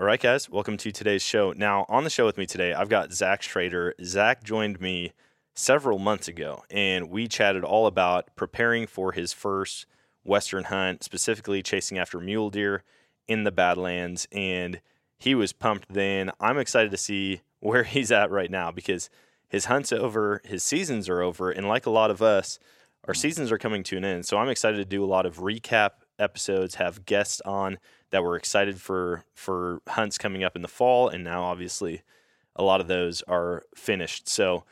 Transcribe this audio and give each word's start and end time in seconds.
All 0.00 0.06
right, 0.06 0.18
guys, 0.18 0.48
welcome 0.48 0.78
to 0.78 0.92
today's 0.92 1.22
show. 1.22 1.52
Now, 1.54 1.84
on 1.90 2.04
the 2.04 2.10
show 2.10 2.24
with 2.24 2.38
me 2.38 2.46
today, 2.46 2.72
I've 2.72 2.88
got 2.88 3.12
Zach 3.12 3.42
Schrader. 3.42 3.94
Zach 4.02 4.42
joined 4.42 4.80
me 4.80 5.12
several 5.54 5.98
months 5.98 6.26
ago, 6.26 6.64
and 6.70 7.10
we 7.10 7.28
chatted 7.28 7.64
all 7.64 7.86
about 7.86 8.34
preparing 8.34 8.86
for 8.86 9.12
his 9.12 9.34
first 9.34 9.84
Western 10.24 10.64
hunt, 10.64 11.04
specifically 11.04 11.62
chasing 11.62 11.98
after 11.98 12.18
mule 12.18 12.48
deer 12.48 12.82
in 13.28 13.44
the 13.44 13.52
Badlands. 13.52 14.26
And 14.32 14.80
he 15.18 15.34
was 15.34 15.52
pumped 15.52 15.92
then. 15.92 16.30
I'm 16.40 16.56
excited 16.56 16.90
to 16.92 16.96
see 16.96 17.42
where 17.60 17.84
he's 17.84 18.10
at 18.10 18.30
right 18.30 18.50
now 18.50 18.70
because 18.70 19.10
his 19.50 19.66
hunt's 19.66 19.92
over, 19.92 20.40
his 20.46 20.62
seasons 20.62 21.10
are 21.10 21.20
over, 21.20 21.50
and 21.50 21.68
like 21.68 21.84
a 21.84 21.90
lot 21.90 22.10
of 22.10 22.22
us, 22.22 22.58
our 23.06 23.12
seasons 23.12 23.52
are 23.52 23.58
coming 23.58 23.82
to 23.82 23.98
an 23.98 24.06
end. 24.06 24.24
So 24.24 24.38
I'm 24.38 24.48
excited 24.48 24.78
to 24.78 24.84
do 24.86 25.04
a 25.04 25.12
lot 25.12 25.26
of 25.26 25.40
recap 25.40 25.90
episodes, 26.18 26.76
have 26.76 27.04
guests 27.04 27.42
on 27.44 27.78
that 28.10 28.22
we're 28.22 28.36
excited 28.36 28.80
for 28.80 29.24
for 29.34 29.80
hunts 29.88 30.18
coming 30.18 30.44
up 30.44 30.56
in 30.56 30.62
the 30.62 30.68
fall, 30.68 31.08
and 31.08 31.24
now 31.24 31.42
obviously 31.44 32.02
a 32.56 32.62
lot 32.62 32.80
of 32.80 32.88
those 32.88 33.22
are 33.22 33.62
finished. 33.74 34.28
So 34.28 34.64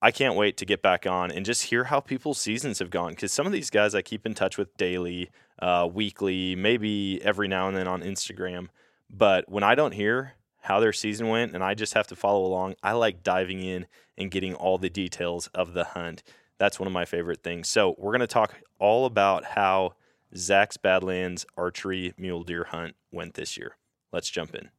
I 0.00 0.10
can't 0.10 0.36
wait 0.36 0.56
to 0.58 0.64
get 0.64 0.82
back 0.82 1.06
on 1.06 1.30
and 1.30 1.44
just 1.44 1.64
hear 1.64 1.84
how 1.84 2.00
people's 2.00 2.40
seasons 2.40 2.78
have 2.78 2.90
gone 2.90 3.10
because 3.10 3.32
some 3.32 3.46
of 3.46 3.52
these 3.52 3.70
guys 3.70 3.94
I 3.94 4.02
keep 4.02 4.26
in 4.26 4.34
touch 4.34 4.58
with 4.58 4.76
daily, 4.76 5.30
uh, 5.58 5.88
weekly, 5.92 6.54
maybe 6.54 7.20
every 7.22 7.48
now 7.48 7.68
and 7.68 7.76
then 7.76 7.88
on 7.88 8.02
Instagram. 8.02 8.68
But 9.10 9.48
when 9.48 9.62
I 9.62 9.74
don't 9.74 9.92
hear 9.92 10.34
how 10.60 10.80
their 10.80 10.92
season 10.92 11.28
went 11.28 11.54
and 11.54 11.64
I 11.64 11.74
just 11.74 11.94
have 11.94 12.06
to 12.08 12.16
follow 12.16 12.44
along, 12.44 12.74
I 12.82 12.92
like 12.92 13.22
diving 13.22 13.62
in 13.62 13.86
and 14.18 14.30
getting 14.30 14.54
all 14.54 14.78
the 14.78 14.90
details 14.90 15.48
of 15.48 15.72
the 15.72 15.84
hunt. 15.84 16.22
That's 16.58 16.78
one 16.78 16.86
of 16.86 16.92
my 16.92 17.04
favorite 17.04 17.42
things. 17.42 17.68
So, 17.68 17.94
we're 17.98 18.12
going 18.12 18.20
to 18.20 18.26
talk 18.26 18.54
all 18.78 19.06
about 19.06 19.44
how 19.44 19.94
Zach's 20.34 20.76
Badlands 20.76 21.46
archery 21.56 22.14
mule 22.16 22.42
deer 22.42 22.64
hunt 22.64 22.96
went 23.12 23.34
this 23.34 23.56
year. 23.56 23.76
Let's 24.12 24.30
jump 24.30 24.54
in. 24.54 24.70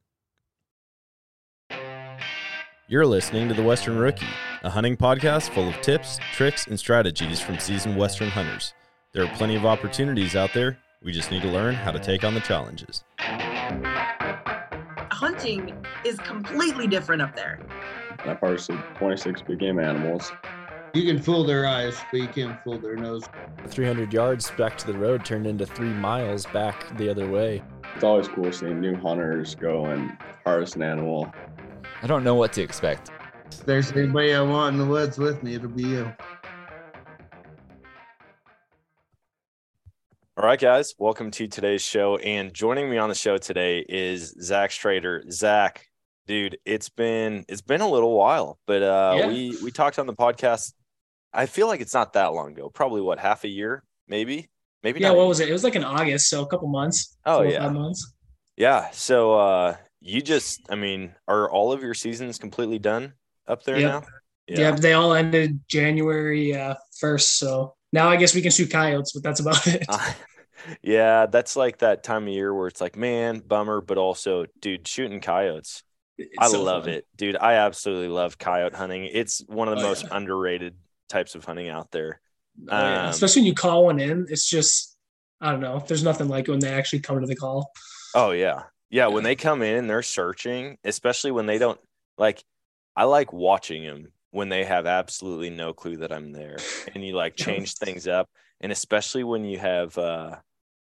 You're 2.88 3.06
listening 3.06 3.48
to 3.48 3.54
The 3.54 3.62
Western 3.62 3.98
Rookie, 3.98 4.26
a 4.62 4.70
hunting 4.70 4.96
podcast 4.96 5.50
full 5.50 5.68
of 5.68 5.78
tips, 5.82 6.18
tricks, 6.32 6.66
and 6.66 6.78
strategies 6.78 7.38
from 7.40 7.58
seasoned 7.58 7.98
Western 7.98 8.30
hunters. 8.30 8.72
There 9.12 9.24
are 9.24 9.36
plenty 9.36 9.56
of 9.56 9.66
opportunities 9.66 10.34
out 10.34 10.54
there. 10.54 10.78
We 11.02 11.12
just 11.12 11.30
need 11.30 11.42
to 11.42 11.48
learn 11.48 11.74
how 11.74 11.90
to 11.90 11.98
take 11.98 12.24
on 12.24 12.34
the 12.34 12.40
challenges. 12.40 13.04
Hunting 15.10 15.74
is 16.04 16.18
completely 16.20 16.86
different 16.86 17.20
up 17.20 17.36
there. 17.36 17.60
I 18.24 18.34
harvested 18.34 18.78
26 18.96 19.42
big 19.42 19.58
game 19.58 19.78
animals. 19.78 20.32
You 20.94 21.04
can 21.04 21.22
fool 21.22 21.44
their 21.44 21.66
eyes, 21.66 21.96
but 22.10 22.18
you 22.20 22.28
can't 22.28 22.62
fool 22.64 22.78
their 22.78 22.96
nose. 22.96 23.24
300 23.68 24.12
yards 24.12 24.50
back 24.52 24.76
to 24.78 24.86
the 24.86 24.96
road 24.98 25.24
turned 25.24 25.46
into 25.46 25.66
three 25.66 25.88
miles 25.92 26.46
back 26.46 26.96
the 26.96 27.08
other 27.10 27.28
way. 27.30 27.62
It's 27.94 28.04
always 28.04 28.26
cool 28.28 28.50
seeing 28.52 28.80
new 28.80 28.96
hunters 28.96 29.54
go 29.54 29.86
and 29.86 30.16
harvest 30.44 30.76
an 30.76 30.82
animal. 30.82 31.32
I 32.02 32.06
don't 32.06 32.24
know 32.24 32.34
what 32.34 32.52
to 32.54 32.62
expect. 32.62 33.10
If 33.52 33.64
there's 33.66 33.92
anybody 33.92 34.34
I 34.34 34.40
want 34.40 34.74
in 34.74 34.78
the 34.80 34.86
woods 34.86 35.18
with 35.18 35.42
me, 35.42 35.54
it'll 35.54 35.68
be 35.68 35.82
you. 35.84 36.12
All 40.36 40.44
right, 40.44 40.58
guys, 40.60 40.94
welcome 40.98 41.30
to 41.32 41.48
today's 41.48 41.82
show. 41.82 42.16
And 42.18 42.54
joining 42.54 42.88
me 42.88 42.96
on 42.96 43.08
the 43.08 43.14
show 43.14 43.36
today 43.38 43.84
is 43.88 44.34
Zach 44.40 44.70
Schrader. 44.70 45.24
Zach, 45.30 45.84
dude, 46.26 46.56
it's 46.64 46.88
been 46.88 47.44
it's 47.48 47.60
been 47.60 47.80
a 47.80 47.88
little 47.88 48.16
while, 48.16 48.58
but 48.66 48.82
uh, 48.82 49.16
Yeah. 49.18 49.26
we 49.26 49.58
we 49.62 49.70
talked 49.72 49.98
on 49.98 50.06
the 50.06 50.14
podcast. 50.14 50.72
I 51.32 51.46
feel 51.46 51.66
like 51.66 51.80
it's 51.80 51.94
not 51.94 52.14
that 52.14 52.32
long 52.34 52.52
ago. 52.52 52.68
Probably 52.70 53.00
what 53.00 53.18
half 53.18 53.44
a 53.44 53.48
year, 53.48 53.82
maybe, 54.08 54.50
maybe. 54.82 55.00
Yeah, 55.00 55.08
not 55.08 55.16
what 55.16 55.22
even. 55.22 55.28
was 55.28 55.40
it? 55.40 55.48
It 55.48 55.52
was 55.52 55.64
like 55.64 55.76
in 55.76 55.84
August, 55.84 56.28
so 56.28 56.42
a 56.42 56.46
couple 56.46 56.68
months. 56.68 57.16
Oh 57.24 57.42
yeah. 57.42 57.60
five 57.64 57.72
months. 57.72 58.14
Yeah. 58.56 58.90
So 58.92 59.34
uh, 59.38 59.76
you 60.00 60.20
just, 60.22 60.60
I 60.70 60.74
mean, 60.74 61.14
are 61.26 61.50
all 61.50 61.72
of 61.72 61.82
your 61.82 61.94
seasons 61.94 62.38
completely 62.38 62.78
done 62.78 63.14
up 63.46 63.62
there 63.64 63.78
Yep. 63.78 64.02
now? 64.02 64.04
Yeah. 64.46 64.60
yeah, 64.60 64.70
they 64.72 64.94
all 64.94 65.12
ended 65.14 65.60
January 65.68 66.54
uh, 66.54 66.74
first. 66.98 67.38
So 67.38 67.74
now 67.92 68.08
I 68.08 68.16
guess 68.16 68.34
we 68.34 68.42
can 68.42 68.50
shoot 68.50 68.70
coyotes, 68.70 69.12
but 69.12 69.22
that's 69.22 69.40
about 69.40 69.66
it. 69.66 69.84
Uh, 69.88 70.12
yeah, 70.82 71.26
that's 71.26 71.56
like 71.56 71.78
that 71.78 72.02
time 72.02 72.24
of 72.24 72.32
year 72.32 72.52
where 72.54 72.66
it's 72.68 72.80
like, 72.80 72.96
man, 72.96 73.40
bummer, 73.40 73.80
but 73.80 73.98
also, 73.98 74.46
dude, 74.60 74.88
shooting 74.88 75.20
coyotes. 75.20 75.82
I 76.36 76.48
so 76.48 76.62
love 76.62 76.84
fun. 76.84 76.94
it, 76.94 77.06
dude. 77.16 77.36
I 77.36 77.54
absolutely 77.54 78.08
love 78.08 78.38
coyote 78.38 78.74
hunting. 78.74 79.04
It's 79.04 79.42
one 79.46 79.68
of 79.68 79.76
the 79.76 79.80
Oh, 79.80 79.88
most 79.88 80.04
yeah. 80.04 80.16
underrated 80.16 80.74
types 81.08 81.34
of 81.34 81.44
hunting 81.44 81.68
out 81.68 81.90
there. 81.90 82.20
Oh, 82.68 82.76
yeah. 82.76 83.04
Um, 83.04 83.08
Especially 83.10 83.42
when 83.42 83.46
you 83.46 83.54
call 83.54 83.84
one 83.86 84.00
in, 84.00 84.26
it's 84.28 84.48
just 84.48 84.96
I 85.40 85.52
don't 85.52 85.60
know. 85.60 85.82
There's 85.86 86.02
nothing 86.02 86.28
like 86.28 86.48
when 86.48 86.58
they 86.58 86.72
actually 86.72 87.00
come 87.00 87.20
to 87.20 87.26
the 87.26 87.36
call. 87.36 87.70
Oh 88.14 88.32
yeah. 88.32 88.64
Yeah, 88.90 89.08
when 89.08 89.22
they 89.22 89.36
come 89.36 89.62
in 89.62 89.76
and 89.76 89.88
they're 89.90 90.02
searching, 90.02 90.78
especially 90.82 91.30
when 91.30 91.46
they 91.46 91.58
don't 91.58 91.78
like 92.16 92.42
I 92.96 93.04
like 93.04 93.32
watching 93.32 93.84
them 93.84 94.06
when 94.30 94.48
they 94.48 94.64
have 94.64 94.86
absolutely 94.86 95.50
no 95.50 95.72
clue 95.72 95.98
that 95.98 96.12
I'm 96.12 96.32
there 96.32 96.56
and 96.94 97.04
you 97.04 97.14
like 97.14 97.36
change 97.36 97.74
things 97.74 98.08
up 98.08 98.28
and 98.60 98.72
especially 98.72 99.24
when 99.24 99.44
you 99.44 99.58
have 99.58 99.96
uh 99.96 100.36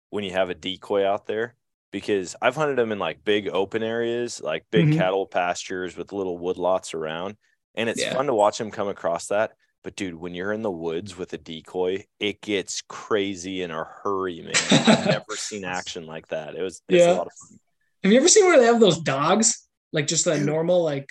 when 0.10 0.24
you 0.24 0.32
have 0.32 0.50
a 0.50 0.56
decoy 0.56 1.06
out 1.06 1.28
there 1.28 1.56
because 1.92 2.36
I've 2.42 2.56
hunted 2.56 2.78
them 2.78 2.92
in 2.92 3.00
like 3.00 3.24
big 3.24 3.48
open 3.50 3.84
areas, 3.84 4.42
like 4.42 4.66
big 4.72 4.88
Mhm. 4.88 4.94
cattle 4.96 5.26
pastures 5.28 5.96
with 5.98 6.14
little 6.14 6.40
woodlots 6.40 6.94
around 6.96 7.36
and 7.76 7.90
it's 7.90 8.02
Yeah. 8.02 8.14
fun 8.14 8.26
to 8.28 8.34
watch 8.34 8.58
them 8.58 8.72
come 8.72 8.88
across 8.88 9.28
that. 9.28 9.52
But 9.90 9.96
dude, 9.96 10.14
when 10.14 10.36
you're 10.36 10.54
in 10.54 10.62
the 10.62 10.70
woods 10.70 11.18
with 11.18 11.34
a 11.34 11.38
decoy, 11.40 12.06
it 12.20 12.42
gets 12.42 12.84
crazy 12.88 13.64
in 13.64 13.72
a 13.72 13.84
hurry, 13.84 14.40
man. 14.40 14.54
I've 14.88 15.06
never 15.08 15.36
seen 15.36 15.66
action 15.66 16.06
like 16.06 16.28
that. 16.28 16.54
It 16.56 16.62
was 16.62 16.84
it's 16.88 17.04
a 17.04 17.08
Yeah. 17.08 17.14
lot 17.14 17.26
of 17.26 17.34
fun. 17.34 17.60
Have 18.04 18.12
you 18.12 18.20
ever 18.20 18.28
seen 18.28 18.46
where 18.46 18.60
they 18.60 18.68
have 18.68 18.80
those 18.80 19.00
dogs? 19.00 19.68
Like 19.92 20.06
just 20.06 20.28
a 20.28 20.40
normal, 20.40 20.84
like 20.84 21.10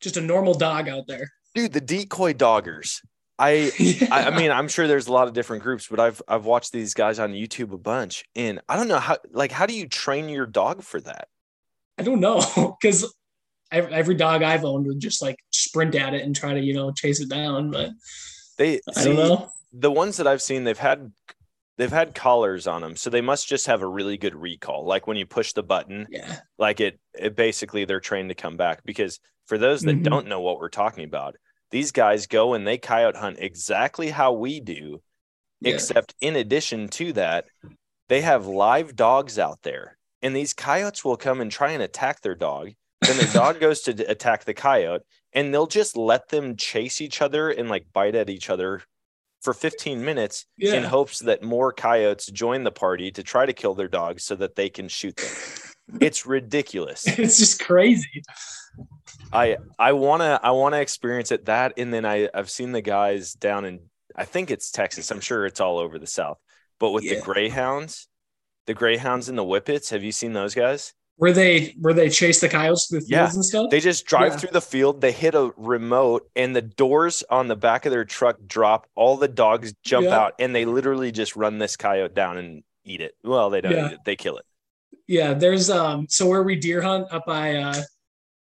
just 0.00 0.16
a 0.16 0.22
normal 0.22 0.54
dog 0.54 0.88
out 0.88 1.06
there. 1.06 1.28
dude 1.54 1.74
the 1.74 1.82
decoy 1.82 2.32
doggers 2.32 3.00
I, 3.38 3.70
I 4.10 4.28
i 4.30 4.38
mean 4.38 4.50
i'm 4.50 4.68
sure 4.68 4.88
there's 4.88 5.06
a 5.08 5.12
lot 5.12 5.28
of 5.28 5.34
different 5.34 5.62
groups 5.62 5.86
but 5.90 6.00
i've 6.00 6.22
i've 6.28 6.46
watched 6.46 6.72
these 6.72 6.94
guys 6.94 7.18
on 7.18 7.32
youtube 7.32 7.72
a 7.72 7.78
bunch 7.78 8.24
and 8.34 8.58
i 8.70 8.76
don't 8.76 8.88
know 8.88 8.98
how 8.98 9.18
like 9.32 9.52
how 9.52 9.66
do 9.66 9.74
you 9.74 9.86
train 9.86 10.30
your 10.30 10.46
dog 10.46 10.82
for 10.82 10.98
that 11.02 11.28
I 11.98 12.04
don't 12.04 12.20
know 12.20 12.40
because 12.80 13.14
every, 13.72 13.92
every 13.92 14.14
dog 14.14 14.42
I've 14.42 14.64
owned 14.64 14.86
would 14.86 15.00
just 15.00 15.22
like 15.22 15.36
sprint 15.50 15.94
at 15.94 16.14
it 16.14 16.22
and 16.22 16.34
try 16.36 16.54
to 16.54 16.60
you 16.60 16.74
know 16.74 16.92
chase 16.92 17.20
it 17.20 17.28
down. 17.28 17.70
But 17.70 17.90
they 18.58 18.80
I 18.96 19.04
don't 19.04 19.16
know. 19.16 19.50
the 19.72 19.90
ones 19.90 20.18
that 20.18 20.26
i've 20.26 20.42
seen 20.42 20.64
they've 20.64 20.78
had 20.78 21.10
they've 21.78 21.90
had 21.90 22.14
collars 22.14 22.66
on 22.66 22.82
them 22.82 22.94
so 22.96 23.08
they 23.08 23.22
must 23.22 23.48
just 23.48 23.66
have 23.66 23.80
a 23.80 23.86
really 23.86 24.18
good 24.18 24.34
recall 24.34 24.84
like 24.84 25.06
when 25.06 25.16
you 25.16 25.24
push 25.24 25.54
the 25.54 25.62
button 25.62 26.06
Yeah. 26.10 26.36
like 26.58 26.78
it, 26.80 27.00
it 27.14 27.34
basically 27.34 27.86
they're 27.86 27.98
trained 27.98 28.28
to 28.28 28.34
come 28.34 28.58
back 28.58 28.84
because 28.84 29.18
for 29.46 29.56
those 29.56 29.80
that 29.82 29.96
Mhm. 29.96 30.04
don't 30.04 30.26
know 30.28 30.42
what 30.42 30.58
we're 30.60 30.68
talking 30.68 31.04
about 31.04 31.36
these 31.70 31.90
guys 31.92 32.26
go 32.26 32.52
and 32.52 32.66
they 32.66 32.76
coyote 32.76 33.16
hunt 33.16 33.38
exactly 33.40 34.10
how 34.10 34.32
we 34.34 34.60
do 34.60 35.00
Yeah. 35.62 35.72
except 35.72 36.14
in 36.20 36.36
addition 36.36 36.88
to 36.88 37.14
that 37.14 37.46
they 38.10 38.20
have 38.20 38.46
live 38.46 38.94
dogs 38.94 39.38
out 39.38 39.62
there 39.62 39.96
and 40.20 40.36
these 40.36 40.52
coyotes 40.52 41.02
will 41.06 41.16
come 41.16 41.40
and 41.40 41.50
try 41.50 41.70
and 41.70 41.82
attack 41.82 42.20
their 42.20 42.34
dog 42.36 42.72
then 43.04 43.16
the 43.16 43.30
dog 43.32 43.60
goes 43.60 43.80
to 43.82 43.92
attack 44.10 44.44
the 44.44 44.54
coyote 44.54 45.02
and 45.32 45.52
they'll 45.52 45.66
just 45.66 45.96
let 45.96 46.28
them 46.28 46.56
chase 46.56 47.00
each 47.00 47.22
other 47.22 47.50
and 47.50 47.68
like 47.68 47.86
bite 47.92 48.14
at 48.14 48.28
each 48.30 48.50
other 48.50 48.82
for 49.42 49.52
15 49.52 50.04
minutes 50.04 50.46
in 50.58 50.84
hopes 50.84 51.18
that 51.20 51.42
more 51.42 51.72
coyotes 51.72 52.26
join 52.26 52.62
the 52.64 52.70
party 52.70 53.10
to 53.10 53.22
try 53.22 53.44
to 53.46 53.52
kill 53.52 53.74
their 53.74 53.88
dogs 53.88 54.22
so 54.24 54.36
that 54.36 54.54
they 54.54 54.68
can 54.68 54.88
shoot 54.88 55.16
them 55.16 55.98
It's 56.00 56.24
ridiculous. 56.26 57.06
it's 57.18 57.38
just 57.38 57.60
crazy. 57.64 58.22
I 59.32 59.56
I 59.78 59.92
wanna 59.92 60.38
I 60.42 60.52
wanna 60.52 60.78
experience 60.78 61.32
it 61.32 61.46
that, 61.46 61.72
and 61.76 61.92
then 61.92 62.04
I 62.06 62.28
I've 62.32 62.50
seen 62.50 62.72
the 62.72 62.80
guys 62.82 63.32
down 63.32 63.64
in 63.64 63.80
I 64.14 64.24
think 64.24 64.50
it's 64.50 64.70
Texas. 64.70 65.10
I'm 65.10 65.20
sure 65.20 65.44
it's 65.46 65.60
all 65.60 65.78
over 65.78 65.98
the 65.98 66.06
South, 66.06 66.38
but 66.78 66.90
with 66.92 67.04
Yeah. 67.04 67.14
the 67.16 67.20
greyhounds, 67.22 68.08
the 68.66 68.74
greyhounds 68.74 69.28
and 69.28 69.36
the 69.36 69.44
whippets. 69.44 69.90
Have 69.90 70.04
you 70.04 70.12
seen 70.12 70.34
those 70.34 70.54
guys? 70.54 70.94
Where 71.16 71.32
they 71.32 71.74
where 71.78 71.94
they 71.94 72.08
chase 72.08 72.40
the 72.40 72.48
coyotes 72.48 72.86
through 72.88 73.00
the 73.00 73.06
Yeah. 73.08 73.18
fields 73.24 73.36
and 73.36 73.44
stuff. 73.44 73.70
They 73.70 73.80
just 73.80 74.06
drive 74.06 74.32
Yeah. 74.32 74.38
through 74.38 74.50
the 74.52 74.60
field, 74.60 75.00
they 75.00 75.12
hit 75.12 75.34
a 75.34 75.52
remote, 75.56 76.28
and 76.34 76.56
the 76.56 76.62
doors 76.62 77.22
on 77.30 77.48
the 77.48 77.56
back 77.56 77.86
of 77.86 77.92
their 77.92 78.04
truck 78.04 78.38
drop. 78.46 78.88
All 78.96 79.16
the 79.16 79.28
dogs 79.28 79.74
jump 79.84 80.06
Yeah. 80.06 80.18
out, 80.18 80.34
and 80.38 80.54
they 80.54 80.64
literally 80.64 81.12
just 81.12 81.36
run 81.36 81.58
this 81.58 81.76
coyote 81.76 82.14
down 82.14 82.38
and 82.38 82.62
eat 82.84 83.00
it. 83.00 83.14
Well, 83.22 83.50
they 83.50 83.60
don't 83.60 83.72
eat 83.72 83.92
it, 83.92 83.98
they 84.04 84.16
kill 84.16 84.36
it. 84.38 84.44
Yeah, 85.06 85.34
there's 85.34 85.68
um 85.70 86.06
so 86.08 86.26
where 86.26 86.42
we 86.42 86.56
deer 86.56 86.80
hunt 86.82 87.06
up 87.12 87.26
by 87.26 87.56
uh 87.56 87.82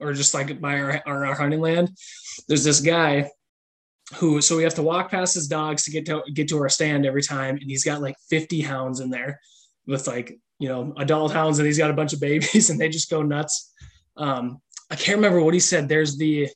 or 0.00 0.12
just 0.12 0.33
like 0.35 0.61
by 0.61 0.79
our, 0.81 1.03
our, 1.07 1.27
our 1.27 1.35
hunting 1.35 1.61
land, 1.61 1.91
there's 2.49 2.65
this 2.65 2.81
guy 2.81 3.31
who 4.17 4.41
so 4.41 4.57
we 4.57 4.62
have 4.62 4.75
to 4.75 4.83
walk 4.83 5.11
past 5.11 5.35
his 5.35 5.49
dogs 5.49 5.83
to 5.85 5.91
get 5.91 6.07
to 6.07 6.23
get 6.33 6.49
to 6.49 6.59
our 6.59 6.69
stand 6.69 7.05
every 7.05 7.23
time, 7.23 7.57
and 7.57 7.69
he's 7.71 7.85
got 7.85 8.00
like 8.00 8.17
50 8.31 8.61
hounds 8.61 9.00
in 9.00 9.11
there 9.11 9.41
with 9.87 10.07
like 10.07 10.39
you 10.59 10.69
know 10.69 10.93
adult 10.97 11.33
hounds, 11.33 11.59
and 11.59 11.67
he's 11.67 11.79
got 11.79 11.91
a 11.91 11.95
bunch 11.95 12.12
of 12.12 12.21
babies, 12.21 12.71
and 12.71 12.81
they 12.81 12.89
just 12.89 13.11
go 13.11 13.23
nuts. 13.23 13.73
Um, 14.17 14.61
I 14.91 14.97
can't 14.97 15.17
remember 15.17 15.41
what 15.41 15.55
he 15.55 15.61
said. 15.61 15.89
There's 15.89 16.17
the 16.17 16.49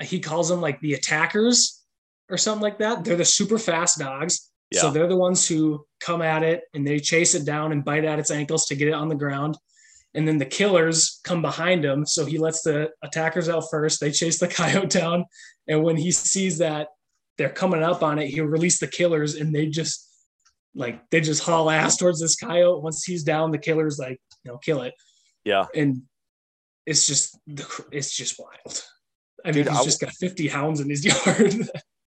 he 0.00 0.20
calls 0.20 0.48
them 0.48 0.60
like 0.60 0.80
the 0.80 0.94
attackers 0.94 1.82
or 2.30 2.36
something 2.36 2.62
like 2.62 2.78
that. 2.78 3.04
They're 3.04 3.16
the 3.16 3.24
super 3.24 3.58
fast 3.58 3.98
dogs. 3.98 4.50
So 4.72 4.90
they're 4.90 5.08
the 5.08 5.16
ones 5.16 5.48
who 5.48 5.86
come 6.00 6.20
at 6.20 6.42
it 6.42 6.62
and 6.74 6.86
they 6.86 6.98
chase 6.98 7.34
it 7.34 7.46
down 7.46 7.72
and 7.72 7.84
bite 7.84 8.04
at 8.04 8.18
its 8.18 8.30
ankles 8.30 8.66
to 8.66 8.76
get 8.76 8.88
it 8.88 8.94
on 8.94 9.08
the 9.08 9.14
ground. 9.14 9.56
And 10.14 10.28
then 10.28 10.38
the 10.38 10.44
killers 10.44 11.20
come 11.24 11.42
behind 11.42 11.84
him. 11.84 12.04
So 12.04 12.26
he 12.26 12.38
lets 12.38 12.62
the 12.62 12.90
attackers 13.02 13.48
out 13.48 13.64
first. 13.70 14.00
They 14.00 14.10
chase 14.10 14.38
the 14.38 14.48
coyote 14.48 14.88
down. 14.88 15.24
And 15.66 15.82
when 15.82 15.96
he 15.96 16.10
sees 16.12 16.58
that 16.58 16.88
they're 17.38 17.48
coming 17.48 17.82
up 17.82 18.02
on 18.02 18.18
it, 18.18 18.28
he'll 18.28 18.44
release 18.44 18.78
the 18.78 18.88
killers 18.88 19.36
and 19.36 19.54
they 19.54 19.66
just 19.66 20.07
like 20.78 21.10
they 21.10 21.20
just 21.20 21.42
haul 21.42 21.68
ass 21.70 21.96
towards 21.96 22.20
this 22.20 22.36
coyote. 22.36 22.82
Once 22.82 23.04
he's 23.04 23.24
down, 23.24 23.50
the 23.50 23.58
killers 23.58 23.98
like, 23.98 24.20
you 24.44 24.50
know, 24.52 24.58
kill 24.58 24.82
it. 24.82 24.94
Yeah. 25.44 25.66
And 25.74 26.02
it's 26.86 27.06
just 27.06 27.38
it's 27.92 28.16
just 28.16 28.38
wild. 28.38 28.82
I 29.44 29.50
Dude, 29.52 29.66
mean, 29.66 29.74
he's 29.74 29.82
I- 29.82 29.84
just 29.84 30.00
got 30.00 30.12
50 30.12 30.48
hounds 30.48 30.80
in 30.80 30.88
his 30.88 31.04
yard. 31.26 31.68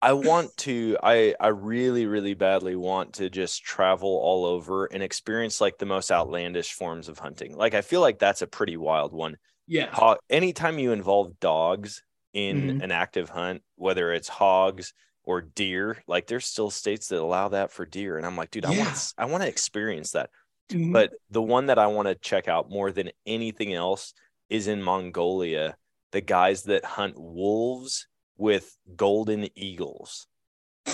I 0.00 0.12
want 0.12 0.56
to 0.58 0.96
I 1.02 1.34
I 1.40 1.48
really 1.48 2.06
really 2.06 2.34
badly 2.34 2.76
want 2.76 3.14
to 3.14 3.28
just 3.30 3.64
travel 3.64 4.08
all 4.22 4.44
over 4.44 4.86
and 4.86 5.02
experience 5.02 5.60
like 5.60 5.78
the 5.78 5.86
most 5.86 6.12
outlandish 6.12 6.72
forms 6.72 7.08
of 7.08 7.18
hunting. 7.18 7.56
Like 7.56 7.74
I 7.74 7.80
feel 7.80 8.00
like 8.00 8.18
that's 8.18 8.42
a 8.42 8.46
pretty 8.46 8.76
wild 8.76 9.12
one. 9.12 9.36
yeah. 9.66 10.14
Anytime 10.30 10.78
you 10.78 10.92
involve 10.92 11.40
dogs 11.40 12.02
in 12.32 12.78
Mhm. 12.78 12.82
an 12.84 12.92
active 12.92 13.30
hunt, 13.30 13.62
whether 13.76 14.12
it's 14.12 14.28
hogs 14.28 14.92
or 15.28 15.42
deer, 15.42 16.02
like 16.06 16.26
there's 16.26 16.46
still 16.46 16.70
states 16.70 17.08
that 17.08 17.20
allow 17.20 17.48
that 17.48 17.70
for 17.70 17.84
deer 17.84 18.16
and 18.16 18.24
I'm 18.24 18.34
like, 18.34 18.50
dude, 18.50 18.64
I 18.64 18.72
Yeah. 18.72 18.84
want 18.84 18.96
to 18.96 19.14
I 19.18 19.24
want 19.26 19.42
to 19.42 19.48
experience 19.48 20.12
that. 20.12 20.30
Mhm. 20.70 20.90
But 20.94 21.12
the 21.30 21.42
one 21.42 21.66
that 21.66 21.78
I 21.78 21.86
want 21.88 22.08
to 22.08 22.14
check 22.14 22.48
out 22.48 22.70
more 22.70 22.90
than 22.90 23.10
anything 23.26 23.74
else 23.74 24.14
is 24.48 24.68
in 24.68 24.82
Mongolia, 24.82 25.76
the 26.12 26.22
guys 26.22 26.62
that 26.64 26.82
hunt 26.86 27.14
wolves 27.18 28.06
with 28.38 28.74
golden 28.96 29.50
eagles. 29.54 30.26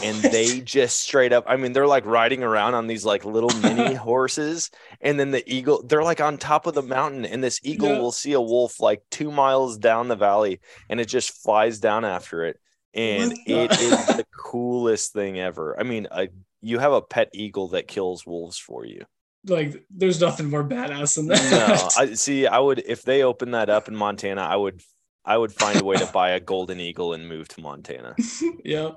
And 0.02 0.16
they 0.34 0.60
just 0.62 0.98
straight 0.98 1.32
up, 1.32 1.44
I 1.46 1.56
mean, 1.56 1.72
they're 1.72 1.86
like 1.86 2.04
riding 2.04 2.42
around 2.42 2.74
on 2.74 2.88
these 2.88 3.04
like 3.04 3.24
little 3.24 3.54
mini 3.60 3.94
horses. 4.10 4.68
And 5.00 5.20
then 5.20 5.30
the 5.30 5.48
eagle, 5.48 5.84
they're 5.86 6.02
like 6.02 6.20
on 6.20 6.38
top 6.38 6.66
of 6.66 6.74
the 6.74 6.82
mountain. 6.82 7.24
And 7.24 7.40
this 7.44 7.60
eagle 7.62 7.90
Yeah. 7.90 8.00
will 8.00 8.10
see 8.10 8.32
a 8.32 8.40
wolf 8.40 8.80
like 8.80 9.02
two 9.12 9.30
miles 9.30 9.78
down 9.78 10.08
the 10.08 10.16
valley 10.16 10.60
and 10.88 11.00
it 11.00 11.06
just 11.06 11.40
flies 11.40 11.78
down 11.78 12.04
after 12.04 12.44
it. 12.44 12.58
And 12.94 13.32
it 13.46 13.72
is 13.80 14.06
the 14.06 14.26
coolest 14.36 15.12
thing 15.12 15.38
ever. 15.38 15.78
I 15.78 15.82
mean, 15.82 16.06
I, 16.10 16.28
you 16.60 16.78
have 16.78 16.92
a 16.92 17.02
pet 17.02 17.30
eagle 17.34 17.68
that 17.68 17.88
kills 17.88 18.26
wolves 18.26 18.58
for 18.58 18.84
you. 18.84 19.04
like 19.46 19.84
there's 19.90 20.20
nothing 20.20 20.48
more 20.48 20.64
badass 20.64 21.16
than 21.16 21.26
that. 21.26 21.50
No, 21.50 21.88
I 22.02 22.14
see. 22.14 22.46
I 22.46 22.58
would 22.58 22.82
if 22.86 23.02
they 23.02 23.22
open 23.22 23.52
that 23.52 23.68
up 23.68 23.88
in 23.88 23.96
Montana, 23.96 24.42
I 24.42 24.56
would 24.56 24.80
I 25.24 25.36
would 25.36 25.52
find 25.52 25.80
a 25.80 25.84
way 25.84 25.96
to 25.96 26.06
buy 26.06 26.30
a 26.30 26.40
golden 26.40 26.80
eagle 26.80 27.14
and 27.14 27.28
move 27.28 27.48
to 27.48 27.60
Montana. 27.60 28.14
yeah. 28.64 28.92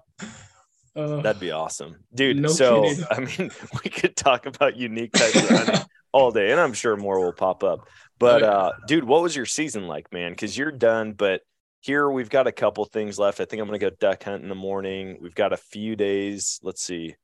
Uh, 0.95 1.21
That'd 1.21 1.39
be 1.39 1.51
awesome, 1.51 1.97
dude. 2.13 2.37
No 2.37 2.49
so 2.49 2.83
kidding. 2.83 3.05
I 3.11 3.19
mean, 3.19 3.51
we 3.83 3.89
could 3.89 4.15
talk 4.15 4.45
about 4.45 4.75
unique 4.75 5.13
types 5.13 5.35
of 5.35 5.49
hunting 5.49 5.85
all 6.11 6.31
day, 6.31 6.51
and 6.51 6.59
I'm 6.59 6.73
sure 6.73 6.97
more 6.97 7.19
will 7.19 7.33
pop 7.33 7.63
up. 7.63 7.87
But 8.19 8.43
uh, 8.43 8.71
dude, 8.87 9.03
what 9.03 9.21
was 9.21 9.35
your 9.35 9.45
season 9.45 9.87
like, 9.87 10.11
man? 10.11 10.31
Because 10.31 10.57
you're 10.57 10.71
done, 10.71 11.13
but 11.13 11.41
here 11.87 12.09
we've 12.11 12.29
got 12.29 12.45
a 12.47 12.51
couple 12.51 12.83
things 12.85 13.17
left. 13.17 13.39
I 13.39 13.45
think 13.45 13.61
I'm 13.61 13.67
gonna 13.67 13.79
go 13.79 13.89
duck 13.89 14.23
hunt 14.23 14.43
in 14.43 14.49
the 14.49 14.55
morning. 14.55 15.17
We've 15.21 15.33
got 15.33 15.53
a 15.53 15.57
few 15.57 15.95
days. 15.95 16.59
Let's 16.61 16.83
see. 16.83 17.15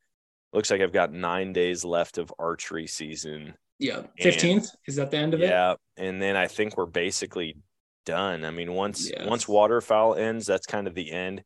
Looks 0.54 0.71
like 0.71 0.81
I've 0.81 0.94
got 0.94 1.12
nine 1.12 1.51
days 1.54 1.83
left 1.83 2.18
of 2.18 2.33
archery 2.39 2.88
season. 2.88 3.56
yeah. 3.80 4.04
Fifteenth 4.18 4.69
is 4.88 4.95
that 4.95 5.12
the 5.12 5.18
end 5.18 5.33
of 5.33 5.42
it? 5.42 5.50
Yeah, 5.50 5.75
and 5.98 6.21
then 6.21 6.36
I 6.38 6.48
think 6.48 6.77
we're 6.77 6.86
basically 6.86 7.57
done. 8.06 8.45
I 8.45 8.51
mean, 8.51 8.74
once 8.74 9.10
Yeah. 9.12 9.27
once 9.27 9.48
waterfowl 9.48 10.15
ends, 10.15 10.45
that's 10.45 10.65
kind 10.65 10.88
of 10.88 10.95
the 10.95 11.12
end. 11.12 11.44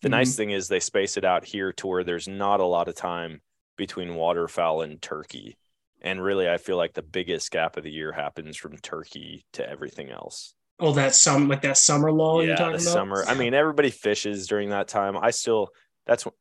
The 0.00 0.08
Mm-hmm. 0.08 0.16
nice 0.16 0.36
thing 0.36 0.50
is 0.50 0.68
they 0.68 0.80
space 0.80 1.16
it 1.16 1.24
out 1.24 1.44
here 1.44 1.72
to 1.74 1.86
where 1.86 2.04
there's 2.04 2.28
not 2.28 2.60
a 2.60 2.64
lot 2.64 2.88
of 2.88 2.94
time 2.94 3.40
between 3.76 4.14
waterfowl 4.16 4.82
and 4.82 5.00
turkey. 5.02 5.56
And 6.02 6.22
really, 6.22 6.48
I 6.48 6.58
feel 6.58 6.76
like 6.76 6.92
the 6.92 7.02
biggest 7.02 7.50
gap 7.50 7.76
of 7.78 7.82
the 7.84 7.90
year 7.90 8.12
happens 8.12 8.56
from 8.56 8.76
turkey 8.76 9.44
to 9.54 9.68
everything 9.68 10.10
else. 10.10 10.54
Oh, 10.80 10.92
that 10.92 11.14
some 11.14 11.48
like 11.48 11.62
that 11.62 11.76
summer 11.78 12.10
lull 12.10 12.42
you're 12.42 12.50
yeah, 12.50 12.56
talking 12.56 12.72
the 12.72 12.82
about. 12.82 12.92
summer. 12.92 13.24
I 13.26 13.34
mean, 13.34 13.54
everybody 13.54 13.90
fishes 13.90 14.46
during 14.46 14.70
that 14.70 14.88
time. 14.88 15.16
I 15.16 15.30
still 15.30 15.68
that's 16.06 16.24
when 16.26 16.34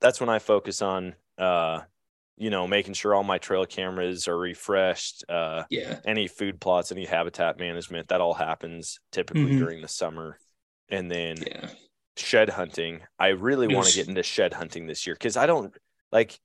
that's 0.00 0.20
when 0.20 0.28
I 0.28 0.38
focus 0.38 0.82
on 0.82 1.14
uh 1.38 1.82
you 2.36 2.50
know 2.50 2.66
making 2.66 2.94
sure 2.94 3.14
all 3.14 3.24
my 3.24 3.38
trail 3.38 3.66
cameras 3.66 4.26
are 4.28 4.36
refreshed 4.38 5.24
uh 5.28 5.64
yeah. 5.70 6.00
any 6.04 6.26
food 6.28 6.60
plots, 6.60 6.90
any 6.92 7.04
habitat 7.04 7.58
management, 7.58 8.08
that 8.08 8.20
all 8.20 8.34
happens 8.34 8.98
typically 9.12 9.52
Mhm. 9.52 9.58
during 9.58 9.82
the 9.82 9.88
summer. 9.88 10.38
And 10.88 11.10
then 11.10 11.36
Yeah. 11.46 11.70
shed 12.16 12.48
hunting. 12.48 13.02
I 13.18 13.28
really 13.28 13.68
want 13.68 13.86
to 13.88 13.94
get 13.94 14.08
into 14.08 14.22
shed 14.24 14.54
hunting 14.54 14.86
this 14.86 15.06
year 15.06 15.14
because 15.14 15.36
I 15.36 15.46
don't 15.46 15.72
like 16.10 16.38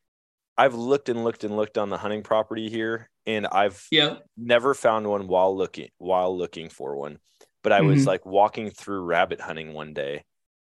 I've 0.57 0.75
looked 0.75 1.09
and 1.09 1.23
looked 1.23 1.43
and 1.43 1.55
looked 1.55 1.77
on 1.77 1.89
the 1.89 1.97
hunting 1.97 2.23
property 2.23 2.69
here 2.69 3.09
and 3.25 3.47
I've 3.47 3.85
Yeah. 3.91 4.17
never 4.37 4.73
found 4.73 5.07
one 5.07 5.27
while 5.27 5.55
looking 5.55 5.89
while 5.97 6.37
looking 6.37 6.69
for 6.69 6.95
one. 6.95 7.19
But 7.63 7.71
I 7.71 7.81
was 7.81 8.03
Mhm. 8.03 8.07
like 8.07 8.25
walking 8.25 8.69
through 8.69 9.03
rabbit 9.03 9.39
hunting 9.41 9.73
one 9.73 9.93
day 9.93 10.23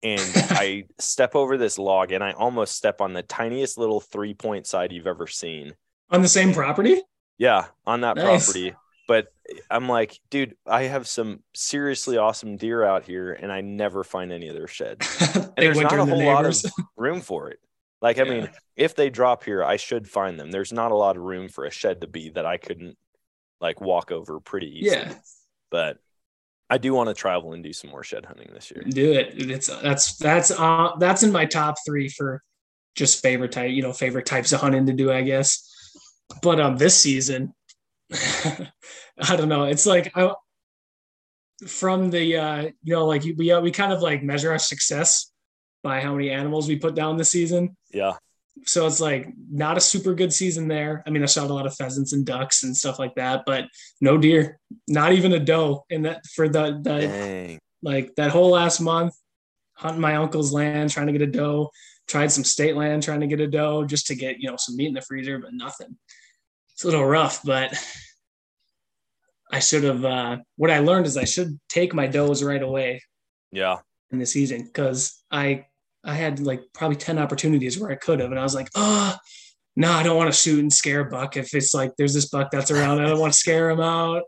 and 0.02 0.21
I 0.50 0.85
step 0.99 1.35
over 1.35 1.57
this 1.57 1.78
log 1.78 2.12
and 2.12 2.23
I 2.23 2.33
almost 2.33 2.76
step 2.76 3.00
on 3.00 3.12
the 3.12 3.23
tiniest 3.23 3.78
little 3.78 4.00
three 4.00 4.35
point 4.35 4.66
side 4.66 4.93
you've 4.93 5.07
ever 5.07 5.26
seen. 5.26 5.75
On 6.11 6.23
the 6.23 6.28
same 6.28 6.52
property? 6.52 7.00
Yeah, 7.38 7.66
on 7.87 8.02
that 8.02 8.16
Nice. 8.16 8.45
property. 8.47 8.75
But 9.07 9.33
I'm 9.71 9.88
like, 9.88 10.21
dude, 10.31 10.57
I 10.66 10.85
have 10.85 11.09
some 11.09 11.43
seriously 11.55 12.16
awesome 12.16 12.57
deer 12.57 12.85
out 12.85 13.05
here, 13.05 13.33
and 13.33 13.50
I 13.50 13.61
never 13.61 14.05
find 14.05 14.31
any 14.31 14.49
of 14.49 14.55
their 14.55 14.69
sheds. 14.69 15.07
There's 15.57 15.81
not 15.81 15.95
a 15.95 15.97
the 15.97 16.07
whole 16.07 16.25
lot 16.25 16.45
of 16.45 16.55
room 16.97 17.21
for 17.21 17.50
it. 17.50 17.59
Like, 18.02 18.19
I 18.19 18.25
mean, 18.25 18.49
if 18.76 18.97
they 18.97 19.11
drop 19.11 19.45
here, 19.45 19.62
I 19.62 19.76
should 19.76 20.09
find 20.09 20.40
them. 20.40 20.50
There's 20.50 20.73
not 20.73 20.90
a 20.90 20.97
lot 20.97 21.16
of 21.16 21.23
room 21.23 21.49
for 21.49 21.64
a 21.66 21.71
shed 21.71 22.00
to 22.00 22.07
be 22.07 22.30
that 22.30 22.47
I 22.47 22.57
couldn't 22.57 22.97
like 23.61 23.80
walk 23.80 24.11
over 24.11 24.40
pretty 24.40 24.78
easily. 24.78 24.97
Yeah. 24.97 25.14
But 25.71 25.99
I 26.71 26.78
do 26.78 26.95
want 26.95 27.09
to 27.09 27.14
travel 27.14 27.52
and 27.52 27.62
do 27.62 27.73
some 27.73 27.90
more 27.90 28.02
shed 28.02 28.25
hunting 28.25 28.49
this 28.54 28.71
year. 28.71 28.83
Do 28.88 29.12
it. 29.12 29.33
It's 29.37 29.66
that's 29.66 30.16
that's 30.16 30.50
uh 30.50 30.92
that's 30.99 31.23
in 31.23 31.33
my 31.33 31.45
top 31.45 31.75
three 31.85 32.09
for 32.09 32.42
just 32.95 33.23
favorite 33.23 33.52
type, 33.52 33.71
you 33.71 33.83
know, 33.83 33.92
favorite 33.92 34.26
types 34.26 34.52
of 34.52 34.61
hunting 34.61 34.87
to 34.87 34.92
do, 34.92 35.12
I 35.12 35.23
guess. 35.23 35.69
But 36.42 36.61
um 36.61 36.76
this 36.76 36.99
season, 36.99 37.54
I 38.12 39.37
don't 39.37 39.49
know. 39.49 39.64
It's 39.64 39.85
like 39.85 40.12
I 40.16 40.33
from 41.66 42.11
the 42.11 42.37
uh 42.37 42.62
you 42.83 42.95
know 42.95 43.07
like 43.07 43.25
we 43.37 43.52
uh, 43.52 43.61
we 43.61 43.71
kind 43.71 43.92
of 43.92 44.00
like 44.00 44.23
measure 44.23 44.52
our 44.52 44.59
success 44.59 45.30
by 45.83 46.01
how 46.01 46.13
many 46.15 46.31
animals 46.31 46.69
we 46.69 46.77
put 46.77 46.95
down 46.95 47.17
this 47.17 47.31
season. 47.31 47.77
Yeah. 47.93 48.17
So 48.67 48.87
it's 48.87 49.01
like 49.01 49.29
not 49.51 49.79
a 49.79 49.81
super 49.81 50.15
good 50.15 50.33
season 50.33 50.69
there. 50.69 51.03
I 51.07 51.11
mean, 51.11 51.23
I 51.23 51.27
shot 51.27 51.49
a 51.51 51.55
lot 51.55 51.67
of 51.67 51.75
pheasants 51.75 52.13
and 52.13 52.27
ducks 52.27 52.63
and 52.63 52.77
stuff 52.77 52.99
like 52.99 53.15
that, 53.15 53.45
but 53.47 53.65
no 54.01 54.19
deer, 54.19 54.59
not 54.87 55.13
even 55.13 55.33
a 55.33 55.39
doe. 55.41 55.85
And 55.91 56.05
that 56.05 56.27
for 56.35 56.49
the 56.49 56.79
the 56.83 56.99
Dang. 57.01 57.59
like 57.83 58.15
that 58.17 58.31
whole 58.31 58.51
last 58.51 58.81
month 58.81 59.15
hunting 59.75 60.01
my 60.03 60.17
uncle's 60.17 60.53
land 60.53 60.91
trying 60.91 61.07
to 61.07 61.13
get 61.13 61.23
a 61.23 61.27
doe 61.27 61.71
tried 62.07 62.31
some 62.31 62.45
state 62.45 62.77
land 62.77 63.03
trying 63.03 63.21
to 63.21 63.27
get 63.27 63.41
a 63.41 63.47
doe 63.47 63.83
just 63.85 64.07
to 64.09 64.15
get 64.15 64.37
you 64.39 64.51
know 64.51 64.57
some 64.59 64.77
meat 64.77 64.89
in 64.89 64.93
the 64.95 65.01
freezer 65.01 65.39
but 65.39 65.55
nothing 65.55 65.97
it's 66.75 66.85
a 66.85 66.87
little 66.87 67.05
rough 67.07 67.41
but 67.45 67.73
i 69.51 69.59
should 69.59 69.85
have 69.85 70.05
uh 70.05 70.37
what 70.57 70.71
i 70.71 70.81
learned 70.81 71.07
is 71.07 71.17
i 71.17 71.25
should 71.25 71.59
take 71.69 71.95
my 71.95 72.07
does 72.07 72.43
right 72.43 72.63
away 72.63 73.01
Yeah. 73.53 73.79
in 74.11 74.19
the 74.19 74.27
season 74.27 74.65
because 74.65 75.23
i 75.31 75.65
i 76.04 76.14
had 76.14 76.40
like 76.40 76.62
probably 76.73 76.97
10 76.97 77.19
opportunities 77.19 77.78
where 77.78 77.90
i 77.90 77.95
could 77.95 78.21
have 78.21 78.30
and 78.30 78.40
i 78.40 78.42
was 78.42 78.54
like 78.54 78.69
oh 78.75 79.16
no, 79.76 79.92
I 79.92 80.02
don't 80.02 80.16
want 80.16 80.33
to 80.33 80.38
shoot 80.38 80.59
and 80.61 80.73
scare 80.73 81.00
a 81.00 81.04
buck. 81.09 81.37
If 81.37 81.54
it's 81.54 81.73
like 81.73 81.92
there's 81.97 82.12
this 82.12 82.28
buck 82.28 82.50
that's 82.50 82.71
around, 82.71 83.00
I 83.00 83.09
don't 83.09 83.21
want 83.21 83.33
to 83.33 83.38
scare 83.38 83.71
him 83.71 83.80
out. 83.80 84.25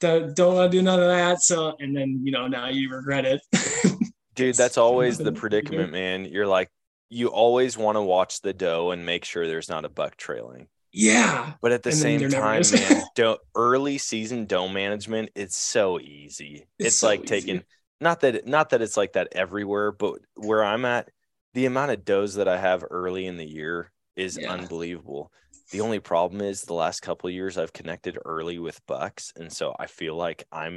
Don't, 0.00 0.34
don't 0.36 0.54
want 0.54 0.70
to 0.70 0.78
do 0.78 0.82
none 0.82 1.00
of 1.00 1.08
that. 1.08 1.42
So, 1.42 1.74
and 1.78 1.96
then 1.96 2.20
you 2.24 2.32
know 2.32 2.48
now 2.48 2.68
you 2.68 2.90
regret 2.90 3.24
it. 3.24 3.40
Dude, 4.34 4.56
that's 4.56 4.76
always 4.76 5.18
the 5.18 5.32
predicament, 5.42 5.92
man. 5.92 6.24
You're 6.24 6.46
like, 6.46 6.70
you 7.08 7.28
always 7.28 7.78
want 7.78 7.96
to 7.96 8.02
watch 8.02 8.42
the 8.42 8.52
doe 8.52 8.90
and 8.90 9.06
make 9.06 9.24
sure 9.24 9.46
there's 9.46 9.68
not 9.68 9.84
a 9.84 9.88
buck 9.88 10.16
trailing. 10.16 10.68
Yeah. 10.92 11.54
But 11.60 11.72
at 11.72 11.82
the 11.82 11.90
And 11.90 11.98
same 11.98 12.30
time, 12.30 12.62
man, 12.72 13.36
early 13.54 13.98
season 13.98 14.46
doe 14.46 14.68
management, 14.68 15.30
it's 15.34 15.56
so 15.56 15.98
easy. 15.98 16.66
It's, 16.78 16.88
It's 16.88 16.96
so 16.98 17.06
like 17.08 17.20
easy. 17.20 17.28
taking 17.28 17.64
not 18.00 18.20
that 18.20 18.46
not 18.46 18.70
that 18.70 18.82
it's 18.82 18.96
like 18.96 19.14
that 19.14 19.28
everywhere, 19.32 19.92
but 19.92 20.20
where 20.36 20.64
I'm 20.64 20.84
at, 20.84 21.10
the 21.54 21.66
amount 21.66 21.90
of 21.90 22.04
does 22.04 22.34
that 22.34 22.48
I 22.48 22.58
have 22.58 22.84
early 22.90 23.26
in 23.26 23.36
the 23.36 23.48
year 23.48 23.90
is 24.16 24.38
Yeah. 24.40 24.52
unbelievable. 24.52 25.32
The 25.70 25.80
only 25.82 26.00
problem 26.00 26.40
is 26.40 26.62
the 26.62 26.74
last 26.74 27.00
couple 27.00 27.28
of 27.28 27.34
years 27.34 27.58
I've 27.58 27.72
connected 27.74 28.18
early 28.24 28.58
with 28.58 28.84
bucks, 28.86 29.32
and 29.36 29.52
so 29.52 29.76
I 29.78 29.86
feel 29.86 30.14
like 30.16 30.44
I'm 30.50 30.76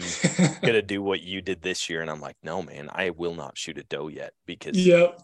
gonna 0.61 0.81
do 0.81 1.01
what 1.01 1.21
you 1.21 1.41
did 1.41 1.61
this 1.61 1.89
year, 1.89 2.01
and 2.01 2.09
I'm 2.09 2.19
like, 2.19 2.35
no, 2.43 2.61
man, 2.61 2.89
I 2.91 3.11
will 3.11 3.33
not 3.35 3.57
shoot 3.57 3.77
a 3.77 3.83
doe 3.83 4.09
yet 4.09 4.33
because 4.45 4.75
yep. 4.75 5.21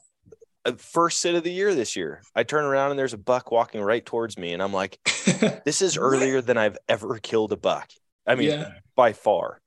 uh, 0.66 0.74
first 0.78 1.20
sit 1.20 1.36
of 1.36 1.44
the 1.44 1.52
year 1.52 1.76
this 1.76 1.98
year, 1.98 2.22
I 2.34 2.44
turn 2.44 2.64
around 2.64 2.92
and 2.92 3.00
there's 3.00 3.14
a 3.14 3.18
buck 3.18 3.52
walking 3.52 3.82
right 3.82 4.06
towards 4.06 4.38
me, 4.38 4.54
and 4.54 4.64
I'm 4.64 4.74
like, 4.74 5.00
this 5.66 5.82
is 5.82 5.98
earlier 5.98 6.42
than 6.42 6.58
I've 6.58 6.78
ever 6.88 7.18
killed 7.18 7.52
a 7.52 7.58
buck. 7.58 7.90
I 8.26 8.36
mean, 8.36 8.52
Yeah. 8.52 8.70
by 8.96 9.12
far. 9.14 9.60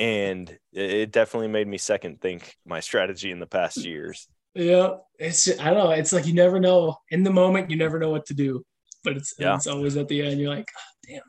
And 0.00 0.48
it- 0.72 0.90
it 0.90 1.12
definitely 1.12 1.48
made 1.48 1.68
me 1.68 1.78
second 1.78 2.20
think 2.20 2.56
my 2.64 2.80
strategy 2.80 3.30
in 3.30 3.38
the 3.38 3.46
past 3.46 3.76
years. 3.76 4.26
Yeah, 4.54 4.96
it's 5.18 5.46
I 5.60 5.70
don't 5.70 5.78
know. 5.84 5.90
It's 5.90 6.12
like 6.12 6.26
you 6.26 6.34
never 6.34 6.58
know 6.58 6.96
in 7.10 7.22
the 7.22 7.30
moment. 7.32 7.70
You 7.70 7.76
never 7.76 7.98
know 8.00 8.10
what 8.10 8.26
to 8.26 8.34
do, 8.34 8.64
but 9.04 9.16
it's 9.16 9.34
Yeah. 9.38 9.54
it's 9.54 9.66
always 9.68 9.96
at 9.96 10.08
the 10.08 10.22
end. 10.22 10.40
You're 10.40 10.54
like, 10.54 10.68
oh, 10.76 11.20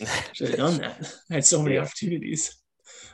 damn, 0.00 0.08
should 0.34 0.48
have 0.50 0.58
done 0.58 0.76
that. 0.78 1.12
I 1.30 1.34
had 1.34 1.44
so 1.44 1.62
many 1.62 1.74
Yeah. 1.76 1.82
opportunities. 1.82 2.54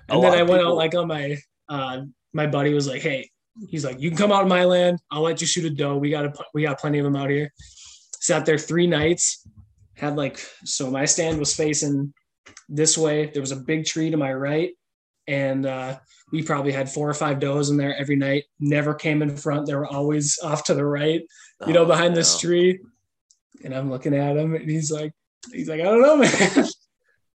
And 0.08 0.22
then 0.22 0.32
I 0.34 0.42
went 0.42 0.60
people- 0.60 0.72
out 0.72 0.76
like 0.76 0.94
on 0.94 1.06
my 1.06 1.38
uh 1.68 2.02
my 2.34 2.46
buddy 2.48 2.74
was 2.74 2.86
like, 2.88 3.00
hey, 3.02 3.30
he's 3.68 3.84
like, 3.84 3.98
you 4.00 4.10
can 4.10 4.18
come 4.18 4.32
out 4.32 4.42
of 4.42 4.48
my 4.48 4.64
land. 4.64 4.98
I'll 5.10 5.22
let 5.22 5.40
you 5.40 5.46
shoot 5.46 5.64
a 5.64 5.70
doe. 5.70 5.96
We 5.96 6.10
got 6.10 6.26
a, 6.26 6.32
we 6.52 6.62
got 6.62 6.78
plenty 6.80 6.98
of 6.98 7.04
them 7.04 7.16
out 7.16 7.30
here. 7.30 7.50
Sat 8.20 8.44
there 8.44 8.58
three 8.58 8.86
nights. 8.88 9.46
Had 9.96 10.16
like 10.16 10.38
so 10.64 10.90
my 10.90 11.04
stand 11.06 11.38
was 11.38 11.54
facing 11.54 12.12
this 12.68 12.98
way. 12.98 13.26
There 13.32 13.40
was 13.42 13.52
a 13.52 13.56
big 13.56 13.84
tree 13.86 14.10
to 14.10 14.16
my 14.16 14.32
right, 14.34 14.70
and 15.30 15.64
uh, 15.64 15.96
we 16.32 16.42
probably 16.42 16.72
had 16.72 16.90
four 16.90 17.08
or 17.08 17.14
five 17.14 17.38
does 17.38 17.70
in 17.70 17.76
there 17.76 17.96
every 17.96 18.16
night. 18.16 18.44
Never 18.58 18.94
came 18.94 19.22
in 19.22 19.36
front. 19.36 19.66
They 19.66 19.76
were 19.76 19.86
always 19.86 20.38
off 20.42 20.64
to 20.64 20.74
the 20.74 20.84
right, 20.84 21.22
you 21.66 21.72
know, 21.72 21.82
Oh, 21.82 21.86
behind 21.86 22.16
this 22.16 22.38
tree. 22.38 22.80
And 23.64 23.74
I'm 23.74 23.90
looking 23.90 24.14
at 24.14 24.36
him, 24.36 24.54
and 24.54 24.68
he's 24.68 24.90
like, 24.90 25.12
he's 25.52 25.68
like, 25.68 25.80
I 25.80 25.84
don't 25.84 26.02
know, 26.02 26.16
man. 26.56 26.66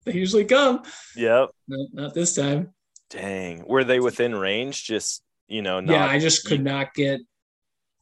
they 0.04 0.12
usually 0.12 0.44
come. 0.44 0.82
Yep. 1.16 1.50
No, 1.66 1.86
not 1.92 2.14
this 2.14 2.34
time. 2.34 2.72
Dang. 3.08 3.64
Were 3.66 3.82
they 3.82 3.98
within 3.98 4.36
range? 4.36 4.84
Just, 4.84 5.22
you 5.48 5.62
know, 5.62 5.80
not 5.80 5.92
yeah, 5.92 6.06
I 6.06 6.20
just 6.20 6.46
could 6.46 6.62
not 6.62 6.94
get 6.94 7.20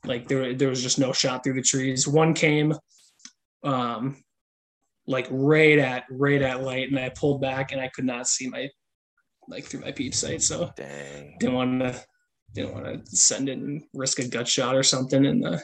like 0.04 0.28
there. 0.28 0.52
There 0.52 0.68
was 0.68 0.82
just 0.82 0.98
no 0.98 1.12
shot 1.12 1.42
through 1.42 1.54
the 1.54 1.62
trees. 1.62 2.06
One 2.06 2.34
came, 2.34 2.74
um, 3.62 4.22
like 5.06 5.28
right 5.30 5.78
at 5.78 6.04
right 6.10 6.42
at 6.42 6.62
light, 6.62 6.90
and 6.90 6.98
I 6.98 7.08
pulled 7.08 7.40
back, 7.40 7.72
and 7.72 7.80
I 7.80 7.88
could 7.88 8.04
not 8.04 8.28
see 8.28 8.48
my 8.48 8.68
like 9.48 9.64
through 9.64 9.80
my 9.80 9.92
peep 9.92 10.14
sight. 10.14 10.42
So 10.42 10.70
dang. 10.76 11.36
didn't 11.38 11.54
want 11.54 11.80
to 11.80 12.04
didn't 12.54 12.74
want 12.74 12.86
to 13.06 13.16
send 13.16 13.48
it 13.48 13.58
and 13.58 13.82
risk 13.92 14.18
a 14.18 14.26
gut 14.28 14.48
shot 14.48 14.74
or 14.74 14.82
something, 14.82 15.26
and 15.26 15.44
uh, 15.44 15.58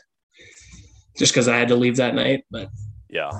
just 1.17 1.33
because 1.33 1.49
I 1.49 1.57
had 1.57 1.69
to 1.69 1.77
leave 1.77 1.97
that 1.97 2.15
night. 2.15 2.45
But 2.51 2.69
Yeah. 3.09 3.31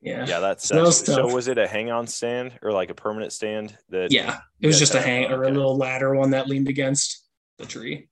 yeah, 0.00 0.26
Yeah, 0.26 0.40
that's 0.40 0.68
That 0.68 0.82
was 0.82 1.04
so 1.04 1.26
was 1.32 1.48
it 1.48 1.58
a 1.58 1.66
hang 1.66 1.90
on 1.90 2.06
stand 2.06 2.58
or 2.62 2.72
like 2.72 2.90
a 2.90 2.94
permanent 2.94 3.32
stand 3.32 3.76
that 3.88 4.12
yeah, 4.12 4.38
it 4.60 4.66
was 4.66 4.78
just 4.78 4.94
a 4.94 5.00
hang 5.00 5.30
or 5.32 5.44
a 5.44 5.50
little 5.50 5.76
ladder 5.76 6.14
one 6.14 6.30
that 6.30 6.48
leaned 6.48 6.68
against 6.68 7.24
the 7.58 7.66
tree. 7.66 8.08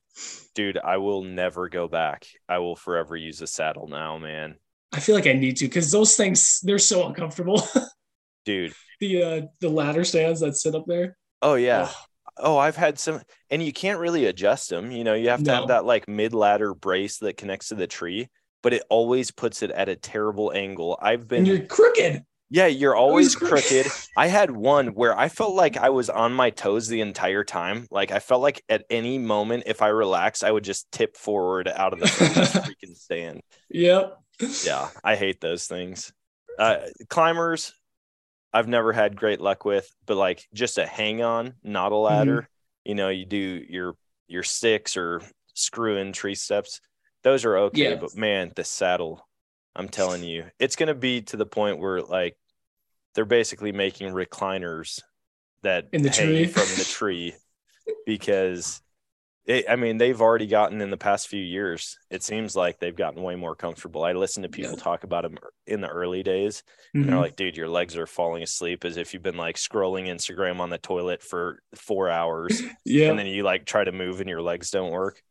dude, 0.55 0.79
I 0.79 0.97
will 0.99 1.23
never 1.23 1.69
go 1.69 1.89
back. 1.89 2.27
I 2.49 2.59
will 2.59 2.77
forever 2.77 3.17
use 3.17 3.43
a 3.43 3.47
saddle 3.47 3.89
now, 3.89 4.19
man. 4.19 4.57
I 4.93 5.01
feel 5.01 5.15
like 5.17 5.27
I 5.27 5.33
need 5.33 5.57
to 5.59 5.67
because 5.67 5.91
those 5.91 6.17
things 6.17 6.61
they're 6.63 6.79
so 6.79 7.07
uncomfortable. 7.07 7.63
Dude. 8.45 8.75
the 9.01 9.23
uh 9.23 9.41
the 9.61 9.69
ladder 9.69 10.05
stands 10.05 10.41
that 10.41 10.57
sit 10.57 10.75
up 10.75 10.85
there. 10.87 11.17
Oh 11.45 11.55
yeah. 11.55 11.83
Ugh. 11.83 11.95
Oh, 12.39 12.59
I've 12.59 12.75
had 12.77 12.99
some 12.99 13.21
and 13.51 13.63
you 13.63 13.73
can't 13.73 14.01
really 14.01 14.25
adjust 14.27 14.69
them. 14.71 14.91
You 14.91 15.05
know, 15.05 15.15
you 15.15 15.29
have 15.29 15.45
to 15.45 15.53
No. 15.53 15.55
have 15.61 15.69
that 15.69 15.85
like 15.85 16.09
mid 16.09 16.35
ladder 16.35 16.75
brace 16.75 17.19
that 17.19 17.37
connects 17.37 17.69
to 17.69 17.77
the 17.77 17.87
tree, 17.87 18.29
but 18.63 18.73
it 18.75 18.83
always 18.91 19.31
puts 19.31 19.63
it 19.63 19.71
at 19.71 19.89
a 19.89 19.95
terrible 19.97 20.51
angle. 20.53 20.99
I've 21.01 21.21
and 21.21 21.29
been 21.29 21.47
you're 21.47 21.61
crooked. 21.67 22.25
Yeah, 22.51 22.67
you're 22.67 22.97
always 22.97 23.37
Always 23.37 23.51
crooked. 23.51 23.85
crooked. 23.85 23.93
I 24.17 24.27
had 24.27 24.51
one 24.51 24.89
where 24.89 25.17
I 25.19 25.29
felt 25.29 25.55
like 25.55 25.77
I 25.77 25.91
was 25.91 26.11
on 26.11 26.33
my 26.33 26.51
toes 26.51 26.89
the 26.89 27.01
entire 27.03 27.45
time. 27.45 27.87
Like 27.91 28.13
I 28.13 28.19
felt 28.21 28.43
like 28.43 28.63
at 28.69 28.85
any 28.91 29.19
moment, 29.19 29.65
if 29.67 29.83
I 29.83 29.89
relaxed, 29.89 30.45
I 30.45 30.51
would 30.53 30.65
just 30.65 30.91
tip 30.93 31.17
forward 31.17 31.69
out 31.69 31.93
of 31.93 32.01
the 32.01 32.07
freaking 32.07 32.97
stand. 32.97 33.41
Yep. 33.71 34.19
Yeah, 34.65 34.89
I 35.05 35.17
hate 35.17 35.41
those 35.41 35.67
things. 35.67 36.13
Uh, 36.59 36.79
climbers, 37.09 37.73
I've 38.55 38.69
never 38.69 38.93
had 38.93 39.17
great 39.17 39.41
luck 39.41 39.65
with, 39.65 39.91
but 40.07 40.17
like 40.17 40.47
just 40.55 40.79
a 40.79 40.87
hang 40.87 41.23
on, 41.23 41.55
not 41.65 41.93
a 41.93 41.97
ladder. 41.97 42.37
Mm-hmm. 42.43 42.89
You 42.89 42.95
know, 42.95 43.09
you 43.11 43.25
do 43.27 43.65
your 43.69 43.97
your 44.29 44.43
sticks 44.45 44.97
or 44.97 45.21
screw 45.55 45.97
in 45.99 46.13
tree 46.13 46.37
steps. 46.37 46.81
Those 47.25 47.45
are 47.45 47.57
okay, 47.59 47.91
Yeah. 47.91 47.97
but 47.97 48.17
man, 48.17 48.53
the 48.55 48.65
saddle, 48.65 49.27
I'm 49.75 49.89
telling 49.89 50.23
you, 50.23 50.45
it's 50.61 50.77
gonna 50.77 50.95
be 50.95 51.21
to 51.23 51.37
the 51.37 51.47
point 51.47 51.79
where 51.81 52.01
like 52.01 52.37
they're 53.15 53.25
basically 53.25 53.73
making 53.73 54.13
recliners 54.13 55.01
that 55.63 55.89
In 55.93 56.03
the 56.03 56.11
hang 56.11 56.27
tree. 56.29 56.47
from 56.47 56.69
the 56.79 56.85
tree 56.85 57.35
because 58.07 58.81
it, 59.47 59.67
I 59.69 59.77
mean, 59.77 59.99
they've 59.99 60.21
already 60.21 60.47
gotten 60.47 60.81
in 60.81 60.91
the 60.91 60.97
past 60.97 61.29
few 61.29 61.43
years. 61.43 61.99
It 62.11 62.23
seems 62.23 62.57
like 62.57 62.79
they've 62.79 62.97
gotten 62.97 63.23
way 63.23 63.37
more 63.37 63.55
comfortable. 63.55 64.03
I 64.05 64.13
listen 64.13 64.43
to 64.43 64.49
people 64.49 64.77
Yeah. 64.77 64.77
talk 64.77 65.05
about 65.05 65.23
them 65.23 65.37
in 65.67 65.81
the 65.83 65.89
early 65.89 66.23
days, 66.23 66.63
and 66.99 67.09
they're 67.09 67.17
Mhm. 67.17 67.21
like, 67.21 67.37
"Dude, 67.37 67.57
your 67.57 67.69
legs 67.69 67.97
are 67.97 68.07
falling 68.07 68.43
asleep 68.43 68.85
as 68.85 68.97
if 68.97 69.13
you've 69.13 69.23
been 69.23 69.37
like 69.37 69.57
scrolling 69.57 70.09
Instagram 70.09 70.61
on 70.61 70.71
the 70.71 70.79
toilet 70.79 71.23
for 71.23 71.61
four 71.75 72.09
hours, 72.11 72.63
yeah. 72.85 73.11
and 73.11 73.19
then 73.19 73.27
you 73.27 73.43
like 73.43 73.67
try 73.67 73.85
to 73.85 73.93
move 73.93 74.21
and 74.21 74.29
your 74.31 74.43
legs 74.43 74.71
don't 74.71 74.91
work." 74.93 75.23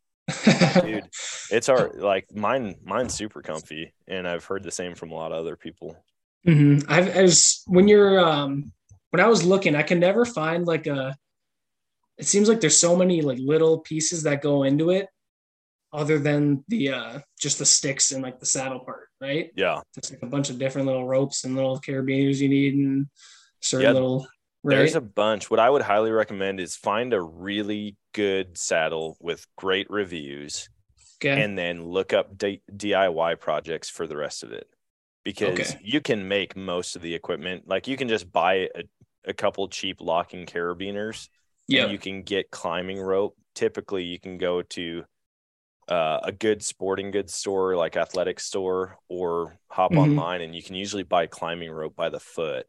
Dude, 0.82 1.05
it's 1.51 1.70
our 1.70 1.91
like 1.98 2.27
mine. 2.34 2.75
Mine's 2.84 3.13
super 3.13 3.41
comfy, 3.41 3.93
and 4.08 4.27
I've 4.27 4.46
heard 4.46 4.63
the 4.63 4.72
same 4.72 4.96
from 4.96 5.12
a 5.12 5.15
lot 5.15 5.32
of 5.32 5.39
other 5.39 5.55
people. 5.55 5.98
hmm 6.46 6.79
I've 6.88 7.08
as 7.10 7.62
when 7.67 7.88
you're 7.88 8.20
um 8.20 8.72
when 9.10 9.22
I 9.22 9.27
was 9.27 9.43
looking, 9.43 9.75
I 9.75 9.84
can 9.84 10.00
never 10.00 10.25
find 10.25 10.65
like 10.65 10.88
a. 10.88 11.15
It 12.17 12.25
seems 12.25 12.48
like 12.50 12.62
there's 12.62 12.77
so 12.77 12.96
many 12.96 13.22
like 13.22 13.39
little 13.39 13.79
pieces 13.79 14.24
that 14.24 14.41
go 14.41 14.63
into 14.63 14.91
it, 14.91 15.08
other 15.93 16.20
than 16.20 16.63
the 16.67 16.89
uh 16.89 17.20
just 17.39 17.60
the 17.60 17.65
sticks 17.65 18.12
and 18.12 18.24
like 18.24 18.39
the 18.39 18.46
saddle 18.46 18.79
part, 18.79 19.08
right? 19.22 19.51
Yeah, 19.55 19.82
There's 19.96 20.12
like 20.12 20.24
a 20.24 20.27
bunch 20.27 20.50
of 20.50 20.58
different 20.60 20.88
little 20.88 21.08
ropes 21.08 21.43
and 21.43 21.55
little 21.55 21.79
carabiners 21.79 22.38
you 22.39 22.50
need 22.50 22.74
and 22.75 23.08
certain 23.62 23.84
Yeah, 23.84 23.93
little 23.93 24.27
right. 24.63 24.77
There's 24.77 24.96
a 24.96 25.01
bunch. 25.01 25.51
What 25.51 25.60
I 25.60 25.70
would 25.70 25.82
highly 25.84 26.12
recommend 26.12 26.60
is 26.60 26.75
find 26.75 27.13
a 27.13 27.22
really 27.22 27.96
good 28.13 28.58
saddle 28.58 29.17
with 29.20 29.46
great 29.58 29.89
reviews 29.89 30.70
okay. 31.22 31.41
and 31.43 31.58
then 31.58 31.84
look 31.84 32.13
up 32.13 32.38
D- 32.38 32.62
DIY 32.75 33.39
projects 33.39 33.89
for 33.89 34.08
the 34.08 34.17
rest 34.17 34.43
of 34.43 34.51
it 34.51 34.67
because 35.24 35.75
Okay. 35.75 35.79
you 35.84 36.01
can 36.01 36.27
make 36.27 36.55
most 36.55 36.96
of 36.96 37.01
the 37.01 37.15
equipment. 37.15 37.67
Like 37.67 37.88
you 37.88 37.98
can 37.98 38.08
just 38.10 38.32
buy 38.32 38.70
a, 38.75 38.84
a 39.25 39.34
couple 39.34 39.67
cheap 39.70 40.01
locking 40.01 40.46
carabiners 40.46 41.29
yeah. 41.74 41.84
and 41.84 41.92
you 41.92 41.98
can 41.98 42.22
get 42.24 42.51
climbing 42.51 43.00
rope. 43.00 43.36
Typically, 43.56 44.03
you 44.03 44.20
can 44.20 44.38
go 44.38 44.62
to 44.62 45.03
uh, 45.89 46.20
a 46.24 46.32
good 46.32 46.63
sporting 46.63 47.12
goods 47.12 47.34
store 47.34 47.75
like 47.75 47.98
athletic 47.98 48.39
store 48.39 48.98
or 49.10 49.60
hop 49.68 49.92
Mhm. 49.92 49.98
online 49.98 50.39
and 50.39 50.56
you 50.56 50.63
can 50.63 50.75
usually 50.75 51.03
buy 51.03 51.27
climbing 51.27 51.70
rope 51.72 51.94
by 51.94 52.08
the 52.08 52.22
foot 52.22 52.65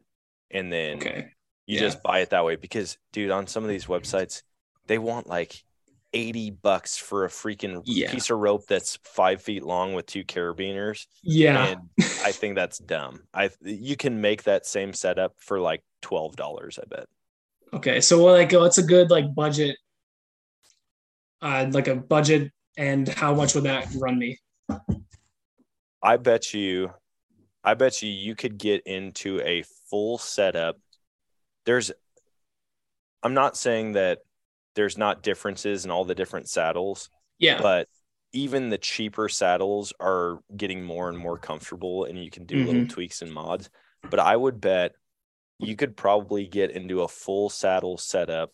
and 0.51 0.73
then 0.73 0.97
Okay. 0.97 1.29
you 1.65 1.77
Yeah. 1.77 1.81
just 1.81 2.03
buy 2.03 2.19
it 2.21 2.31
that 2.31 2.45
way 2.45 2.57
because 2.57 2.99
dude 3.13 3.31
on 3.31 3.47
some 3.47 3.63
of 3.63 3.71
these 3.71 3.87
websites 3.87 4.43
they 4.89 4.99
want 4.99 5.29
like 5.29 5.63
80 6.13 6.51
bucks 6.51 6.97
for 6.97 7.25
a 7.25 7.29
freaking 7.29 7.83
Yeah. 7.85 8.11
piece 8.11 8.31
of 8.31 8.39
rope 8.39 8.67
that's 8.67 8.97
five 9.05 9.41
feet 9.41 9.63
long 9.63 9.95
with 9.95 10.07
two 10.07 10.25
carabiners 10.25 11.07
Yeah. 11.23 11.67
and 11.69 11.81
i 12.25 12.33
think 12.33 12.57
that's 12.57 12.79
dumb 12.79 13.23
i 13.33 13.49
you 13.63 13.97
can 13.97 14.21
make 14.21 14.43
that 14.43 14.67
same 14.67 14.93
setup 14.93 15.35
for 15.39 15.61
like 15.61 15.85
$12 16.03 16.81
i 16.81 16.85
bet 16.89 17.07
Okay, 17.75 18.01
so 18.01 18.23
well, 18.23 18.35
like, 18.35 18.53
what's 18.53 18.79
a 18.79 18.83
good 18.83 19.11
like 19.11 19.35
budget? 19.35 19.77
Uh, 21.43 21.67
like 21.71 21.89
a 21.89 21.97
budget, 21.97 22.53
and 22.77 23.09
how 23.09 23.35
much 23.35 23.55
would 23.55 23.65
that 23.65 23.87
run 24.01 24.19
me? 24.19 24.39
i 26.03 26.17
bet 26.19 26.53
you 26.53 26.91
i 27.65 27.73
bet 27.73 28.03
you 28.03 28.11
you 28.11 28.35
could 28.35 28.59
get 28.59 28.83
into 28.87 29.41
a 29.41 29.65
full 29.89 30.19
setup 30.19 30.77
there's 31.65 31.91
i'm 33.23 33.33
not 33.33 33.57
saying 33.57 33.93
that 33.93 34.19
there's 34.75 34.99
not 34.99 35.23
differences 35.23 35.85
in 35.87 35.91
all 35.91 36.05
the 36.05 36.15
different 36.15 36.47
saddles 36.49 37.09
Yeah, 37.39 37.59
but 37.59 37.89
even 38.35 38.69
the 38.69 38.77
cheaper 38.77 39.29
saddles 39.31 39.95
are 39.99 40.41
getting 40.55 40.85
more 40.85 41.09
and 41.09 41.17
more 41.17 41.39
comfortable 41.39 42.05
and 42.05 42.23
you 42.23 42.31
can 42.31 42.45
do 42.45 42.59
little 42.65 42.83
Mhm. 42.83 42.89
tweaks 42.91 43.23
and 43.23 43.33
mods. 43.33 43.71
But 44.11 44.21
I 44.21 44.37
would 44.37 44.61
bet 44.61 44.93
you 45.59 45.77
could 45.77 45.97
probably 45.97 46.47
get 46.47 46.71
into 46.71 47.03
a 47.03 47.09
full 47.09 47.49
saddle 47.49 47.97
setup 47.99 48.51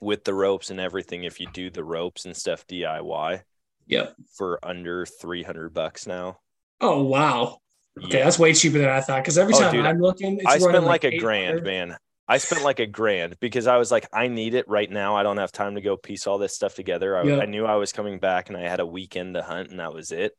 with 0.00 0.24
the 0.24 0.34
ropes 0.34 0.70
and 0.70 0.80
everything 0.80 1.24
if 1.24 1.40
you 1.40 1.46
do 1.52 1.70
the 1.70 1.84
ropes 1.84 2.24
and 2.24 2.36
stuff 2.36 2.66
DIY 2.66 3.42
Yep. 3.86 4.14
for 4.36 4.58
under 4.62 5.06
300 5.06 5.72
bucks 5.74 6.06
now. 6.06 6.38
Oh 6.80 7.02
wow. 7.04 7.58
Okay, 7.98 8.18
Yeah. 8.18 8.24
that's 8.24 8.38
way 8.38 8.52
cheaper 8.54 8.78
than 8.78 8.88
I 8.88 9.00
thought. 9.00 9.22
Because 9.22 9.38
every 9.38 9.54
Oh, 9.54 9.60
time 9.60 9.72
dude, 9.72 9.86
I'm 9.86 10.00
looking, 10.00 10.36
it's 10.38 10.46
I 10.46 10.58
spent 10.58 10.74
running 10.74 10.88
like 10.88 11.04
a 11.04 11.18
grand, 11.18 11.62
man. 11.62 11.96
I 12.26 12.38
spent 12.38 12.62
like 12.62 12.80
a 12.80 12.86
grand 12.86 13.38
because 13.38 13.66
I 13.66 13.76
was 13.76 13.90
like, 13.92 14.08
I 14.12 14.28
need 14.28 14.54
it 14.54 14.66
right 14.68 14.90
now. 14.90 15.14
I 15.16 15.22
don't 15.22 15.36
have 15.36 15.52
time 15.52 15.74
to 15.74 15.80
go 15.82 15.96
piece 15.96 16.26
all 16.26 16.38
this 16.38 16.54
stuff 16.54 16.74
together. 16.74 17.16
I, 17.16 17.22
Yeah. 17.24 17.38
I 17.40 17.46
knew 17.46 17.66
I 17.66 17.76
was 17.76 17.92
coming 17.92 18.18
back 18.18 18.48
and 18.48 18.56
I 18.56 18.62
had 18.62 18.80
a 18.80 18.86
weekend 18.86 19.34
to 19.34 19.42
hunt 19.42 19.70
and 19.70 19.78
that 19.78 19.92
was 19.92 20.10
it. 20.10 20.32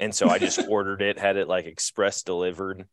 And 0.00 0.14
so 0.14 0.28
I 0.28 0.38
just 0.38 0.60
ordered 0.68 1.02
it, 1.02 1.18
had 1.18 1.36
it 1.36 1.46
like 1.48 1.66
express 1.66 2.22
delivered. 2.22 2.86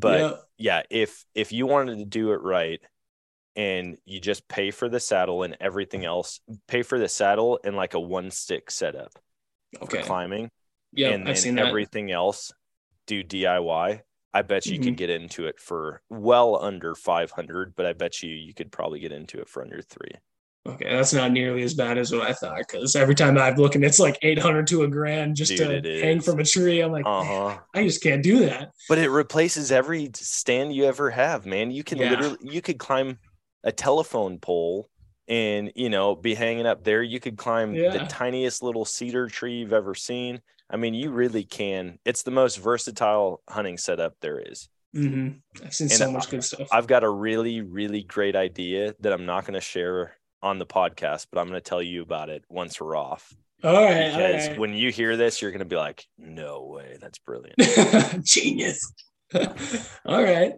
But 0.00 0.18
Yep. 0.18 0.48
yeah, 0.58 0.82
if 0.90 1.24
if 1.34 1.52
you 1.52 1.66
wanted 1.66 1.98
to 1.98 2.04
do 2.04 2.32
it 2.32 2.42
right 2.42 2.80
and 3.56 3.98
you 4.04 4.20
just 4.20 4.48
pay 4.48 4.70
for 4.70 4.88
the 4.88 5.00
saddle 5.00 5.42
and 5.42 5.56
everything 5.60 6.04
else, 6.04 6.40
pay 6.68 6.82
for 6.82 6.98
the 6.98 7.08
saddle 7.08 7.60
and 7.64 7.76
like 7.76 7.94
a 7.94 8.00
one 8.00 8.30
stick 8.30 8.70
setup 8.70 9.12
Okay. 9.82 9.98
for 9.98 9.98
climbing 9.98 10.50
Yeah, 10.92 11.10
and 11.10 11.26
I've 11.26 11.36
then 11.36 11.38
seen 11.38 11.56
that. 11.56 11.66
everything 11.66 12.10
else 12.12 12.52
do 13.06 13.22
DIY. 13.24 14.02
I 14.34 14.42
bet 14.42 14.70
you 14.70 14.78
Mhm. 14.78 14.80
could 14.80 14.96
get 14.96 15.10
into 15.10 15.46
it 15.46 15.60
for 15.60 16.02
well 16.10 16.56
under 16.62 16.94
500, 16.94 17.74
but 17.76 17.86
I 17.86 17.94
bet 17.94 18.22
you 18.22 18.30
you 18.30 18.54
could 18.54 18.72
probably 18.72 19.00
get 19.00 19.12
into 19.12 19.40
it 19.40 19.48
for 19.48 19.62
under 19.62 19.82
three. 19.82 20.12
Okay, 20.68 20.84
that's 20.88 21.12
not 21.12 21.32
nearly 21.32 21.62
as 21.62 21.74
bad 21.74 21.96
as 21.98 22.12
what 22.12 22.22
I 22.22 22.32
thought. 22.32 22.58
Because 22.58 22.94
every 22.94 23.14
time 23.14 23.38
I'm 23.38 23.54
looking, 23.56 23.82
it's 23.82 23.98
like 23.98 24.18
800 24.22 24.66
to 24.68 24.82
a 24.82 24.88
grand 24.88 25.36
just 25.36 25.56
Dude, 25.56 25.84
to 25.84 26.00
hang 26.02 26.20
from 26.20 26.38
a 26.40 26.44
tree. 26.44 26.80
I'm 26.80 26.92
like, 26.92 27.06
Uh 27.06 27.24
huh. 27.24 27.58
I 27.74 27.84
just 27.84 28.02
can't 28.02 28.22
do 28.22 28.40
that. 28.46 28.70
But 28.88 28.98
it 28.98 29.10
replaces 29.10 29.72
every 29.72 30.10
stand 30.14 30.74
you 30.74 30.84
ever 30.84 31.10
have, 31.10 31.46
man. 31.46 31.70
You 31.70 31.82
can 31.84 31.98
Yeah. 31.98 32.10
literally 32.10 32.38
you 32.42 32.60
could 32.62 32.78
climb 32.78 33.18
a 33.64 33.72
telephone 33.72 34.38
pole 34.38 34.88
and 35.26 35.72
you 35.74 35.88
know 35.90 36.14
be 36.16 36.34
hanging 36.34 36.66
up 36.66 36.84
there. 36.84 37.02
You 37.02 37.20
could 37.20 37.36
climb 37.36 37.74
the 37.74 38.06
tiniest 38.08 38.62
little 38.62 38.84
cedar 38.84 39.26
tree 39.28 39.58
you've 39.58 39.72
ever 39.72 39.94
seen. 39.94 40.40
I 40.70 40.76
mean, 40.76 40.92
you 40.92 41.10
really 41.10 41.44
can. 41.44 41.98
It's 42.04 42.24
the 42.24 42.30
most 42.30 42.56
versatile 42.56 43.42
hunting 43.48 43.78
setup 43.78 44.14
there 44.20 44.38
is. 44.38 44.68
hmm 44.92 45.28
I've 45.64 45.74
seen 45.74 45.86
And 45.86 45.92
so 45.98 46.04
I- 46.08 46.12
much 46.12 46.28
good 46.30 46.44
stuff. 46.44 46.68
I've 46.70 46.86
got 46.86 47.04
a 47.04 47.10
really, 47.10 47.62
really 47.62 48.02
great 48.02 48.36
idea 48.36 48.94
that 49.00 49.12
I'm 49.14 49.24
not 49.26 49.44
going 49.46 49.54
to 49.54 49.60
share 49.62 50.17
on 50.42 50.58
the 50.58 50.66
podcast, 50.66 51.26
but 51.30 51.40
I'm 51.40 51.48
going 51.48 51.60
to 51.60 51.68
tell 51.68 51.82
you 51.82 52.02
about 52.02 52.28
it 52.30 52.44
once 52.48 52.80
we're 52.80 52.96
off. 52.96 53.32
all 53.64 53.72
right, 53.84 54.06
Because 54.10 54.48
right. 54.48 54.58
when 54.58 54.74
you 54.74 54.90
hear 54.92 55.16
this, 55.16 55.42
you're 55.42 55.50
going 55.50 55.58
to 55.60 55.64
be 55.64 55.76
like, 55.76 56.04
no 56.16 56.64
way, 56.64 56.96
that's 57.00 57.18
brilliant. 57.18 57.56
genius. 58.24 58.92
all 60.06 60.22
right, 60.22 60.54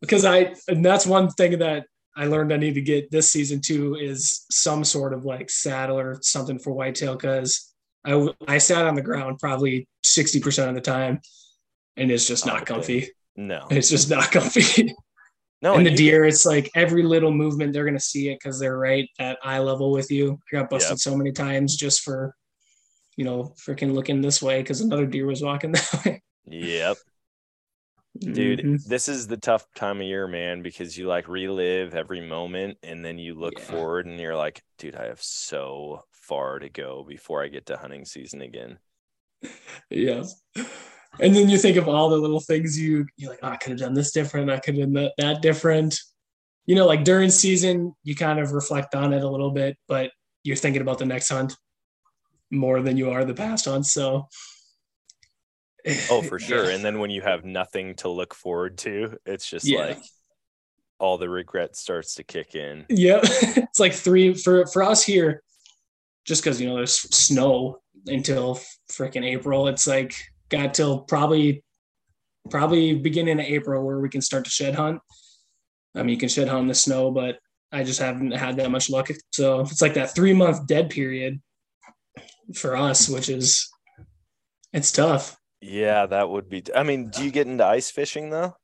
because 0.00 0.24
I 0.24 0.54
and 0.68 0.84
that's 0.84 1.06
one 1.06 1.28
thing 1.30 1.58
that 1.58 1.86
I 2.16 2.26
learned 2.26 2.52
I 2.52 2.56
need 2.56 2.74
to 2.74 2.82
get 2.82 3.10
this 3.10 3.30
season 3.30 3.60
too 3.60 3.96
is 3.96 4.44
some 4.50 4.84
sort 4.84 5.12
of 5.12 5.24
like 5.24 5.50
saddle 5.50 5.98
or 5.98 6.18
something 6.22 6.58
for 6.58 6.72
whitetail 6.72 7.16
because 7.16 7.72
I 8.04 8.28
I 8.46 8.58
sat 8.58 8.86
on 8.86 8.94
the 8.94 9.02
ground 9.02 9.38
probably 9.40 9.88
sixty 10.04 10.38
percent 10.38 10.68
of 10.68 10.76
the 10.76 10.80
time, 10.82 11.20
and 11.96 12.12
it's 12.12 12.26
just 12.28 12.46
not 12.46 12.62
Okay. 12.62 12.74
comfy. 12.74 13.08
No, 13.34 13.66
It's 13.70 13.88
just 13.90 14.08
not 14.10 14.30
comfy. 14.30 14.94
no, 15.62 15.76
and 15.76 15.86
the 15.86 15.90
deer, 15.90 16.24
it's 16.24 16.44
like 16.46 16.70
every 16.74 17.02
little 17.04 17.32
movement 17.32 17.72
they're 17.72 17.84
gonna 17.84 18.00
see 18.00 18.28
it 18.30 18.38
because 18.40 18.58
they're 18.58 18.78
right 18.78 19.08
at 19.18 19.38
eye 19.42 19.60
level 19.60 19.92
with 19.92 20.10
you. 20.10 20.38
I 20.52 20.56
got 20.58 20.70
busted 20.70 20.90
Yep. 20.90 21.00
so 21.00 21.16
many 21.16 21.32
times 21.32 21.76
just 21.76 22.02
for, 22.02 22.34
you 23.16 23.24
know, 23.24 23.54
freaking 23.66 23.94
looking 23.94 24.22
this 24.22 24.42
way 24.42 24.62
because 24.62 24.80
another 24.82 25.06
deer 25.06 25.26
was 25.26 25.42
walking 25.42 25.72
that 25.74 26.02
way. 26.06 26.22
Yep, 26.46 26.98
dude, 28.32 28.66
Mhm. 28.66 28.78
this 28.84 29.08
is 29.08 29.26
the 29.26 29.36
tough 29.36 29.66
time 29.74 30.00
of 30.00 30.06
year, 30.06 30.26
man, 30.26 30.62
because 30.62 30.96
you 30.96 31.06
like 31.06 31.28
relive 31.28 31.94
every 31.94 32.20
moment 32.20 32.78
and 32.82 33.04
then 33.04 33.18
you 33.18 33.34
look 33.34 33.58
Yeah. 33.58 33.60
forward 33.60 34.06
and 34.06 34.18
you're 34.20 34.36
like, 34.36 34.62
dude, 34.78 34.96
I 34.96 35.06
have 35.06 35.22
so 35.22 36.04
far 36.10 36.58
to 36.58 36.68
go 36.68 37.04
before 37.04 37.42
I 37.42 37.48
get 37.48 37.66
to 37.66 37.76
hunting 37.76 38.04
season 38.04 38.42
again. 38.42 38.78
Yeah. 39.90 40.24
And 41.20 41.36
then 41.36 41.48
you 41.48 41.58
think 41.58 41.76
of 41.76 41.88
all 41.88 42.08
the 42.08 42.16
little 42.16 42.40
things 42.40 42.78
you 42.78 43.06
you're 43.16 43.30
like, 43.30 43.40
oh, 43.42 43.48
I 43.48 43.56
could 43.56 43.70
have 43.70 43.80
done 43.80 43.94
this 43.94 44.12
different. 44.12 44.50
I 44.50 44.58
could 44.58 44.76
have 44.76 44.84
done 44.84 44.92
that, 44.94 45.12
that 45.18 45.42
different. 45.42 45.98
You 46.66 46.74
know, 46.74 46.86
like 46.86 47.04
during 47.04 47.28
season, 47.30 47.94
you 48.04 48.14
kind 48.14 48.38
of 48.38 48.52
reflect 48.52 48.94
on 48.94 49.12
it 49.12 49.22
a 49.22 49.28
little 49.28 49.50
bit, 49.50 49.76
but 49.88 50.10
you're 50.44 50.56
thinking 50.56 50.80
about 50.82 50.98
the 50.98 51.06
next 51.06 51.28
hunt 51.28 51.56
more 52.50 52.80
than 52.82 52.96
you 52.96 53.10
are 53.10 53.24
the 53.24 53.34
past 53.34 53.64
hunt. 53.66 53.86
So 53.86 54.28
Oh, 56.10 56.22
for 56.22 56.38
sure. 56.38 56.66
Yeah. 56.66 56.74
And 56.74 56.84
then 56.84 56.98
when 56.98 57.10
you 57.10 57.20
have 57.22 57.44
nothing 57.44 57.94
to 57.96 58.08
look 58.08 58.34
forward 58.34 58.78
to, 58.78 59.18
it's 59.26 59.48
just 59.48 59.66
Yeah. 59.66 59.80
like 59.86 60.02
all 60.98 61.18
the 61.18 61.28
regret 61.28 61.74
starts 61.76 62.14
to 62.14 62.22
kick 62.24 62.54
in. 62.54 62.86
Yep. 62.88 63.20
it's 63.24 63.80
like 63.80 63.92
three 63.92 64.34
for 64.34 64.66
for 64.66 64.82
us 64.84 65.02
here, 65.02 65.42
just 66.24 66.42
because 66.42 66.60
you 66.60 66.68
know 66.68 66.76
there's 66.76 67.00
snow 67.14 67.80
until 68.06 68.60
freaking 68.90 69.24
April. 69.24 69.66
It's 69.66 69.86
like 69.86 70.14
got 70.52 70.74
till 70.74 71.00
probably 71.00 71.64
probably 72.50 72.94
beginning 72.94 73.40
of 73.40 73.46
April 73.46 73.84
where 73.84 73.98
we 73.98 74.08
can 74.08 74.20
start 74.20 74.44
to 74.44 74.50
shed 74.50 74.74
hunt. 74.74 75.00
I 75.94 76.00
mean, 76.02 76.10
you 76.10 76.16
can 76.16 76.28
shed 76.28 76.48
hunt 76.48 76.62
in 76.62 76.68
the 76.68 76.74
snow, 76.74 77.10
but 77.10 77.38
I 77.72 77.82
just 77.82 78.00
haven't 78.00 78.32
had 78.32 78.56
that 78.58 78.70
much 78.70 78.90
luck. 78.90 79.08
So 79.32 79.60
it's 79.60 79.82
like 79.82 79.94
that 79.94 80.14
three 80.14 80.32
month 80.32 80.66
dead 80.66 80.90
period 80.90 81.40
for 82.54 82.76
us, 82.76 83.08
which 83.08 83.28
is 83.28 83.68
it's 84.72 84.92
tough. 84.92 85.36
Yeah, 85.60 86.06
that 86.06 86.28
would 86.28 86.48
be. 86.48 86.64
I 86.74 86.82
mean, 86.82 87.08
do 87.08 87.24
you 87.24 87.30
get 87.30 87.46
into 87.46 87.64
ice 87.64 87.90
fishing 87.90 88.30
though? 88.30 88.54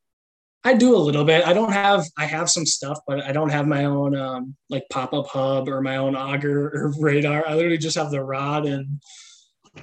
I 0.65 0.75
do 0.75 0.97
a 0.97 0.99
little 0.99 1.25
bit. 1.25 1.47
I 1.47 1.53
don't 1.53 1.73
have 1.73 2.05
I 2.19 2.27
have 2.27 2.51
some 2.51 2.67
stuff, 2.67 2.99
but 3.07 3.23
I 3.23 3.33
don't 3.33 3.51
have 3.51 3.67
my 3.67 3.85
own 3.85 4.17
um 4.17 4.57
like 4.69 4.85
pop-up 4.91 5.29
hub 5.29 5.69
or 5.69 5.81
my 5.81 5.97
own 5.97 6.17
auger 6.17 6.69
or 6.69 6.93
radar. 7.01 7.47
I 7.47 7.55
literally 7.55 7.79
just 7.79 7.97
have 7.97 8.11
the 8.11 8.23
rod 8.23 8.67
and 8.67 9.01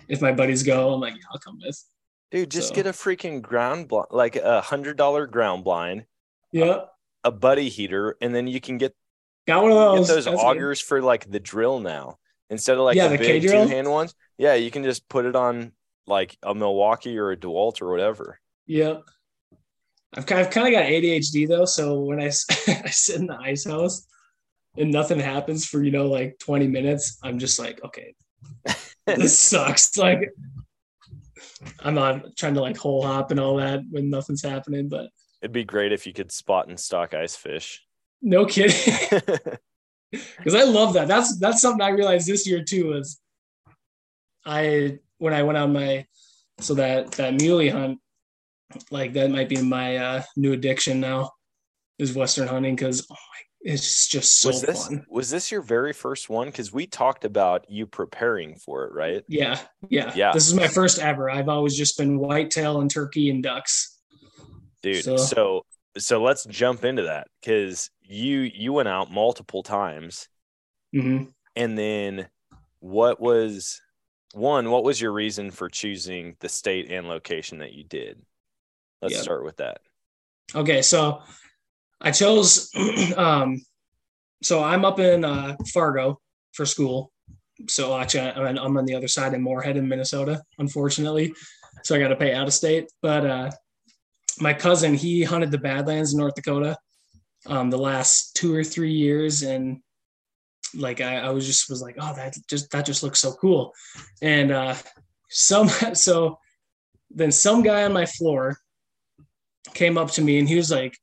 if 0.09 0.21
my 0.21 0.33
buddies 0.33 0.63
go, 0.63 0.93
I'm 0.93 0.99
like, 0.99 1.13
yeah, 1.13 1.23
I'll 1.31 1.39
come 1.39 1.57
with. 1.63 1.81
Dude, 2.31 2.51
just 2.51 2.69
So- 2.69 2.75
get 2.75 2.87
a 2.87 2.91
freaking 2.91 3.41
ground 3.41 3.87
blind, 3.87 4.07
like 4.11 4.35
a 4.35 4.61
hundred 4.61 4.97
dollar 4.97 5.27
ground 5.27 5.63
blind, 5.63 6.05
Yeah. 6.51 6.85
a 7.23 7.31
buddy 7.31 7.69
heater, 7.69 8.17
and 8.21 8.33
then 8.35 8.47
you 8.47 8.59
can 8.59 8.77
get 8.77 8.95
Got 9.47 9.61
one 9.63 9.71
of 9.71 9.77
those. 9.77 10.07
those 10.07 10.25
That's 10.25 10.37
good. 10.37 10.43
augers 10.45 10.81
for 10.81 11.01
like 11.01 11.29
the 11.29 11.39
drill 11.39 11.79
now 11.79 12.17
instead 12.49 12.77
of 12.77 12.83
like 12.83 12.95
Yeah, 12.95 13.07
the, 13.09 13.17
the 13.17 13.23
big 13.23 13.41
two 13.43 13.49
hand 13.67 13.89
ones. 13.89 14.15
Yeah, 14.37 14.55
you 14.55 14.71
can 14.71 14.83
just 14.83 15.07
put 15.07 15.25
it 15.25 15.35
on 15.35 15.71
like 16.07 16.37
a 16.43 16.53
Milwaukee 16.55 17.17
or 17.17 17.31
a 17.31 17.37
Dewalt 17.37 17.81
or 17.81 17.89
whatever. 17.91 18.39
Yep. 18.67 19.03
I've 20.15 20.25
kind, 20.25 20.41
I've 20.41 20.49
kind 20.49 20.67
of 20.67 20.73
got 20.73 20.85
ADHD 20.89 21.47
though, 21.47 21.65
so 21.65 21.99
when 22.01 22.19
I, 22.19 22.25
I 22.67 22.89
sit 22.89 23.17
in 23.17 23.27
the 23.27 23.37
ice 23.37 23.65
house 23.65 24.07
and 24.77 24.91
nothing 24.91 25.19
happens 25.19 25.65
for 25.65 25.83
you 25.83 25.91
know 25.91 26.07
like 26.07 26.37
20 26.39 26.67
minutes, 26.67 27.17
I'm 27.23 27.37
just 27.37 27.59
like, 27.59 27.83
okay, 27.83 28.15
this 29.05 29.37
sucks. 29.39 29.95
Like 29.97 30.31
I'm 31.79 31.95
not 31.95 32.35
trying 32.35 32.53
to 32.55 32.61
like 32.61 32.77
hole 32.77 33.05
hop 33.05 33.31
and 33.31 33.39
all 33.39 33.57
that 33.57 33.81
when 33.89 34.09
nothing's 34.09 34.43
happening, 34.43 34.89
but 34.89 35.09
It'd 35.41 35.51
be 35.51 35.63
great 35.63 35.91
if 35.91 36.07
you 36.07 36.13
could 36.13 36.31
spot 36.31 36.67
and 36.67 36.79
stalk 36.79 37.13
ice 37.13 37.35
fish. 37.35 37.83
no 38.21 38.45
kidding. 38.45 38.93
because 40.37 40.55
I 40.55 40.63
love 40.63 40.93
that. 40.93 41.07
That's 41.07 41.37
that's 41.39 41.61
something 41.61 41.81
I 41.81 41.89
realized 41.89 42.27
this 42.27 42.47
year 42.47 42.63
too. 42.63 42.87
Was 42.87 43.19
I 44.45 44.99
when 45.17 45.33
I 45.33 45.43
went 45.43 45.57
on 45.57 45.73
my 45.73 46.05
so 46.59 46.73
that 46.75 47.11
that 47.13 47.39
muley 47.39 47.69
hunt, 47.69 47.99
like 48.91 49.13
that 49.13 49.31
might 49.31 49.49
be 49.49 49.61
my 49.61 49.97
uh, 49.97 50.23
new 50.37 50.53
addiction 50.53 50.99
now, 50.99 51.31
is 51.99 52.15
western 52.15 52.47
hunting 52.47 52.75
because 52.75 53.05
oh 53.09 53.15
my, 53.15 53.54
it's 53.65 54.07
just 54.07 54.39
so 54.41 54.49
was 54.49 54.61
this 54.61 54.87
fun. 54.87 55.05
was 55.09 55.29
this 55.31 55.51
your 55.51 55.61
very 55.61 55.91
first 55.91 56.29
one? 56.29 56.47
Because 56.47 56.71
we 56.71 56.85
talked 56.85 57.25
about 57.25 57.69
you 57.69 57.87
preparing 57.87 58.55
for 58.55 58.85
it, 58.85 58.93
right? 58.93 59.23
Yeah, 59.27 59.59
yeah, 59.89 60.13
Yeah. 60.15 60.31
This 60.31 60.47
is 60.47 60.53
my 60.53 60.67
first 60.67 60.99
ever. 60.99 61.29
I've 61.31 61.49
always 61.49 61.75
just 61.75 61.97
been 61.97 62.19
whitetail 62.19 62.79
and 62.79 62.89
turkey 62.91 63.29
and 63.31 63.41
ducks. 63.43 63.99
dude 64.81 65.03
So- 65.03 65.17
so 65.17 65.65
so, 65.97 66.21
let's 66.21 66.43
jump 66.45 66.83
into 66.83 67.03
that 67.03 67.27
because 67.41 67.89
you 68.01 68.39
you 68.41 68.73
went 68.73 68.87
out 68.89 69.09
multiple 69.11 69.63
times 69.63 70.27
hmm 70.93 71.23
and 71.55 71.77
then 71.77 72.27
what 72.79 73.19
was 73.21 73.81
one 74.33 74.69
what 74.69 74.83
was 74.83 74.99
your 74.99 75.13
reason 75.13 75.49
for 75.51 75.69
choosing 75.69 76.35
the 76.41 76.49
state 76.49 76.91
and 76.91 77.07
location 77.07 77.59
that 77.59 77.71
you 77.71 77.85
did 77.85 78.21
let's 79.01 79.15
Yeah. 79.15 79.21
start 79.21 79.43
with 79.45 79.55
that 79.57 79.79
Okay, 80.53 80.81
so 80.81 81.23
I 82.05 82.11
chose. 82.11 82.69
um, 83.17 83.61
so 84.41 84.63
I'm 84.63 84.85
up 84.85 84.99
in 84.99 85.25
uh, 85.25 85.57
Fargo 85.73 86.21
for 86.53 86.65
school. 86.65 87.11
So 87.67 87.97
actually, 87.97 88.29
I'm 88.29 88.77
on 88.77 88.85
the 88.85 88.95
other 88.95 89.07
side 89.07 89.33
in 89.33 89.41
Moorhead 89.41 89.75
in 89.75 89.87
Minnesota, 89.87 90.41
unfortunately. 90.59 91.33
So 91.83 91.95
I 91.95 91.99
got 91.99 92.09
to 92.09 92.15
pay 92.15 92.33
out 92.33 92.47
of 92.47 92.53
state. 92.53 92.89
But 93.01 93.25
uh, 93.25 93.51
my 94.39 94.53
cousin, 94.53 94.93
he 94.93 95.23
hunted 95.23 95.51
the 95.51 95.57
Badlands 95.57 96.13
in 96.13 96.19
North 96.19 96.35
Dakota 96.35 96.77
um, 97.47 97.69
the 97.69 97.77
last 97.77 98.35
two 98.35 98.53
or 98.53 98.63
three 98.63 98.91
years, 98.91 99.43
and 99.43 99.79
like 100.73 101.01
I, 101.01 101.17
I 101.17 101.29
was 101.29 101.45
just 101.45 101.69
was 101.69 101.81
like, 101.81 101.95
oh, 101.99 102.13
that 102.15 102.35
just 102.49 102.69
that 102.71 102.85
just 102.85 103.03
looks 103.03 103.19
so 103.19 103.33
cool. 103.33 103.73
And 104.21 104.51
uh 104.51 104.75
some 105.29 105.69
so 105.93 106.39
then 107.09 107.31
some 107.31 107.63
guy 107.63 107.83
on 107.83 107.93
my 107.93 108.05
floor 108.05 108.57
came 109.73 109.97
up 109.97 110.11
to 110.11 110.21
me 110.21 110.39
and 110.39 110.47
he 110.47 110.55
was 110.55 110.71
like, 110.71 110.97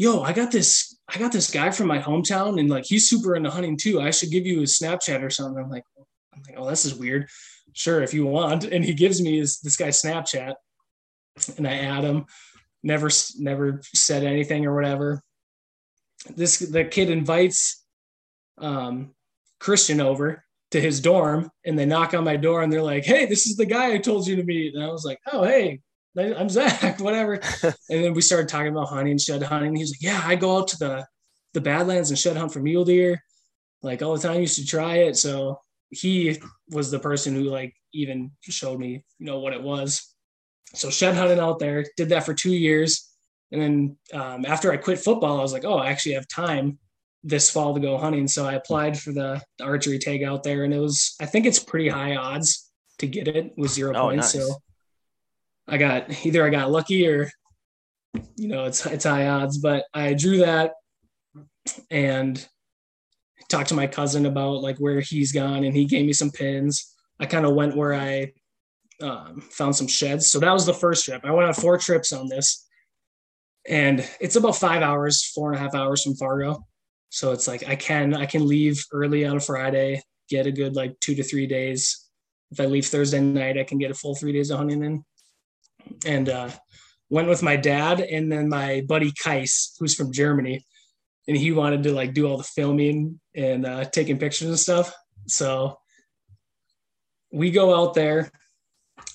yo, 0.00 0.22
I 0.22 0.32
got 0.32 0.50
this, 0.50 0.96
I 1.14 1.18
got 1.18 1.30
this 1.30 1.50
guy 1.50 1.70
from 1.70 1.86
my 1.86 1.98
hometown 1.98 2.58
and 2.58 2.70
like 2.70 2.86
he's 2.86 3.06
super 3.06 3.36
into 3.36 3.50
hunting 3.50 3.76
too. 3.76 4.00
I 4.00 4.10
should 4.10 4.30
give 4.30 4.46
you 4.46 4.60
his 4.60 4.78
Snapchat 4.78 5.22
or 5.22 5.28
something. 5.28 5.62
I'm 5.62 5.68
like, 5.68 5.84
I'm 6.32 6.40
like, 6.48 6.54
oh, 6.56 6.70
this 6.70 6.86
is 6.86 6.94
weird. 6.94 7.28
Sure, 7.74 8.02
if 8.02 8.14
you 8.14 8.24
want. 8.24 8.64
And 8.64 8.82
he 8.82 8.94
gives 8.94 9.20
me 9.20 9.38
his 9.38 9.60
this 9.60 9.76
guy's 9.76 10.00
Snapchat 10.00 10.54
and 11.58 11.68
I 11.68 11.74
add 11.80 12.04
him. 12.04 12.24
Never 12.82 13.10
never 13.38 13.82
said 13.94 14.24
anything 14.24 14.64
or 14.64 14.74
whatever. 14.74 15.22
This 16.34 16.60
the 16.60 16.86
kid 16.86 17.10
invites 17.10 17.84
um 18.56 19.10
Christian 19.58 20.00
over 20.00 20.42
to 20.70 20.80
his 20.80 21.00
dorm 21.00 21.50
and 21.66 21.78
they 21.78 21.84
knock 21.84 22.14
on 22.14 22.24
my 22.24 22.36
door 22.36 22.62
and 22.62 22.72
they're 22.72 22.80
like, 22.80 23.04
Hey, 23.04 23.26
this 23.26 23.46
is 23.46 23.56
the 23.56 23.66
guy 23.66 23.92
I 23.92 23.98
told 23.98 24.26
you 24.26 24.36
to 24.36 24.44
meet. 24.44 24.74
And 24.74 24.82
I 24.82 24.88
was 24.88 25.04
like, 25.04 25.18
Oh, 25.30 25.44
hey, 25.44 25.82
I'm 26.18 26.48
Zach, 26.48 27.00
whatever. 27.00 27.34
and 27.62 27.74
then 27.88 28.14
we 28.14 28.22
started 28.22 28.48
talking 28.48 28.72
about 28.72 28.88
hunting, 28.88 29.12
and 29.12 29.20
shed 29.20 29.42
hunting. 29.42 29.76
He's 29.76 29.92
like, 29.92 30.02
Yeah, 30.02 30.20
I 30.24 30.36
go 30.36 30.58
out 30.58 30.68
to 30.68 30.78
the 30.78 31.06
the 31.52 31.60
Badlands 31.60 32.10
and 32.10 32.18
shed 32.18 32.36
hunt 32.36 32.52
for 32.52 32.60
mule 32.60 32.84
deer 32.84 33.22
like 33.82 34.02
all 34.02 34.16
the 34.16 34.26
time. 34.26 34.40
Used 34.40 34.58
to 34.58 34.66
try 34.66 34.96
it. 34.96 35.16
So 35.16 35.60
he 35.90 36.40
was 36.70 36.90
the 36.90 36.98
person 36.98 37.34
who 37.34 37.44
like 37.44 37.74
even 37.92 38.30
showed 38.42 38.78
me, 38.78 39.04
you 39.18 39.26
know, 39.26 39.40
what 39.40 39.52
it 39.52 39.62
was. 39.62 40.14
So 40.74 40.90
shed 40.90 41.16
hunting 41.16 41.40
out 41.40 41.58
there, 41.58 41.84
did 41.96 42.10
that 42.10 42.24
for 42.24 42.34
two 42.34 42.54
years. 42.54 43.08
And 43.52 43.60
then 43.60 43.96
um, 44.14 44.44
after 44.46 44.70
I 44.70 44.76
quit 44.76 45.00
football, 45.00 45.38
I 45.38 45.42
was 45.42 45.52
like, 45.52 45.64
oh, 45.64 45.78
I 45.78 45.90
actually 45.90 46.14
have 46.14 46.28
time 46.28 46.78
this 47.24 47.50
fall 47.50 47.74
to 47.74 47.80
go 47.80 47.98
hunting. 47.98 48.28
So 48.28 48.46
I 48.46 48.54
applied 48.54 48.98
for 48.98 49.12
the, 49.12 49.42
the 49.58 49.64
archery 49.64 49.98
tag 49.98 50.22
out 50.22 50.42
there, 50.42 50.64
and 50.64 50.72
it 50.72 50.78
was 50.78 51.16
I 51.20 51.26
think 51.26 51.46
it's 51.46 51.58
pretty 51.58 51.88
high 51.88 52.16
odds 52.16 52.70
to 52.98 53.06
get 53.06 53.28
it 53.28 53.52
with 53.56 53.72
zero 53.72 53.92
oh, 53.96 54.02
points. 54.02 54.34
Nice. 54.34 54.46
So 54.46 54.54
I 55.70 55.78
got 55.78 56.26
either 56.26 56.44
I 56.44 56.50
got 56.50 56.70
lucky 56.70 57.06
or 57.06 57.30
you 58.36 58.48
know 58.48 58.64
it's 58.64 58.84
it's 58.86 59.04
high 59.04 59.28
odds, 59.28 59.58
but 59.58 59.84
I 59.94 60.14
drew 60.14 60.38
that 60.38 60.72
and 61.90 62.44
talked 63.48 63.68
to 63.68 63.74
my 63.74 63.86
cousin 63.86 64.26
about 64.26 64.62
like 64.62 64.78
where 64.78 65.00
he's 65.00 65.32
gone, 65.32 65.64
and 65.64 65.74
he 65.74 65.84
gave 65.84 66.04
me 66.04 66.12
some 66.12 66.30
pins. 66.30 66.94
I 67.20 67.26
kind 67.26 67.46
of 67.46 67.54
went 67.54 67.76
where 67.76 67.94
I 67.94 68.32
um, 69.00 69.40
found 69.40 69.76
some 69.76 69.86
sheds. 69.86 70.28
So 70.28 70.40
that 70.40 70.52
was 70.52 70.66
the 70.66 70.74
first 70.74 71.04
trip. 71.04 71.22
I 71.24 71.30
went 71.30 71.48
on 71.48 71.54
four 71.54 71.78
trips 71.78 72.12
on 72.12 72.28
this, 72.28 72.66
and 73.68 74.06
it's 74.20 74.36
about 74.36 74.56
five 74.56 74.82
hours, 74.82 75.24
four 75.24 75.52
and 75.52 75.56
a 75.56 75.62
half 75.62 75.74
hours 75.74 76.02
from 76.02 76.16
Fargo. 76.16 76.64
So 77.10 77.32
it's 77.32 77.46
like 77.46 77.68
I 77.68 77.76
can 77.76 78.14
I 78.14 78.26
can 78.26 78.46
leave 78.46 78.84
early 78.92 79.24
on 79.24 79.36
a 79.36 79.40
Friday, 79.40 80.02
get 80.28 80.46
a 80.46 80.52
good 80.52 80.74
like 80.74 80.98
two 81.00 81.14
to 81.14 81.22
three 81.22 81.46
days. 81.46 82.08
If 82.50 82.58
I 82.58 82.66
leave 82.66 82.86
Thursday 82.86 83.20
night, 83.20 83.58
I 83.58 83.64
can 83.64 83.78
get 83.78 83.92
a 83.92 83.94
full 83.94 84.16
three 84.16 84.32
days 84.32 84.50
of 84.50 84.58
hunting 84.58 84.82
in. 84.82 85.04
And 86.06 86.28
uh, 86.28 86.50
went 87.10 87.28
with 87.28 87.42
my 87.42 87.56
dad 87.56 88.00
and 88.00 88.30
then 88.30 88.48
my 88.48 88.82
buddy 88.86 89.12
Kais, 89.12 89.74
who's 89.78 89.94
from 89.94 90.12
Germany, 90.12 90.64
and 91.28 91.36
he 91.36 91.52
wanted 91.52 91.82
to 91.84 91.92
like 91.92 92.14
do 92.14 92.26
all 92.26 92.38
the 92.38 92.44
filming 92.44 93.20
and 93.34 93.66
uh, 93.66 93.84
taking 93.84 94.18
pictures 94.18 94.48
and 94.48 94.58
stuff. 94.58 94.94
So 95.26 95.78
we 97.32 97.50
go 97.50 97.74
out 97.74 97.94
there. 97.94 98.30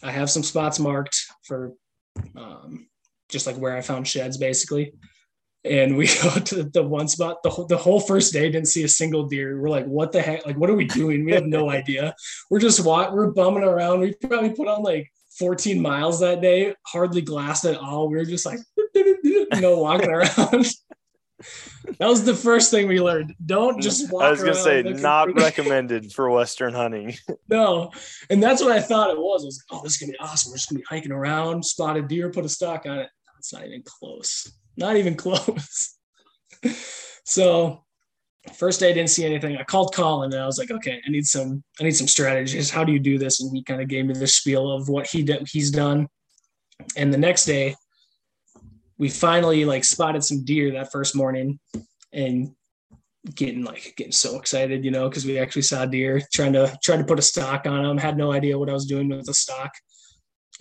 I 0.04 0.12
have 0.12 0.30
some 0.30 0.44
spots 0.44 0.80
marked 0.80 1.18
for 1.44 1.74
um, 2.36 2.88
just 3.30 3.48
like 3.48 3.58
where 3.58 3.76
I 3.76 3.82
found 3.82 4.08
sheds, 4.08 4.38
basically. 4.38 4.94
And 5.64 5.98
we 5.98 6.08
go 6.24 6.36
to 6.36 6.64
the 6.64 6.84
one 6.84 7.08
spot 7.08 7.44
the 7.44 7.50
whole, 7.50 7.66
the 7.66 7.78
whole 7.78 8.00
first 8.00 8.34
day 8.34 8.50
didn't 8.50 8.68
see 8.68 8.84
a 8.84 8.90
single 8.90 9.28
deer. 9.28 9.60
We're 9.60 9.70
like 9.70 9.86
what 9.86 10.12
the 10.12 10.22
heck? 10.22 10.46
Like 10.46 10.58
what 10.58 10.70
are 10.70 10.76
we 10.76 10.86
doing? 10.86 11.26
We 11.26 11.32
have 11.32 11.46
no 11.46 11.70
idea. 11.80 12.14
We're 12.50 12.60
just 12.60 12.86
wa- 12.86 13.12
we're 13.12 13.32
bumming 13.32 13.64
around. 13.64 14.02
We 14.02 14.14
probably 14.14 14.52
put 14.52 14.68
on 14.68 14.84
like 14.84 15.12
14 15.38 15.82
miles 15.82 16.19
that 16.21 16.41
day 16.41 16.74
hardly 16.86 17.21
glassed 17.21 17.65
at 17.65 17.78
all. 17.78 18.10
We 18.10 18.17
were 18.17 18.26
just 18.26 18.45
like 18.45 18.60
you 18.93 19.48
know 19.56 19.80
walking 19.80 20.10
around. 20.12 20.67
That 22.00 22.08
was 22.08 22.24
the 22.24 22.34
first 22.34 22.71
thing 22.71 22.88
we 22.88 23.02
learned. 23.02 23.36
Don't 23.45 23.82
just 23.82 24.12
walk 24.12 24.24
i 24.24 24.32
was 24.32 24.39
gonna 24.39 24.56
say 24.56 24.82
not 24.82 25.34
recommended 25.36 26.12
for 26.12 26.30
western 26.30 26.74
hunting. 26.74 27.13
No. 27.50 27.91
And 28.30 28.41
that's 28.41 28.62
what 28.62 28.71
i 28.71 28.82
thought 28.82 29.12
it 29.12 29.17
was 29.17 29.43
i 29.43 29.45
was 29.45 29.63
like 29.69 29.80
oh 29.80 29.84
this 29.84 29.93
is 29.93 30.00
gonna 30.00 30.13
be 30.13 30.19
awesome. 30.19 30.52
We're 30.52 30.58
just 30.58 30.69
gonna 30.69 30.80
be 30.80 30.86
hiking 30.89 31.12
around 31.12 31.63
spotted 31.63 32.08
deer 32.08 32.32
put 32.32 32.45
a 32.45 32.50
stalk 32.50 32.86
on 32.86 33.00
it. 33.00 33.10
It's 33.38 33.54
not 33.54 33.65
even 33.65 33.84
close. 33.86 34.52
Not 34.78 34.95
even 34.95 35.15
close. 35.24 35.95
so 37.26 37.85
first 38.54 38.80
day 38.80 38.90
I 38.90 38.94
didn't 38.94 39.10
see 39.10 39.26
anything. 39.26 39.58
I 39.58 39.64
called 39.64 39.94
Colin 39.94 40.34
and 40.34 40.42
I 40.42 40.46
was 40.46 40.58
like, 40.58 40.72
okay, 40.72 41.02
I 41.06 41.10
need 41.10 41.26
some, 41.26 41.64
I 41.80 41.84
need 41.84 41.96
some 41.96 42.08
strategies. 42.08 42.70
How 42.70 42.84
do 42.84 42.92
you 42.92 43.00
do 43.00 43.18
this? 43.18 43.42
And 43.42 43.56
he 43.56 43.64
kind 43.64 43.82
of 43.82 43.88
gave 43.88 44.06
me 44.06 44.14
the 44.14 44.28
spiel 44.28 44.72
of 44.72 44.90
what 44.90 45.08
he 45.08 45.24
did, 45.24 45.48
he's 45.48 45.72
done. 45.72 46.08
And 46.96 47.14
the 47.14 47.18
next 47.18 47.46
day, 47.46 47.76
we 48.98 49.10
finally 49.10 49.66
like 49.66 49.84
spotted 49.84 50.24
some 50.24 50.46
deer 50.46 50.72
that 50.72 50.92
first 50.92 51.16
morning, 51.16 51.60
and 52.14 52.52
getting 53.34 53.64
like 53.64 53.94
getting 53.98 54.14
so 54.14 54.38
excited, 54.38 54.86
you 54.86 54.92
know, 54.92 55.10
because 55.10 55.26
we 55.26 55.38
actually 55.38 55.64
saw 55.64 55.86
deer. 55.86 56.22
Trying 56.34 56.54
to 56.54 56.78
trying 56.84 57.00
to 57.00 57.06
put 57.06 57.20
a 57.20 57.22
stalk 57.22 57.66
on 57.66 57.84
them. 57.84 57.98
Had 57.98 58.18
no 58.18 58.32
idea 58.32 58.58
what 58.58 58.70
I 58.70 58.74
was 58.74 58.86
doing 58.86 59.10
with 59.10 59.26
the 59.26 59.34
stalk 59.34 59.72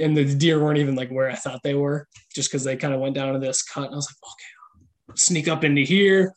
and 0.01 0.17
the 0.17 0.25
deer 0.35 0.63
weren't 0.63 0.79
even 0.79 0.95
like 0.95 1.11
where 1.11 1.31
I 1.31 1.35
thought 1.35 1.63
they 1.63 1.75
were, 1.75 2.09
just 2.35 2.51
because 2.51 2.65
they 2.65 2.77
kind 2.77 2.95
of 2.95 3.01
went 3.01 3.15
down 3.15 3.33
to 3.33 3.39
this 3.39 3.63
cut. 3.63 3.87
And 3.87 3.95
I 3.95 3.97
was 3.97 4.09
like, 4.09 4.33
okay, 4.33 5.15
sneak 5.17 5.49
up 5.49 5.65
into 5.65 5.83
here. 5.83 6.35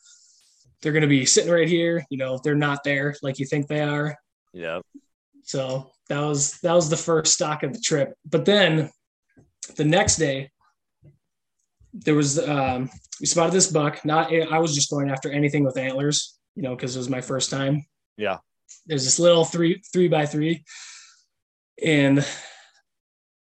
They're 0.80 0.92
going 0.92 1.02
to 1.02 1.08
be 1.08 1.26
sitting 1.26 1.50
right 1.50 1.68
here. 1.68 2.04
You 2.10 2.18
know, 2.18 2.38
they're 2.42 2.54
not 2.54 2.84
there 2.84 3.14
like 3.22 3.38
you 3.38 3.46
think 3.46 3.66
they 3.66 3.80
are. 3.80 4.16
Yeah. 4.52 4.80
So 5.42 5.90
that 6.08 6.20
was 6.20 6.58
that 6.60 6.74
was 6.74 6.88
the 6.88 6.96
first 6.96 7.34
stalk 7.34 7.62
of 7.62 7.72
the 7.72 7.80
trip. 7.80 8.14
But 8.24 8.44
then 8.44 8.90
the 9.76 9.84
next 9.84 10.16
day, 10.16 10.50
there 11.92 12.14
was 12.14 12.38
um, 12.38 12.90
we 13.20 13.26
spotted 13.26 13.52
this 13.52 13.70
buck. 13.70 14.04
Not 14.04 14.32
I 14.32 14.58
was 14.58 14.74
just 14.74 14.90
going 14.90 15.10
after 15.10 15.30
anything 15.30 15.64
with 15.64 15.78
antlers, 15.78 16.38
you 16.54 16.62
know, 16.62 16.76
because 16.76 16.94
it 16.94 16.98
was 16.98 17.08
my 17.08 17.20
first 17.20 17.50
time. 17.50 17.84
Yeah. 18.16 18.38
There's 18.86 19.04
this 19.04 19.18
little 19.18 19.44
three 19.44 19.82
three 19.92 20.08
by 20.08 20.26
three, 20.26 20.64
and 21.82 22.24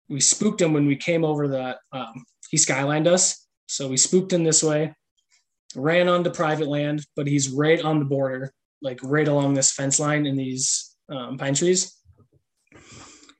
we 0.10 0.20
spooked 0.20 0.62
him 0.62 0.74
when 0.74 0.88
we 0.88 0.96
came 0.96 1.24
over 1.24 1.48
the 1.48 1.78
um, 1.92 2.26
he 2.50 2.58
skylined 2.58 3.08
us 3.08 3.48
so 3.68 3.88
we 3.88 3.98
spooked 3.98 4.34
him 4.34 4.44
this 4.44 4.64
way 4.64 4.94
ran 5.76 6.08
onto 6.08 6.30
private 6.30 6.68
land 6.68 7.06
but 7.16 7.28
he's 7.28 7.50
right 7.50 7.82
on 7.84 8.00
the 8.00 8.06
border 8.06 8.52
like 8.82 9.00
right 9.04 9.28
along 9.28 9.54
this 9.54 9.72
fence 9.72 10.00
line 10.00 10.26
in 10.26 10.36
these 10.36 10.96
um, 11.10 11.38
pine 11.38 11.54
trees 11.54 11.96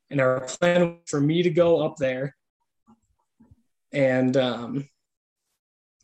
and 0.10 0.20
our 0.20 0.42
plan 0.42 0.98
for 1.06 1.20
me 1.20 1.44
to 1.44 1.50
go 1.50 1.84
up 1.84 1.96
there 1.98 2.36
and 3.92 4.38
um, 4.38 4.88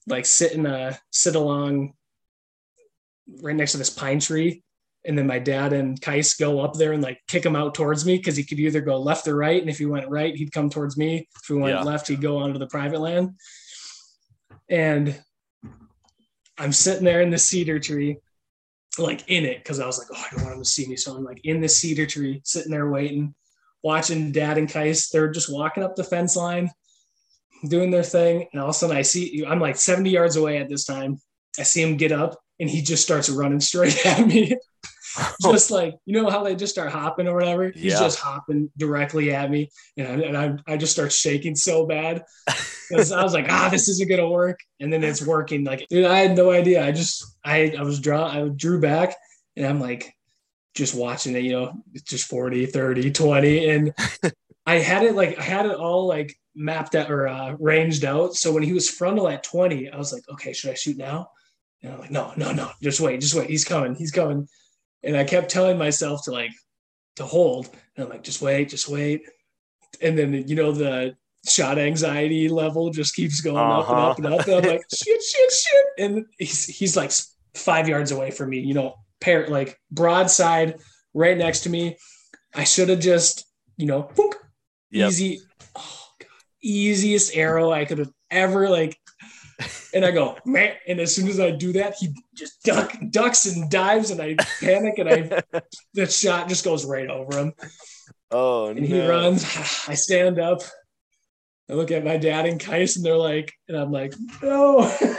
like 0.08 0.26
sit 0.26 0.54
in 0.54 0.66
a 0.66 0.98
sit 1.12 1.36
along 1.36 1.94
right 3.42 3.56
next 3.56 3.74
to 3.74 3.78
this 3.78 3.90
pine 3.90 4.20
tree 4.20 4.64
and 5.06 5.18
then 5.18 5.28
my 5.28 5.40
dad 5.40 5.72
and 5.74 6.02
Kais 6.02 6.34
go 6.34 6.60
up 6.62 6.74
there 6.74 6.94
and 6.94 7.04
like 7.04 7.20
kick 7.28 7.46
him 7.46 7.56
out 7.56 7.76
towards 7.76 8.06
me 8.06 8.18
because 8.18 8.36
he 8.36 8.44
could 8.44 8.60
either 8.60 8.82
go 8.82 9.00
left 9.00 9.28
or 9.28 9.36
right. 9.36 9.62
And 9.62 9.70
if 9.70 9.78
he 9.78 9.86
went 9.86 10.10
right, 10.10 10.36
he'd 10.36 10.52
come 10.52 10.70
towards 10.70 10.98
me. 10.98 11.28
If 11.36 11.48
he 11.48 11.54
went 11.54 11.76
yeah. 11.76 11.84
left, 11.84 12.08
he'd 12.08 12.22
go 12.22 12.38
onto 12.38 12.58
the 12.58 12.68
private 12.68 13.00
land. 13.00 13.32
And 14.68 15.16
I'm 16.58 16.72
sitting 16.72 17.04
there 17.04 17.22
in 17.22 17.30
the 17.30 17.38
cedar 17.38 17.80
tree, 17.80 18.18
like 18.98 19.24
in 19.28 19.46
it, 19.46 19.58
because 19.58 19.80
I 19.80 19.86
was 19.86 19.98
like, 19.98 20.08
oh, 20.14 20.26
I 20.26 20.36
don't 20.36 20.44
want 20.44 20.56
him 20.56 20.64
to 20.64 20.70
see 20.70 20.88
me. 20.88 20.96
So 20.96 21.16
I'm 21.16 21.24
like 21.24 21.42
in 21.44 21.62
the 21.62 21.70
cedar 21.70 22.06
tree, 22.06 22.42
sitting 22.44 22.72
there 22.72 22.90
waiting, 22.90 23.36
watching 23.84 24.32
dad 24.32 24.58
and 24.58 24.72
Kais. 24.72 25.10
They're 25.10 25.32
just 25.32 25.52
walking 25.52 25.84
up 25.84 25.96
the 25.96 26.04
fence 26.04 26.36
line, 26.36 26.72
doing 27.68 27.92
their 27.92 28.04
thing. 28.04 28.48
And 28.52 28.62
all 28.62 28.70
of 28.70 28.76
a 28.76 28.78
sudden 28.78 28.96
I 28.96 29.02
see 29.02 29.46
I'm 29.46 29.60
like 29.60 29.76
70 29.76 30.10
yards 30.10 30.36
away 30.36 30.58
at 30.58 30.70
this 30.70 30.86
time. 30.86 31.20
I 31.60 31.64
see 31.64 31.82
him 31.82 31.98
get 31.98 32.12
up 32.12 32.40
and 32.60 32.70
he 32.70 32.82
just 32.82 33.04
starts 33.04 33.30
running 33.30 33.60
straight 33.62 34.06
at 34.06 34.26
me. 34.26 34.56
just 35.42 35.72
like 35.72 35.96
you 36.06 36.14
know 36.14 36.30
how 36.30 36.44
they 36.44 36.56
just 36.56 36.74
start 36.74 36.92
hopping 36.92 37.28
or 37.28 37.36
whatever. 37.36 37.70
He's 37.70 37.94
yeah. 37.94 38.00
just 38.00 38.20
hopping 38.20 38.70
directly 38.78 39.34
at 39.34 39.50
me, 39.50 39.70
and, 39.98 40.08
I, 40.08 40.26
and 40.26 40.38
I, 40.38 40.74
I 40.74 40.78
just 40.78 40.94
start 40.94 41.12
shaking 41.12 41.56
so 41.56 41.86
bad 41.86 42.24
because 42.90 43.12
I 43.12 43.24
was 43.24 43.34
like, 43.34 43.48
ah, 43.50 43.70
this 43.72 43.88
isn't 43.88 44.10
gonna 44.10 44.30
work, 44.30 44.60
and 44.80 44.92
then 44.92 45.04
it's 45.04 45.26
working. 45.26 45.64
Like, 45.64 45.86
dude, 45.90 46.06
I 46.06 46.20
had 46.20 46.36
no 46.36 46.52
idea. 46.52 46.86
I 46.86 46.92
just 46.92 47.24
I 47.44 47.74
I 47.78 47.84
was 47.84 48.00
draw 48.00 48.28
I 48.28 48.48
drew 48.50 48.80
back, 48.80 49.16
and 49.56 49.66
I'm 49.66 49.80
like 49.80 50.14
just 50.76 50.96
watching 50.96 51.36
it. 51.36 51.44
You 51.44 51.54
know, 51.54 51.84
it's 51.94 52.04
just 52.04 52.28
40, 52.28 52.66
30, 52.68 53.12
20, 53.12 53.70
and 53.70 53.94
I 54.66 54.76
had 54.76 55.04
it 55.04 55.16
like 55.16 55.38
I 55.40 55.44
had 55.44 55.66
it 55.66 55.76
all 55.76 56.08
like 56.08 56.36
mapped 56.56 56.96
out 56.96 57.12
or 57.12 57.28
uh, 57.28 57.56
ranged 57.60 58.06
out. 58.06 58.34
So 58.36 58.52
when 58.52 58.64
he 58.64 58.74
was 58.74 58.90
frontal 58.90 59.28
at 59.28 59.44
20, 59.44 59.90
I 59.90 59.98
was 59.98 60.14
like, 60.14 60.24
okay, 60.30 60.54
should 60.54 60.72
I 60.72 60.76
shoot 60.76 60.98
now? 60.98 61.30
And 61.84 61.94
I'm 61.94 62.00
like, 62.00 62.12
no, 62.12 62.34
no, 62.38 62.52
no, 62.52 62.72
just 62.82 63.00
wait, 63.00 63.22
just 63.22 63.36
wait. 63.36 63.50
He's 63.50 63.66
coming, 63.66 63.96
he's 63.96 64.12
coming. 64.12 64.48
And 65.06 65.16
I 65.16 65.24
kept 65.24 65.50
telling 65.50 65.78
myself 65.78 66.24
to 66.26 66.32
like 66.32 66.52
to 67.18 67.26
hold. 67.26 67.70
And 67.96 68.06
I'm 68.06 68.10
like, 68.10 68.24
just 68.24 68.42
wait, 68.42 68.70
just 68.70 68.90
wait. 68.90 69.22
And 70.02 70.18
then 70.18 70.34
you 70.48 70.56
know 70.56 70.72
the 70.72 71.16
shot 71.48 71.78
anxiety 71.78 72.50
level 72.50 72.90
just 72.90 73.16
keeps 73.16 73.42
going 73.42 73.58
uh-huh. 73.58 73.94
up 73.94 74.18
and 74.18 74.28
up 74.28 74.40
and 74.40 74.40
up. 74.40 74.48
And 74.48 74.66
I'm 74.66 74.72
like, 74.72 74.84
shit, 74.94 75.22
shit, 75.22 75.52
shit. 75.52 75.86
And 76.00 76.26
he's 76.38 76.66
he's 76.66 76.98
like 76.98 77.12
five 77.54 77.88
yards 77.88 78.12
away 78.12 78.32
from 78.32 78.50
me, 78.50 78.60
you 78.60 78.74
know, 78.74 78.96
pair 79.22 79.48
like 79.48 79.80
broadside 79.92 80.80
right 81.14 81.38
next 81.38 81.62
to 81.62 81.70
me. 81.70 81.98
I 82.54 82.64
should 82.64 82.90
have 82.90 83.00
just, 83.00 83.46
you 83.78 83.86
know, 83.86 84.10
boop, 84.16 84.34
Yep. 84.92 85.10
easy, 85.10 85.42
oh, 85.76 86.08
God, 86.20 86.30
easiest 86.62 87.36
arrow 87.36 87.72
I 87.72 87.86
could 87.86 87.98
have 87.98 88.12
ever 88.32 88.70
like. 88.70 88.98
And 89.96 90.06
I 90.06 90.12
go, 90.12 90.38
man. 90.46 90.74
And 90.88 91.00
as 91.00 91.16
soon 91.16 91.30
as 91.30 91.40
I 91.40 91.52
do 91.52 91.72
that, 91.74 91.96
he 91.96 92.10
just 92.36 92.62
duck, 92.64 92.94
ducks 93.12 93.46
and 93.46 93.72
dives, 93.72 94.12
and 94.12 94.22
I 94.22 94.36
panic, 94.60 95.00
and 95.00 95.10
I 95.10 95.42
the 95.94 96.06
shot 96.06 96.50
just 96.50 96.66
goes 96.66 96.86
right 96.86 97.10
over 97.10 97.40
him. 97.40 97.54
Oh 98.30 98.66
no. 98.66 98.68
And 98.72 98.90
no. 98.90 98.96
he 99.02 99.08
runs. 99.08 99.44
I 99.88 99.94
stand 99.94 100.38
up. 100.38 100.62
I 101.70 101.74
look 101.74 101.92
at 101.92 102.04
my 102.04 102.18
dad 102.18 102.46
and 102.46 102.60
Kais, 102.60 102.98
and 102.98 103.06
they're 103.06 103.18
like, 103.18 103.54
and 103.68 103.78
I'm 103.78 103.92
like, 103.92 104.14
no. 104.44 104.94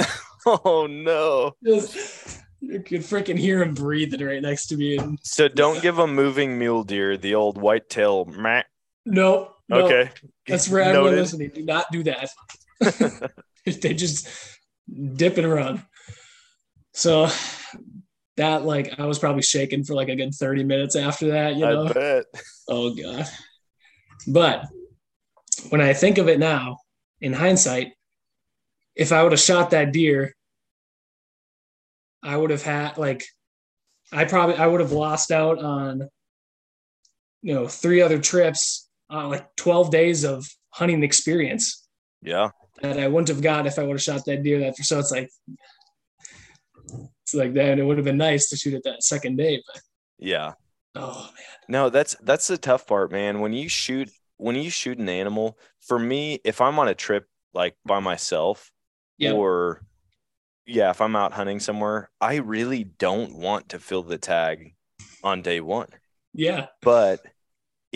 Oh 0.48 0.86
no. 0.86 1.56
Just, 1.64 2.40
you 2.60 2.78
could 2.78 3.00
freaking 3.00 3.36
hear 3.36 3.60
him 3.60 3.74
breathing 3.74 4.24
right 4.24 4.40
next 4.40 4.66
to 4.68 4.76
me. 4.76 4.96
And 4.96 5.18
So 5.24 5.48
don't 5.48 5.82
give 5.82 5.98
a 5.98 6.06
moving 6.06 6.56
mule 6.56 6.84
deer 6.84 7.16
the 7.16 7.34
old 7.34 7.60
white 7.60 7.88
tail. 7.88 8.26
Meh. 8.26 8.62
no, 9.04 9.50
no, 9.68 9.86
Okay. 9.86 10.10
That's 10.46 10.68
for 10.68 10.78
everyone 10.78 11.10
Noted. 11.10 11.18
listening. 11.18 11.50
Do 11.52 11.64
not 11.64 11.86
do 11.90 12.04
that. 12.04 12.30
they 13.64 13.94
just 13.94 14.28
dip 15.14 15.38
and 15.38 15.50
run. 15.50 15.84
So 16.92 17.28
that 18.36 18.64
like 18.64 18.98
I 18.98 19.06
was 19.06 19.18
probably 19.18 19.42
shaking 19.42 19.84
for 19.84 19.94
like 19.94 20.08
a 20.08 20.16
good 20.16 20.34
30 20.34 20.64
minutes 20.64 20.96
after 20.96 21.28
that, 21.32 21.56
you 21.56 21.66
know. 21.66 21.86
I 21.86 21.92
bet. 21.92 22.24
Oh 22.68 22.94
god. 22.94 23.26
But 24.26 24.66
when 25.70 25.80
I 25.80 25.92
think 25.92 26.18
of 26.18 26.28
it 26.28 26.38
now, 26.38 26.78
in 27.20 27.32
hindsight, 27.32 27.92
if 28.94 29.12
I 29.12 29.22
would 29.22 29.32
have 29.32 29.40
shot 29.40 29.70
that 29.70 29.92
deer, 29.92 30.34
I 32.22 32.36
would 32.36 32.50
have 32.50 32.62
had 32.62 32.98
like 32.98 33.24
I 34.12 34.24
probably 34.24 34.56
I 34.56 34.66
would 34.66 34.80
have 34.80 34.92
lost 34.92 35.30
out 35.30 35.58
on 35.58 36.08
you 37.42 37.54
know 37.54 37.68
three 37.68 38.02
other 38.02 38.18
trips 38.18 38.88
on 39.08 39.30
like 39.30 39.54
12 39.56 39.90
days 39.90 40.24
of 40.24 40.46
hunting 40.70 41.02
experience 41.02 41.86
Yeah. 42.22 42.50
That 42.82 42.98
I 42.98 43.08
wouldn't 43.08 43.28
have 43.28 43.42
got 43.42 43.66
if 43.66 43.78
I 43.78 43.82
would 43.82 43.94
have 43.94 44.02
shot 44.02 44.24
that 44.26 44.42
deer 44.42 44.58
that 44.60 44.76
so 44.76 44.98
it's 44.98 45.10
like 45.10 45.30
it's 47.22 47.34
like 47.34 47.54
that 47.54 47.78
it 47.78 47.82
would 47.84 47.96
have 47.98 48.04
been 48.04 48.16
nice 48.18 48.48
to 48.50 48.56
shoot 48.56 48.74
it 48.74 48.82
that 48.84 49.02
second 49.02 49.36
day 49.36 49.62
but 49.66 49.82
Yeah. 50.18 50.52
oh 50.94 51.22
man 51.24 51.44
No, 51.68 51.90
that's 51.90 52.14
that's 52.22 52.46
the 52.46 52.56
tough 52.58 52.86
part, 52.86 53.10
man. 53.10 53.40
When 53.40 53.52
you 53.52 53.68
shoot 53.68 54.08
when 54.36 54.54
you 54.56 54.70
shoot 54.70 54.98
an 54.98 55.08
animal, 55.08 55.58
for 55.80 55.98
me, 55.98 56.38
if 56.44 56.60
I'm 56.60 56.78
on 56.78 56.88
a 56.88 56.94
trip 56.94 57.26
like 57.54 57.74
by 57.84 58.00
myself 58.00 58.70
yeah 59.18 59.32
or 59.32 59.82
yeah, 60.66 60.90
if 60.90 61.00
I'm 61.00 61.16
out 61.16 61.32
hunting 61.32 61.60
somewhere, 61.60 62.10
I 62.20 62.36
really 62.36 62.84
don't 62.84 63.36
want 63.38 63.68
to 63.70 63.78
fill 63.78 64.02
the 64.02 64.18
tag 64.18 64.74
on 65.22 65.42
day 65.42 65.60
one. 65.60 65.88
yeah 66.34 66.66
But 66.82 67.20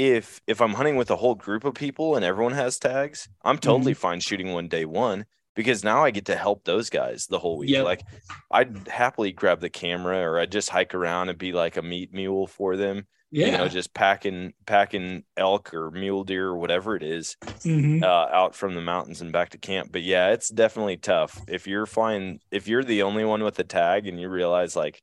if 0.01 0.41
if 0.47 0.61
I'm 0.63 0.73
hunting 0.75 0.97
with 0.97 1.11
a 1.11 1.17
whole 1.17 1.35
group 1.35 1.65
of 1.65 1.75
people 1.75 2.17
and 2.17 2.25
everyone 2.25 2.55
has 2.55 2.79
tags, 2.79 3.29
I'm 3.45 3.59
totally 3.59 3.93
fine 3.95 4.21
shooting 4.21 4.53
one 4.53 4.67
day 4.69 4.87
one 4.87 5.27
because 5.55 5.85
now 5.85 6.03
I 6.03 6.11
get 6.11 6.25
to 6.27 6.37
help 6.37 6.65
those 6.65 6.89
guys 6.89 7.27
the 7.27 7.39
whole 7.39 7.59
week. 7.59 7.71
Yep. 7.71 7.85
Like 7.85 8.03
I'd 8.51 8.89
happily 8.89 9.33
grab 9.33 9.61
the 9.61 9.69
camera 9.69 10.19
or 10.19 10.41
I'd 10.41 10.53
just 10.53 10.71
hike 10.71 10.95
around 10.95 11.29
and 11.29 11.39
be 11.39 11.53
like 11.53 11.77
a 11.77 11.83
meat 11.83 12.15
mule 12.15 12.47
for 12.47 12.77
them. 12.79 13.07
yeah 13.31 13.47
You 13.47 13.53
know, 13.59 13.69
just 13.69 13.93
packing 13.93 14.55
packing 14.65 15.25
elk 15.37 15.75
or 15.75 15.91
mule 15.91 16.25
deer 16.25 16.47
or 16.49 16.57
whatever 16.57 16.97
it 16.97 17.03
is 17.03 17.37
Mhm. 17.43 18.03
uh, 18.03 18.29
out 18.33 18.55
from 18.55 18.75
the 18.75 18.81
mountains 18.81 19.21
and 19.21 19.33
back 19.33 19.51
to 19.51 19.59
camp. 19.59 19.91
But 19.93 20.03
yeah, 20.03 20.31
it's 20.31 20.49
definitely 20.49 20.97
tough 20.97 21.39
if 21.47 21.67
you're 21.67 21.85
flying. 21.87 22.41
If 22.51 22.69
you're 22.69 22.85
the 22.85 23.03
only 23.03 23.27
one 23.27 23.43
with 23.45 23.59
a 23.59 23.65
tag 23.65 24.07
and 24.09 24.19
you 24.19 24.31
realize 24.31 24.75
like 24.77 25.03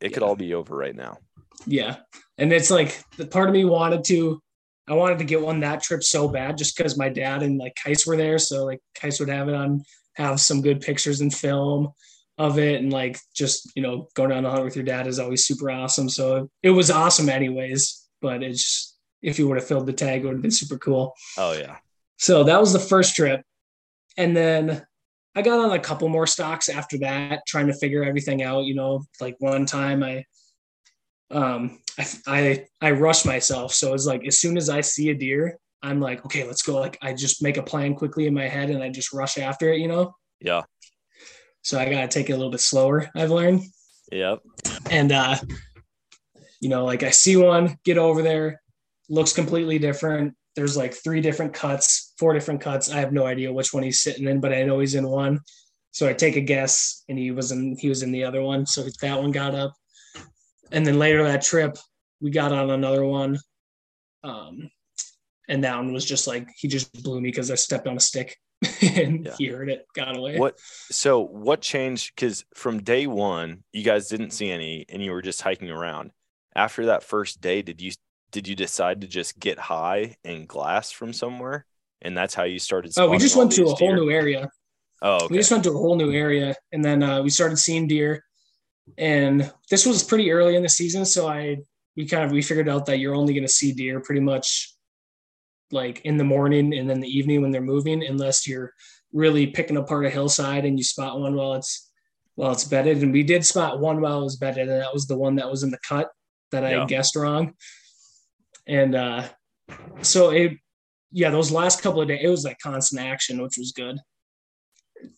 it 0.00 0.10
could 0.14 0.22
all 0.22 0.36
be 0.36 0.54
over 0.54 0.76
right 0.76 0.94
now. 0.96 1.18
Yeah. 1.66 1.96
And 2.42 2.52
it's 2.52 2.72
like 2.72 3.00
the 3.16 3.24
part 3.24 3.48
of 3.48 3.54
me 3.54 3.64
wanted 3.64 4.02
to, 4.06 4.42
I 4.88 4.94
wanted 4.94 5.18
to 5.18 5.24
get 5.24 5.40
one 5.40 5.60
that 5.60 5.80
trip 5.80 6.02
so 6.02 6.26
bad 6.26 6.58
just 6.58 6.76
because 6.76 6.98
my 6.98 7.08
dad 7.08 7.44
and 7.44 7.56
like 7.56 7.76
Kais 7.80 8.04
were 8.04 8.16
there. 8.16 8.36
So 8.36 8.64
like 8.64 8.80
Kais 8.96 9.20
would 9.20 9.28
have 9.28 9.48
it 9.48 9.54
on, 9.54 9.84
have 10.14 10.40
some 10.40 10.60
good 10.60 10.80
pictures 10.80 11.20
and 11.20 11.32
film 11.32 11.92
of 12.38 12.58
it. 12.58 12.80
And 12.80 12.92
like 12.92 13.20
just, 13.32 13.70
you 13.76 13.82
know, 13.84 14.08
going 14.14 14.30
down 14.30 14.42
the 14.42 14.50
hunt 14.50 14.64
with 14.64 14.74
your 14.74 14.84
dad 14.84 15.06
is 15.06 15.20
always 15.20 15.44
super 15.44 15.70
awesome. 15.70 16.08
So 16.08 16.50
it 16.64 16.70
was 16.70 16.90
awesome 16.90 17.28
anyways, 17.28 18.08
but 18.20 18.42
it's 18.42 18.60
just, 18.60 18.98
if 19.22 19.38
you 19.38 19.46
would 19.46 19.58
have 19.58 19.68
filled 19.68 19.86
the 19.86 19.92
tag, 19.92 20.22
it 20.22 20.24
would 20.24 20.34
have 20.34 20.42
been 20.42 20.50
super 20.50 20.78
cool. 20.78 21.14
Oh 21.38 21.52
yeah, 21.52 21.76
So 22.16 22.42
that 22.42 22.58
was 22.58 22.72
the 22.72 22.80
first 22.80 23.14
trip. 23.14 23.42
And 24.16 24.36
then 24.36 24.84
I 25.36 25.42
got 25.42 25.60
on 25.60 25.70
a 25.70 25.78
couple 25.78 26.08
more 26.08 26.26
stalks 26.26 26.68
after 26.68 26.98
that, 26.98 27.46
trying 27.46 27.68
to 27.68 27.72
figure 27.72 28.02
everything 28.02 28.42
out. 28.42 28.64
You 28.64 28.74
know, 28.74 29.04
like 29.20 29.36
one 29.38 29.64
time 29.64 30.02
I, 30.02 30.24
um, 31.30 31.78
I, 31.98 32.06
I, 32.26 32.66
I 32.80 32.90
rushed 32.92 33.26
myself. 33.26 33.72
So 33.74 33.94
it's 33.94 34.06
like, 34.06 34.26
as 34.26 34.38
soon 34.38 34.56
as 34.56 34.68
I 34.68 34.80
see 34.80 35.10
a 35.10 35.14
deer, 35.14 35.58
I'm 35.82 36.00
like, 36.00 36.24
okay, 36.24 36.44
let's 36.44 36.62
go. 36.62 36.78
Like, 36.78 36.98
I 37.02 37.12
just 37.12 37.42
make 37.42 37.56
a 37.56 37.62
plan 37.62 37.94
quickly 37.94 38.26
in 38.26 38.34
my 38.34 38.48
head 38.48 38.70
and 38.70 38.82
I 38.82 38.88
just 38.88 39.12
rush 39.12 39.38
after 39.38 39.72
it, 39.72 39.80
you 39.80 39.88
know? 39.88 40.14
yeah, 40.40 40.62
So 41.62 41.78
I 41.78 41.88
got 41.90 42.00
to 42.02 42.08
take 42.08 42.30
it 42.30 42.32
a 42.32 42.36
little 42.36 42.50
bit 42.50 42.60
slower, 42.60 43.10
I've 43.14 43.30
learned. 43.30 43.62
yep, 44.10 44.40
And, 44.90 45.12
uh, 45.12 45.36
you 46.60 46.68
know, 46.68 46.84
like 46.84 47.02
I 47.02 47.10
see 47.10 47.36
one, 47.36 47.76
get 47.84 47.98
over 47.98 48.22
there, 48.22 48.62
looks 49.08 49.32
completely 49.32 49.78
different. 49.78 50.34
There's 50.54 50.76
like 50.76 50.94
three 50.94 51.20
different 51.20 51.52
cuts, 51.54 52.12
four 52.18 52.32
different 52.32 52.60
cuts. 52.60 52.90
I 52.90 53.00
have 53.00 53.12
no 53.12 53.26
idea 53.26 53.52
which 53.52 53.72
one 53.74 53.82
he's 53.82 54.00
sitting 54.02 54.28
in, 54.28 54.40
but 54.40 54.52
I 54.52 54.62
know 54.62 54.78
he's 54.80 54.94
in 54.94 55.08
one. 55.08 55.40
So 55.90 56.08
I 56.08 56.12
take 56.12 56.36
a 56.36 56.40
guess, 56.40 57.04
and 57.08 57.18
he 57.18 57.32
was 57.32 57.52
in 57.52 57.76
he 57.78 57.88
was 57.88 58.02
in 58.02 58.12
the 58.12 58.24
other 58.24 58.42
one. 58.42 58.64
So 58.64 58.86
that 59.00 59.20
one 59.20 59.30
got 59.30 59.54
up, 59.54 59.74
and 60.72 60.86
then 60.86 60.98
later 60.98 61.22
that 61.24 61.42
trip, 61.42 61.76
we 62.20 62.30
got 62.30 62.52
on 62.52 62.70
another 62.70 63.04
one, 63.04 63.38
um, 64.24 64.70
and 65.48 65.62
that 65.64 65.76
one 65.76 65.92
was 65.92 66.04
just 66.04 66.26
like 66.26 66.48
he 66.56 66.68
just 66.68 66.92
blew 67.02 67.20
me 67.20 67.28
because 67.28 67.50
I 67.50 67.54
stepped 67.54 67.86
on 67.86 67.96
a 67.96 68.00
stick, 68.00 68.36
and 68.82 69.26
Yeah. 69.26 69.34
he 69.38 69.46
heard 69.46 69.70
it, 69.70 69.86
got 69.94 70.16
away. 70.16 70.38
What 70.38 70.58
so 70.90 71.20
what 71.20 71.60
changed? 71.60 72.12
Because 72.14 72.44
from 72.54 72.82
day 72.82 73.06
one, 73.06 73.64
you 73.72 73.84
guys 73.84 74.08
didn't 74.08 74.30
see 74.30 74.50
any, 74.50 74.86
and 74.88 75.02
you 75.02 75.12
were 75.12 75.22
just 75.22 75.42
hiking 75.42 75.70
around. 75.70 76.10
After 76.54 76.86
that 76.86 77.02
first 77.02 77.40
day, 77.40 77.62
did 77.62 77.80
you 77.80 77.92
did 78.30 78.48
you 78.48 78.56
decide 78.56 79.02
to 79.02 79.06
just 79.06 79.38
get 79.38 79.58
high 79.58 80.16
and 80.24 80.48
glass 80.48 80.90
from 80.90 81.12
somewhere, 81.12 81.66
and 82.00 82.16
that's 82.16 82.34
how 82.34 82.44
you 82.44 82.58
started? 82.58 82.92
Oh, 82.96 83.10
we 83.10 83.18
just 83.18 83.36
went 83.36 83.52
to 83.52 83.62
a 83.62 83.64
these 83.66 83.78
whole 83.78 83.94
new 83.94 84.10
area. 84.10 84.48
Oh, 85.02 85.24
okay. 85.24 85.32
We 85.32 85.38
just 85.38 85.50
went 85.50 85.64
to 85.64 85.70
a 85.70 85.74
whole 85.74 85.96
new 85.96 86.12
area, 86.12 86.54
and 86.70 86.84
then 86.84 87.02
uh, 87.02 87.22
we 87.22 87.30
started 87.30 87.58
seeing 87.58 87.88
deer. 87.88 88.24
And 88.98 89.50
this 89.70 89.86
was 89.86 90.02
pretty 90.02 90.30
early 90.32 90.56
in 90.56 90.62
the 90.62 90.68
season, 90.68 91.04
so 91.04 91.28
I 91.28 91.58
we 91.96 92.06
kind 92.06 92.24
of 92.24 92.32
we 92.32 92.42
figured 92.42 92.68
out 92.68 92.86
that 92.86 92.98
you're 92.98 93.14
only 93.14 93.34
going 93.34 93.46
to 93.46 93.52
see 93.52 93.72
deer 93.72 94.00
pretty 94.00 94.20
much 94.20 94.74
like 95.70 96.00
in 96.02 96.16
the 96.16 96.24
morning 96.24 96.74
and 96.74 96.88
then 96.88 97.00
the 97.00 97.08
evening 97.08 97.42
when 97.42 97.50
they're 97.50 97.60
moving, 97.60 98.04
unless 98.04 98.46
you're 98.46 98.72
really 99.12 99.46
picking 99.46 99.76
apart 99.76 100.06
a 100.06 100.10
hillside 100.10 100.64
and 100.64 100.78
you 100.78 100.84
spot 100.84 101.20
one 101.20 101.34
while 101.34 101.54
it's 101.54 101.90
while 102.34 102.52
it's 102.52 102.64
bedded. 102.64 103.02
And 103.02 103.12
we 103.12 103.22
did 103.22 103.44
spot 103.44 103.80
one 103.80 104.00
while 104.00 104.20
it 104.20 104.24
was 104.24 104.36
bedded, 104.36 104.68
and 104.68 104.80
that 104.80 104.92
was 104.92 105.06
the 105.06 105.16
one 105.16 105.36
that 105.36 105.50
was 105.50 105.62
in 105.62 105.70
the 105.70 105.78
cut 105.86 106.10
that 106.50 106.64
I 106.64 106.72
Yeah. 106.72 106.86
guessed 106.86 107.16
wrong. 107.16 107.54
And 108.66 108.94
uh, 108.94 109.28
so 110.02 110.30
it, 110.30 110.52
yeah, 111.10 111.30
those 111.30 111.50
last 111.50 111.82
couple 111.82 112.00
of 112.00 112.08
days, 112.08 112.20
it 112.22 112.28
was 112.28 112.44
like 112.44 112.58
constant 112.58 113.02
action, 113.02 113.42
which 113.42 113.58
was 113.58 113.72
good 113.72 113.98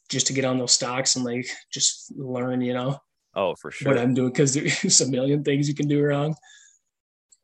just 0.09 0.27
to 0.29 0.33
get 0.33 0.45
on 0.45 0.59
those 0.59 0.73
stalks 0.73 1.17
and 1.17 1.25
like 1.25 1.47
just 1.73 2.13
learn, 2.17 2.61
you 2.61 2.73
know, 2.73 2.99
oh, 3.37 3.55
for 3.55 3.71
sure. 3.71 3.93
what 3.93 4.01
I'm 4.01 4.15
doing 4.15 4.31
because 4.31 4.55
there's 4.83 5.01
a 5.01 5.11
million 5.11 5.43
things 5.45 5.69
you 5.69 5.75
can 5.75 5.89
do 5.89 6.03
wrong. 6.03 6.35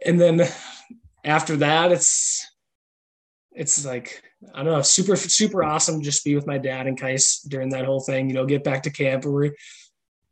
And 0.05 0.21
then 0.21 0.43
after 1.25 1.57
that, 1.57 1.93
it's 1.93 2.47
it's 3.53 3.85
like 3.85 4.23
I 4.55 4.63
don't 4.63 4.73
know, 4.73 4.83
super 4.83 5.17
super 5.17 5.63
awesome 5.63 5.99
to 5.99 6.05
just 6.05 6.25
be 6.25 6.35
with 6.35 6.47
my 6.47 6.59
dad 6.59 6.87
and 6.87 6.99
Kais 6.99 7.41
during 7.49 7.71
that 7.71 7.85
whole 7.85 8.01
thing. 8.01 8.29
You 8.29 8.35
know, 8.35 8.47
get 8.47 8.65
back 8.65 8.85
to 8.85 8.91
camp 8.91 9.25
where 9.25 9.33
we're 9.33 9.55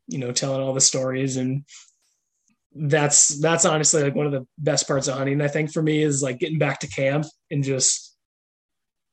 you 0.07 0.18
know 0.18 0.33
telling 0.33 0.62
all 0.62 0.73
the 0.73 0.81
stories 0.81 1.37
and 1.37 1.64
that's 2.75 3.40
that's 3.40 3.64
honestly 3.64 4.03
like 4.03 4.14
one 4.14 4.27
of 4.27 4.33
the 4.33 4.47
best 4.59 4.87
parts 4.87 5.09
of 5.09 5.16
hunting. 5.16 5.40
I 5.40 5.49
think 5.49 5.73
for 5.73 5.83
me 5.83 6.03
is 6.03 6.23
like 6.23 6.38
getting 6.38 6.59
back 6.59 6.81
to 6.81 6.88
camp 6.88 7.27
and 7.51 7.64
just 7.64 8.16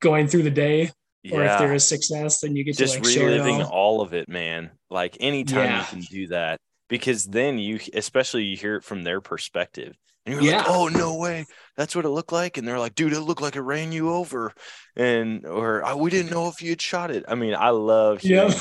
going 0.02 0.28
through 0.28 0.44
the 0.44 0.52
day 0.52 0.92
or 1.32 1.44
if 1.44 1.58
there 1.60 1.74
is 1.74 1.88
success, 1.88 2.40
then 2.42 2.56
you 2.56 2.64
get 2.64 2.78
just 2.78 2.96
to 2.96 3.00
like 3.00 3.08
reliving 3.16 3.62
all. 3.62 3.70
all 3.70 4.02
of 4.02 4.14
it, 4.14 4.30
man. 4.30 4.72
Like 4.90 5.18
anytime 5.20 5.66
Yeah. 5.66 5.80
you 5.82 5.86
can 5.86 6.02
do 6.02 6.28
that, 6.28 6.60
because 6.88 7.26
then 7.26 7.58
you, 7.60 7.80
especially 7.94 8.44
you 8.44 8.58
hear 8.58 8.76
it 8.76 8.84
from 8.84 9.04
their 9.04 9.22
perspective, 9.22 9.96
and 10.26 10.36
you're 10.36 10.44
Yeah. 10.44 10.58
like, 10.60 10.70
"Oh 10.70 10.88
no 10.88 11.16
way, 11.16 11.46
that's 11.78 11.96
what 11.96 12.06
it 12.06 12.10
looked 12.10 12.32
like," 12.32 12.58
and 12.58 12.68
they're 12.68 12.80
like, 12.80 12.96
"Dude, 12.96 13.14
it 13.14 13.22
looked 13.22 13.42
like 13.42 13.56
it 13.56 13.62
ran 13.62 13.92
you 13.92 14.12
over," 14.12 14.54
and 14.96 15.46
or 15.46 15.84
"Oh, 15.86 15.98
we 15.98 16.10
didn't 16.12 16.32
know 16.32 16.48
if 16.48 16.62
you 16.62 16.70
had 16.70 16.82
shot 16.82 17.12
it. 17.12 17.26
I 17.28 17.36
mean, 17.36 17.56
I 17.56 17.70
love, 17.72 18.20
hearing, 18.22 18.50
Yeah. 18.52 18.60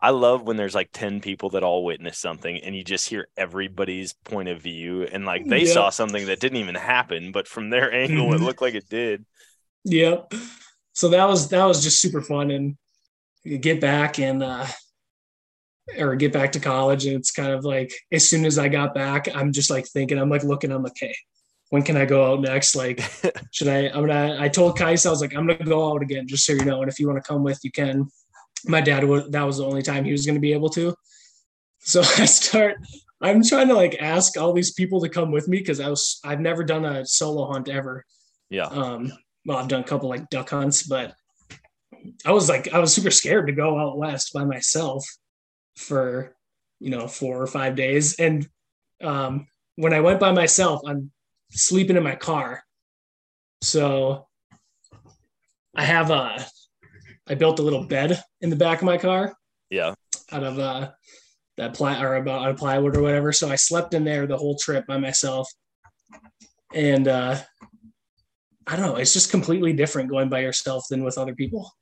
I 0.00 0.10
love 0.10 0.42
when 0.42 0.56
there's 0.56 0.74
like 0.74 0.90
ten 0.92 1.20
people 1.20 1.50
that 1.50 1.62
all 1.64 1.84
witness 1.84 2.18
something, 2.18 2.56
and 2.62 2.76
you 2.76 2.84
just 2.84 3.08
hear 3.08 3.28
everybody's 3.36 4.12
point 4.12 4.48
of 4.48 4.60
view, 4.62 5.02
and 5.04 5.24
like 5.24 5.46
they 5.46 5.64
Yeah. 5.64 5.72
saw 5.72 5.90
something 5.90 6.26
that 6.26 6.38
didn't 6.40 6.58
even 6.58 6.74
happen, 6.76 7.32
but 7.32 7.48
from 7.48 7.70
their 7.70 7.92
angle, 7.92 8.32
it 8.34 8.40
looked 8.40 8.62
like 8.62 8.74
it 8.74 8.88
did. 8.88 9.24
Yep. 9.84 10.32
So 10.96 11.10
that 11.10 11.28
was 11.28 11.50
that 11.50 11.64
was 11.66 11.84
just 11.84 12.00
super 12.00 12.22
fun 12.22 12.50
and 12.50 12.76
get 13.60 13.82
back 13.82 14.18
and 14.18 14.42
uh 14.42 14.66
or 15.98 16.16
get 16.16 16.32
back 16.32 16.52
to 16.52 16.60
college. 16.60 17.04
And 17.04 17.16
it's 17.16 17.30
kind 17.30 17.52
of 17.52 17.66
like 17.66 17.92
as 18.10 18.28
soon 18.28 18.46
as 18.46 18.58
I 18.58 18.68
got 18.68 18.94
back, 18.94 19.28
I'm 19.34 19.52
just 19.52 19.70
like 19.70 19.86
thinking, 19.86 20.18
I'm 20.18 20.30
like 20.30 20.42
looking, 20.42 20.72
I'm 20.72 20.82
like, 20.82 20.96
hey, 20.98 21.14
when 21.68 21.82
can 21.82 21.98
I 21.98 22.06
go 22.06 22.32
out 22.32 22.40
next? 22.40 22.74
Like, 22.74 23.00
should 23.52 23.68
I? 23.68 23.88
I'm 23.88 24.06
gonna. 24.06 24.38
I 24.40 24.48
told 24.48 24.78
Kais, 24.78 25.04
I 25.04 25.10
was 25.10 25.20
like, 25.20 25.36
I'm 25.36 25.46
gonna 25.46 25.64
go 25.64 25.92
out 25.92 26.00
again, 26.00 26.26
just 26.26 26.46
so 26.46 26.54
you 26.54 26.64
know. 26.64 26.80
And 26.80 26.90
if 26.90 26.98
you 26.98 27.06
want 27.06 27.22
to 27.22 27.28
come 27.28 27.42
with, 27.42 27.60
you 27.62 27.70
can. 27.70 28.08
My 28.64 28.80
dad 28.80 29.04
would. 29.04 29.32
That 29.32 29.42
was 29.42 29.58
the 29.58 29.66
only 29.66 29.82
time 29.82 30.04
he 30.04 30.12
was 30.12 30.24
gonna 30.24 30.40
be 30.40 30.54
able 30.54 30.70
to. 30.70 30.94
So 31.80 32.00
I 32.18 32.24
start. 32.24 32.76
I'm 33.20 33.42
trying 33.42 33.68
to 33.68 33.74
like 33.74 33.96
ask 34.00 34.38
all 34.38 34.54
these 34.54 34.72
people 34.72 35.00
to 35.02 35.10
come 35.10 35.30
with 35.30 35.46
me 35.46 35.58
because 35.58 35.78
I 35.78 35.90
was. 35.90 36.20
I've 36.24 36.40
never 36.40 36.64
done 36.64 36.86
a 36.86 37.04
solo 37.04 37.52
hunt 37.52 37.68
ever. 37.68 38.04
Yeah. 38.48 38.66
Um. 38.66 39.12
Well, 39.46 39.58
I've 39.58 39.68
done 39.68 39.80
a 39.80 39.84
couple 39.84 40.08
like 40.08 40.28
duck 40.28 40.50
hunts, 40.50 40.82
but 40.82 41.14
I 42.24 42.32
was 42.32 42.48
like, 42.48 42.72
I 42.74 42.80
was 42.80 42.92
super 42.92 43.12
scared 43.12 43.46
to 43.46 43.52
go 43.52 43.78
out 43.78 43.96
west 43.96 44.32
by 44.32 44.44
myself 44.44 45.06
for, 45.76 46.34
you 46.80 46.90
know, 46.90 47.06
four 47.06 47.40
or 47.40 47.46
five 47.46 47.76
days. 47.76 48.18
And 48.18 48.48
um, 49.02 49.46
when 49.76 49.92
I 49.92 50.00
went 50.00 50.18
by 50.18 50.32
myself, 50.32 50.82
I'm 50.84 51.12
sleeping 51.52 51.96
in 51.96 52.02
my 52.02 52.16
car. 52.16 52.64
So 53.62 54.26
I 55.74 55.84
have 55.84 56.10
a, 56.10 56.44
I 57.28 57.34
built 57.34 57.60
a 57.60 57.62
little 57.62 57.84
bed 57.84 58.20
in 58.40 58.50
the 58.50 58.56
back 58.56 58.78
of 58.78 58.84
my 58.84 58.98
car. 58.98 59.34
Yeah. 59.70 59.94
Out 60.32 60.42
of 60.42 60.58
uh, 60.58 60.90
that 61.56 61.74
ply 61.74 62.02
or 62.02 62.16
about 62.16 62.42
out 62.42 62.50
of 62.50 62.56
plywood 62.56 62.96
or 62.96 63.02
whatever. 63.02 63.32
So 63.32 63.48
I 63.48 63.56
slept 63.56 63.94
in 63.94 64.04
there 64.04 64.26
the 64.26 64.36
whole 64.36 64.56
trip 64.56 64.86
by 64.86 64.98
myself. 64.98 65.48
And 66.74 67.06
uh, 67.06 67.38
I 68.66 68.76
don't 68.76 68.86
know, 68.86 68.96
it's 68.96 69.12
just 69.12 69.30
completely 69.30 69.72
different 69.72 70.10
going 70.10 70.28
by 70.28 70.40
yourself 70.40 70.86
than 70.90 71.04
with 71.04 71.18
other 71.18 71.34
people. 71.34 71.72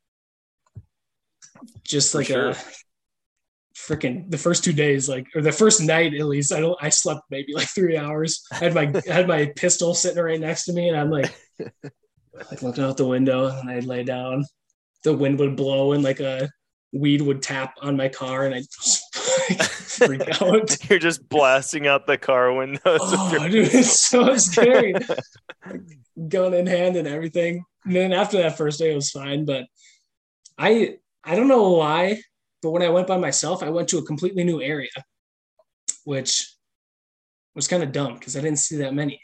Just 1.83 2.15
like 2.15 2.27
sure. 2.27 2.51
a 2.51 2.57
freaking 3.75 4.31
the 4.31 4.39
first 4.39 4.65
two 4.65 4.73
days, 4.73 5.09
like 5.09 5.27
or 5.35 5.43
the 5.43 5.53
first 5.53 5.81
night 5.81 6.15
at 6.15 6.27
least, 6.27 6.53
I 6.53 6.61
don't 6.61 6.79
I 6.81 6.89
slept 6.91 7.23
maybe 7.31 7.55
like 7.55 7.69
three 7.69 7.97
hours. 7.97 8.43
I 8.53 8.57
had 8.57 8.75
my 8.75 8.93
I 9.09 9.13
had 9.13 9.29
my 9.29 9.47
pistol 9.57 9.95
sitting 9.95 10.23
right 10.23 10.41
next 10.41 10.65
to 10.65 10.73
me, 10.73 10.89
and 10.89 10.99
I'm 10.99 11.11
like 11.11 11.35
like 11.59 12.63
looking 12.63 12.85
out 12.85 12.97
the 12.97 13.07
window, 13.07 13.47
and 13.49 13.71
I'd 13.71 13.85
lay 13.85 14.05
down. 14.05 14.45
The 15.05 15.13
wind 15.13 15.39
would 15.39 15.57
blow, 15.57 15.93
and 15.93 16.03
like 16.03 16.21
a 16.21 16.49
weed 16.93 17.23
would 17.23 17.43
tap 17.43 17.75
on 17.83 17.97
my 17.97 18.09
car, 18.09 18.47
and 18.47 18.55
I 18.55 18.63
freak 19.67 20.43
out. 20.43 20.77
You're 20.91 20.99
just 20.99 21.29
blasting 21.29 21.87
out 21.87 22.07
the 22.07 22.19
car 22.19 22.53
windows. 22.53 22.81
Oh, 22.85 23.49
dude, 23.51 23.73
it's 23.75 24.01
so 24.09 24.37
scary. 24.37 24.95
Gun 26.29 26.55
in 26.55 26.67
hand 26.67 26.97
and 26.97 27.09
everything. 27.09 27.65
And 27.85 27.95
then 27.95 28.13
after 28.13 28.39
that 28.39 28.57
first 28.57 28.79
day, 28.79 28.93
it 28.93 28.97
was 28.97 29.11
fine. 29.11 29.45
But 29.45 29.65
I 30.59 30.97
I 31.25 31.37
don't 31.37 31.49
know 31.49 31.71
why, 31.73 32.21
but 32.63 32.71
when 32.71 32.83
I 32.83 32.89
went 32.89 33.07
by 33.07 33.17
myself, 33.19 33.63
I 33.63 33.71
went 33.71 33.89
to 33.89 33.99
a 33.99 34.03
completely 34.03 34.45
new 34.45 34.61
area, 34.61 34.91
which 36.05 36.51
was 37.55 37.69
kind 37.69 37.83
of 37.83 37.93
dumb 37.93 38.15
because 38.15 38.37
I 38.37 38.41
didn't 38.41 38.59
see 38.59 38.77
that 38.79 38.95
many 38.95 39.21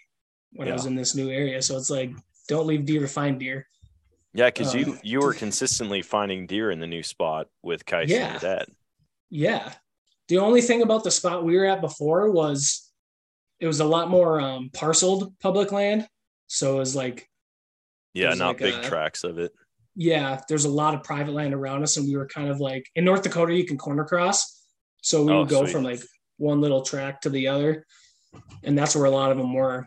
when 0.53 0.69
I 0.69 0.73
was 0.73 0.87
in 0.87 0.95
this 0.95 1.15
new 1.15 1.31
area. 1.31 1.61
So 1.63 1.77
it's 1.77 1.91
like, 1.91 2.13
don't 2.49 2.67
leave 2.67 2.85
deer 2.85 3.01
to 3.01 3.09
find 3.09 3.39
deer. 3.39 3.67
Yeah, 4.33 4.47
because 4.47 4.75
you 4.75 4.93
Um, 4.93 5.01
you 5.03 5.21
were 5.21 5.35
consistently 5.35 6.03
finding 6.03 6.47
deer 6.47 6.71
in 6.71 6.79
the 6.81 6.87
new 6.87 7.03
spot 7.03 7.49
with 7.63 7.85
Kais 7.85 8.09
Yeah. 8.09 8.35
and 8.35 8.43
your 8.43 8.57
dad. 8.57 8.67
Yeah. 9.29 9.73
The 10.31 10.39
only 10.39 10.61
thing 10.63 10.81
about 10.83 11.03
the 11.05 11.11
spot 11.11 11.45
we 11.45 11.57
were 11.59 11.65
at 11.67 11.81
before 11.81 12.31
was 12.31 12.89
it 13.59 13.67
was 13.67 13.81
a 13.81 13.85
lot 13.85 14.09
more 14.09 14.41
um, 14.41 14.71
parceled 14.73 15.35
public 15.41 15.73
land. 15.73 16.07
So 16.47 16.77
it 16.77 16.79
was 16.79 16.95
like, 16.97 17.29
Yeah, 18.15 18.29
There's 18.29 18.39
not 18.39 18.47
like 18.49 18.59
big 18.59 18.75
a- 18.75 18.83
tracks 18.89 19.25
of 19.25 19.39
it. 19.39 19.53
yeah, 19.97 20.41
there's 20.49 20.65
a 20.67 20.71
lot 20.71 20.95
of 20.95 21.03
private 21.03 21.33
land 21.35 21.53
around 21.53 21.83
us. 21.83 21.97
And 21.97 22.07
we 22.07 22.17
were 22.17 22.27
kind 22.29 22.49
of 22.49 22.61
like 22.61 22.89
in 22.95 23.05
North 23.05 23.23
Dakota, 23.23 23.53
you 23.55 23.67
can 23.67 23.77
corner 23.77 24.05
cross. 24.05 24.65
So 25.03 25.25
we 25.25 25.33
Oh, 25.33 25.41
would 25.41 25.49
go 25.49 25.63
sweet. 25.65 25.73
from 25.73 25.83
like 25.83 26.01
one 26.39 26.61
little 26.61 26.83
track 26.83 27.21
to 27.23 27.31
the 27.31 27.49
other. 27.49 27.85
And 28.63 28.79
that's 28.79 28.95
where 28.95 29.07
a 29.07 29.11
lot 29.11 29.33
of 29.33 29.37
them 29.37 29.53
were. 29.53 29.87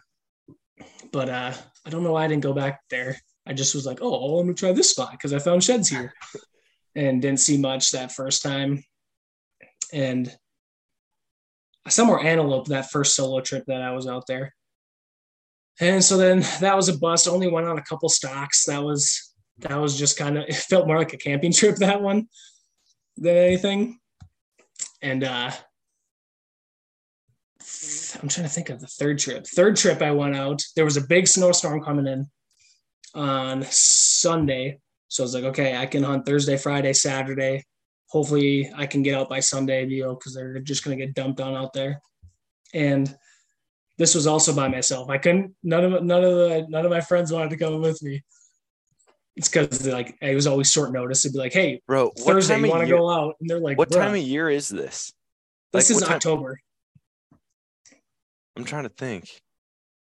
But 1.14 1.30
uh, 1.30 1.54
I 1.86 1.90
don't 1.90 2.04
know 2.04 2.12
why 2.12 2.26
I 2.26 2.28
didn't 2.28 2.44
go 2.44 2.54
back 2.54 2.82
there. 2.90 3.18
I 3.48 3.54
just 3.54 3.76
was 3.76 3.86
like, 3.86 4.00
oh, 4.02 4.36
let 4.36 4.46
me 4.46 4.54
try 4.54 4.74
this 4.74 4.90
spot 4.90 5.12
because 5.12 5.32
I 5.32 5.40
found 5.40 5.64
sheds 5.64 5.88
here 5.90 6.14
and 6.96 7.22
didn't 7.22 7.40
see 7.40 7.58
much 7.58 7.92
that 7.92 8.12
first 8.12 8.42
time. 8.44 8.84
And 9.94 10.36
more 12.06 12.24
antelope 12.24 12.68
that 12.68 12.92
first 12.92 13.16
solo 13.16 13.42
trip 13.42 13.66
that 13.68 13.82
I 13.82 13.92
was 13.92 14.08
out 14.08 14.26
there. 14.28 14.54
And 15.80 16.04
so 16.04 16.18
then 16.18 16.44
that 16.60 16.76
was 16.76 16.90
a 16.90 16.98
bust. 16.98 17.28
Only 17.28 17.48
went 17.48 17.68
on 17.68 17.78
a 17.78 17.84
couple 17.84 18.10
stalks. 18.10 18.66
That 18.66 18.84
was 18.84 19.34
that 19.60 19.80
was 19.80 19.98
just 19.98 20.18
kind 20.18 20.38
of 20.38 20.46
it 20.48 20.56
felt 20.56 20.88
more 20.88 20.98
like 20.98 21.14
a 21.14 21.18
camping 21.18 21.54
trip 21.54 21.78
that 21.78 22.02
one 22.02 22.28
than 23.18 23.36
anything. 23.36 24.00
And 25.02 25.24
uh 25.24 25.52
I'm 28.22 28.30
trying 28.30 28.48
to 28.48 28.54
think 28.54 28.70
of 28.70 28.80
the 28.80 28.88
third 28.88 29.20
trip. 29.20 29.46
Third 29.46 29.76
trip 29.76 30.02
I 30.02 30.12
went 30.12 30.36
out. 30.36 30.62
There 30.76 30.86
was 30.86 30.98
a 30.98 31.08
big 31.08 31.28
snowstorm 31.28 31.84
coming 31.84 32.08
in 32.08 32.28
on 33.16 33.64
Sunday. 33.70 34.80
So 35.08 35.24
I 35.24 35.26
was 35.26 35.34
like, 35.34 35.44
okay, 35.46 35.78
I 35.78 35.86
can 35.86 36.04
hunt 36.04 36.26
Thursday, 36.26 36.58
Friday, 36.58 36.94
Saturday. 36.94 37.64
Hopefully 38.13 38.71
I 38.76 38.86
can 38.86 39.02
get 39.02 39.15
out 39.17 39.28
by 39.28 39.39
Sunday, 39.39 39.88
you 39.88 40.04
know, 40.04 40.13
because 40.13 40.36
they're 40.36 40.60
just 40.60 40.84
gonna 40.84 40.95
get 40.97 41.15
dumped 41.15 41.41
on 41.41 41.56
out 41.56 41.73
there. 41.73 41.99
And 42.71 43.13
this 43.97 44.13
was 44.13 44.28
also 44.28 44.56
by 44.56 44.67
myself. 44.67 45.10
I 45.10 45.17
couldn't 45.17 45.56
none 45.63 45.84
of 45.84 46.04
none 46.04 46.23
of 46.23 46.36
the 46.36 46.65
none 46.69 46.86
of 46.86 46.91
my 46.91 47.02
friends 47.02 47.32
wanted 47.34 47.49
to 47.49 47.58
come 47.58 47.82
with 47.82 48.04
me. 48.04 48.21
It's 49.36 49.49
because 49.49 49.88
like 49.88 50.15
I 50.21 50.36
was 50.36 50.45
always 50.45 50.71
short 50.71 50.93
notice. 50.93 51.26
It'd 51.26 51.34
be 51.34 51.39
like, 51.39 51.54
hey, 51.54 51.82
Bro, 51.88 52.12
Thursday, 52.19 52.60
you 52.60 52.67
want 52.69 52.84
to 52.84 52.88
go 52.88 53.10
out? 53.10 53.34
And 53.41 53.49
they're 53.49 53.60
like, 53.60 53.80
what 53.80 53.89
"Bruh, 53.89 54.04
time 54.04 54.12
of 54.13 54.17
year 54.21 54.47
is 54.47 54.69
this? 54.69 55.12
this 55.71 55.89
like, 55.89 55.95
is 55.97 56.02
what 56.02 56.08
time- 56.08 56.15
October. 56.17 56.60
I'm 58.56 58.63
trying 58.63 58.84
to 58.84 58.89
think. 58.89 59.41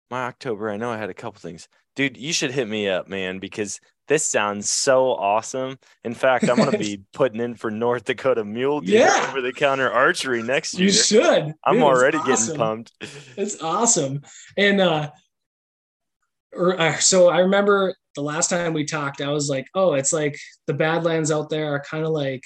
My 0.09 0.25
October, 0.25 0.69
I 0.69 0.75
know 0.75 0.91
I 0.91 0.97
had 0.97 1.09
a 1.09 1.13
couple 1.13 1.39
things. 1.39 1.69
Dude, 1.95 2.17
you 2.17 2.33
should 2.33 2.51
hit 2.51 2.67
me 2.67 2.89
up, 2.89 3.07
man, 3.07 3.39
because 3.39 3.79
this 4.11 4.25
sounds 4.25 4.69
so 4.69 5.11
awesome. 5.11 5.79
In 6.03 6.13
fact, 6.13 6.49
I'm 6.49 6.57
gonna 6.57 6.77
be 6.77 7.01
putting 7.13 7.39
in 7.39 7.55
for 7.55 7.71
North 7.71 8.03
Dakota 8.03 8.43
mule 8.43 8.81
deer 8.81 9.05
Yeah. 9.05 9.27
over 9.29 9.39
the 9.39 9.53
counter 9.53 9.89
archery 9.89 10.43
next 10.43 10.73
year. 10.73 10.87
You 10.87 10.91
should. 10.91 11.53
I'm 11.63 11.75
Dude, 11.75 11.83
already 11.83 12.17
awesome. 12.17 12.45
getting 12.47 12.55
pumped. 12.57 12.91
It's 13.37 13.61
awesome. 13.63 14.21
And 14.57 14.81
uh, 14.81 15.11
uh, 16.59 16.97
so 16.97 17.29
I 17.29 17.39
remember 17.39 17.95
the 18.15 18.21
last 18.21 18.49
time 18.49 18.73
we 18.73 18.83
talked, 18.83 19.21
I 19.21 19.29
was 19.29 19.49
like, 19.49 19.67
oh, 19.75 19.93
it's 19.93 20.11
like 20.11 20.37
the 20.67 20.73
Badlands 20.73 21.31
out 21.31 21.49
there 21.49 21.73
are 21.73 21.79
kind 21.79 22.03
of 22.03 22.11
like, 22.11 22.43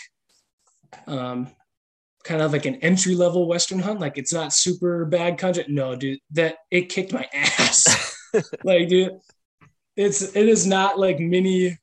um, 1.08 1.48
kind 2.24 2.44
of 2.44 2.54
like 2.54 2.68
an 2.68 2.76
entry 2.76 3.16
level 3.16 3.48
Western 3.48 3.80
hunt. 3.80 4.00
Like 4.00 4.20
it's 4.20 4.32
not 4.34 4.54
super 4.54 5.06
bad 5.06 5.40
country. 5.40 5.66
No, 5.68 5.96
dude, 5.96 6.20
that 6.34 6.58
it 6.70 6.90
kicked 6.90 7.12
my 7.12 7.28
ass. 7.34 8.16
like, 8.64 8.88
dude, 8.88 9.14
it's 9.96 10.22
it 10.36 10.50
is 10.50 10.66
not 10.68 11.00
like 11.00 11.20
mini. 11.20 11.78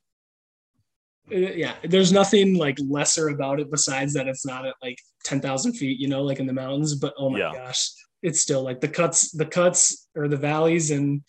uh, 1.33 1.37
Yeah, 1.37 1.75
there's 1.85 2.13
nothing 2.13 2.57
like 2.57 2.77
lesser 2.89 3.29
about 3.29 3.61
it 3.61 3.71
besides 3.71 4.13
that 4.15 4.29
it's 4.29 4.47
not 4.47 4.67
at 4.67 4.75
like 4.83 4.99
ten 5.25 5.41
thousand 5.41 5.75
feet, 5.75 5.99
you 5.99 6.09
know, 6.09 6.23
like 6.23 6.41
in 6.41 6.47
the 6.47 6.53
mountains. 6.53 6.95
But 6.95 7.15
oh 7.19 7.31
my 7.31 7.39
Yeah. 7.39 7.53
gosh, 7.55 7.91
it's 8.23 8.41
still 8.41 8.63
like 8.63 8.81
the 8.81 8.89
cuts, 8.89 9.31
the 9.33 9.47
cuts 9.47 10.09
or 10.15 10.29
the 10.29 10.37
valleys, 10.37 10.91
and 10.91 11.23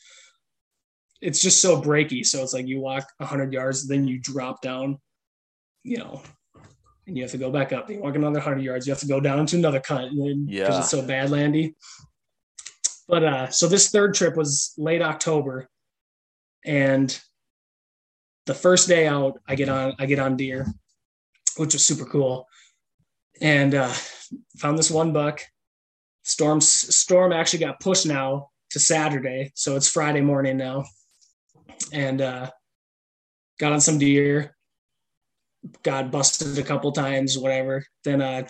it's 1.22 1.41
just 1.41 1.62
so 1.62 1.82
breaky. 1.82 2.26
So 2.26 2.43
it's 2.43 2.54
like 2.54 2.67
you 2.67 2.80
walk 2.82 3.06
hundred 3.22 3.54
yards, 3.54 3.88
then 3.88 4.08
you 4.08 4.19
drop 4.19 4.62
down, 4.62 5.00
you 5.84 5.98
know, 5.98 6.22
and 7.08 7.15
you 7.17 7.24
have 7.24 7.32
to 7.32 7.38
go 7.38 7.50
back 7.50 7.72
up. 7.72 7.89
You 7.89 8.00
walk 8.02 8.15
another 8.15 8.41
hundred 8.41 8.63
yards, 8.63 8.86
you 8.86 8.91
have 8.91 9.00
to 9.00 9.08
go 9.08 9.22
down 9.22 9.46
to 9.48 9.58
another 9.58 9.80
cut, 9.80 10.06
and 10.06 10.19
then 10.19 10.46
because 10.46 10.80
it's 10.80 10.89
so 10.91 11.02
bad 11.02 11.30
landy. 11.30 11.76
But 13.08 13.24
uh, 13.24 13.50
so 13.52 13.67
this 13.67 13.89
third 13.89 14.13
trip 14.15 14.36
was 14.36 14.74
late 14.78 15.02
October, 15.02 15.69
and 16.65 17.19
the 18.45 18.54
first 18.54 18.88
day 18.88 19.08
out, 19.08 19.39
I 19.47 19.56
get 19.56 19.69
on 19.69 19.93
I 19.99 20.06
get 20.06 20.19
on 20.19 20.38
deer, 20.38 20.67
which 21.58 21.73
was 21.73 21.86
super 21.86 22.06
cool, 22.06 22.47
and 23.41 23.73
uh, 23.76 23.93
found 24.58 24.78
this 24.78 24.91
one 24.91 25.13
buck. 25.13 25.41
Storm 26.23 26.62
storm 26.62 27.34
actually 27.34 27.60
got 27.60 27.80
pushed 27.80 28.06
now 28.06 28.49
to 28.71 28.80
Saturday, 28.80 29.52
so 29.56 29.76
it's 29.76 29.89
Friday 29.89 30.21
morning 30.21 30.58
now, 30.58 30.84
and 31.91 32.21
uh, 32.21 32.49
got 33.60 33.71
on 33.71 33.82
some 33.82 33.97
deer. 33.97 34.56
Got 35.84 36.12
busted 36.12 36.58
a 36.58 36.63
couple 36.63 36.92
times, 36.92 37.37
whatever. 37.37 37.85
Then 38.04 38.21
uh, 38.21 38.46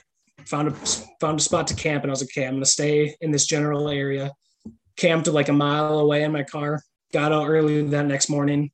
found 0.46 0.70
a 0.70 0.72
found 1.20 1.40
a 1.40 1.44
spot 1.44 1.68
to 1.68 1.76
camp, 1.76 2.04
and 2.04 2.12
I 2.12 2.14
was 2.14 2.22
like, 2.22 2.30
okay, 2.32 2.48
I'm 2.48 2.56
gonna 2.56 2.66
stay 2.66 3.16
in 3.22 3.30
this 3.30 3.46
general 3.46 3.90
area. 3.90 4.32
Camped 4.98 5.28
like 5.28 5.50
a 5.50 5.54
mile 5.54 6.00
away 6.00 6.24
in 6.24 6.32
my 6.32 6.44
car. 6.44 6.82
Got 7.14 7.32
out 7.32 7.48
early 7.48 7.84
that 7.90 8.08
next 8.08 8.28
morning. 8.28 8.72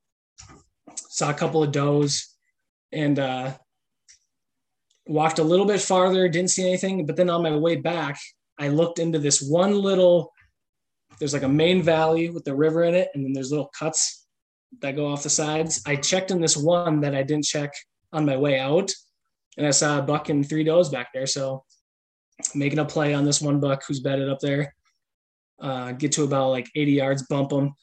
Saw 0.95 1.29
a 1.29 1.33
couple 1.33 1.61
of 1.61 1.73
does, 1.73 2.33
and 2.93 3.19
uh, 3.19 3.51
walked 5.07 5.39
a 5.39 5.43
little 5.43 5.65
bit 5.65 5.81
farther. 5.81 6.29
Didn't 6.29 6.51
see 6.51 6.65
anything, 6.65 7.05
but 7.05 7.17
then 7.17 7.29
on 7.29 7.43
my 7.43 7.55
way 7.55 7.75
back, 7.75 8.17
I 8.57 8.69
looked 8.69 8.97
into 8.97 9.19
this 9.19 9.41
one 9.41 9.81
little. 9.81 10.31
There's 11.19 11.33
like 11.33 11.43
a 11.43 11.49
main 11.49 11.81
valley 11.83 12.29
with 12.29 12.45
the 12.45 12.55
river 12.55 12.83
in 12.83 12.95
it, 12.95 13.09
and 13.13 13.25
then 13.25 13.33
there's 13.33 13.51
little 13.51 13.69
cuts 13.77 14.25
that 14.81 14.95
go 14.95 15.07
off 15.07 15.23
the 15.23 15.29
sides. 15.29 15.81
I 15.85 15.97
checked 15.97 16.31
in 16.31 16.39
this 16.39 16.55
one 16.55 17.01
that 17.01 17.15
I 17.15 17.23
didn't 17.23 17.45
check 17.45 17.73
on 18.13 18.25
my 18.25 18.37
way 18.37 18.57
out, 18.57 18.89
and 19.57 19.67
I 19.67 19.71
saw 19.71 19.99
a 19.99 20.01
buck 20.01 20.29
and 20.29 20.47
three 20.47 20.63
does 20.63 20.87
back 20.87 21.09
there. 21.13 21.27
So 21.27 21.65
making 22.55 22.79
a 22.79 22.85
play 22.85 23.13
on 23.13 23.25
this 23.25 23.41
one 23.41 23.59
buck 23.59 23.83
who's 23.85 23.99
bedded 23.99 24.29
up 24.29 24.39
there. 24.39 24.73
Uh, 25.59 25.91
get 25.91 26.13
to 26.13 26.23
about 26.23 26.51
like 26.51 26.69
80 26.73 26.91
yards, 26.93 27.27
bump 27.27 27.51
him. 27.51 27.73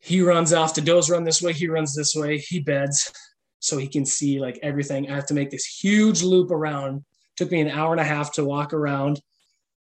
He 0.00 0.20
runs 0.20 0.52
off. 0.52 0.74
The 0.74 0.80
does 0.80 1.10
run 1.10 1.24
this 1.24 1.42
way. 1.42 1.52
He 1.52 1.68
runs 1.68 1.94
this 1.94 2.14
way. 2.14 2.38
He 2.38 2.60
beds 2.60 3.12
so 3.60 3.76
he 3.76 3.88
can 3.88 4.06
see 4.06 4.40
like 4.40 4.58
everything. 4.62 5.10
I 5.10 5.14
have 5.14 5.26
to 5.26 5.34
make 5.34 5.50
this 5.50 5.66
huge 5.66 6.22
loop 6.22 6.50
around. 6.50 7.04
Took 7.36 7.50
me 7.50 7.60
an 7.60 7.70
hour 7.70 7.92
and 7.92 8.00
a 8.00 8.04
half 8.04 8.32
to 8.34 8.44
walk 8.44 8.72
around 8.72 9.20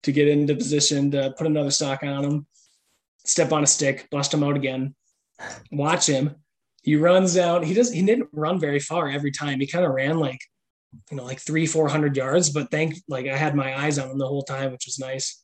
to 0.04 0.12
get 0.12 0.28
into 0.28 0.56
position 0.56 1.12
to 1.12 1.34
put 1.38 1.48
another 1.48 1.72
stalk 1.72 2.04
on 2.04 2.24
him. 2.24 2.48
Step 3.26 3.52
on 3.52 3.64
a 3.64 3.68
stick, 3.68 4.08
bust 4.12 4.34
him 4.34 4.44
out 4.44 4.56
again. 4.56 4.96
Watch 5.72 6.08
him. 6.08 6.36
He 6.84 6.96
runs 6.96 7.38
out. 7.38 7.66
He 7.66 7.74
doesn't 7.74 7.96
He 7.96 8.06
didn't 8.06 8.30
run 8.32 8.60
very 8.60 8.80
far 8.80 9.10
every 9.10 9.32
time. 9.32 9.60
He 9.60 9.68
kind 9.68 9.86
of 9.86 9.92
ran 9.92 10.20
like 10.20 10.40
you 11.12 11.18
know, 11.18 11.24
like 11.24 11.40
three, 11.40 11.66
400 11.66 12.16
yards, 12.16 12.50
but 12.50 12.72
thank, 12.72 12.96
like 13.08 13.28
I 13.28 13.36
had 13.36 13.56
my 13.56 13.78
eyes 13.78 14.00
on 14.00 14.10
him 14.10 14.18
the 14.18 14.28
whole 14.28 14.44
time, 14.44 14.72
which 14.72 14.86
was 14.86 15.00
nice. 15.00 15.44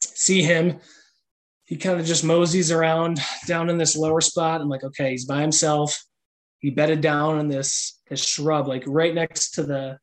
See 0.00 0.42
him. 0.42 0.78
He 1.66 1.76
kind 1.76 2.00
of 2.00 2.06
just 2.06 2.24
moseys 2.24 2.70
around 2.70 3.20
down 3.46 3.70
in 3.70 3.78
this 3.78 3.96
lower 3.96 4.20
spot. 4.20 4.60
I'm 4.60 4.68
like, 4.68 4.84
okay, 4.84 5.10
he's 5.10 5.24
by 5.24 5.40
himself. 5.40 6.00
He 6.60 6.70
bedded 6.70 7.00
down 7.00 7.38
in 7.38 7.48
this, 7.48 8.00
this 8.08 8.24
shrub, 8.24 8.66
like 8.66 8.84
right 8.86 9.14
next 9.14 9.52
to 9.52 9.62
the, 9.62 9.98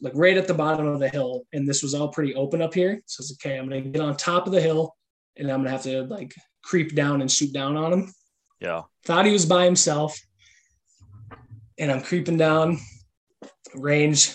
like 0.00 0.12
right 0.14 0.36
at 0.36 0.46
the 0.46 0.54
bottom 0.54 0.86
of 0.86 1.00
the 1.00 1.08
hill. 1.08 1.44
And 1.52 1.68
this 1.68 1.82
was 1.82 1.94
all 1.94 2.08
pretty 2.08 2.34
open 2.34 2.62
up 2.62 2.72
here. 2.72 3.02
So 3.06 3.20
it's 3.20 3.32
okay. 3.32 3.58
I'm 3.58 3.68
going 3.68 3.84
to 3.84 3.90
get 3.90 4.00
on 4.00 4.16
top 4.16 4.46
of 4.46 4.52
the 4.52 4.60
hill 4.60 4.94
and 5.36 5.50
I'm 5.50 5.62
going 5.62 5.66
to 5.66 5.70
have 5.70 5.82
to 5.82 6.02
like 6.04 6.34
creep 6.62 6.94
down 6.94 7.20
and 7.20 7.30
shoot 7.30 7.52
down 7.52 7.76
on 7.76 7.92
him. 7.92 8.12
Yeah. 8.60 8.82
Thought 9.04 9.26
he 9.26 9.32
was 9.32 9.46
by 9.46 9.64
himself. 9.64 10.18
And 11.78 11.90
I'm 11.90 12.02
creeping 12.02 12.38
down 12.38 12.78
range. 13.74 14.34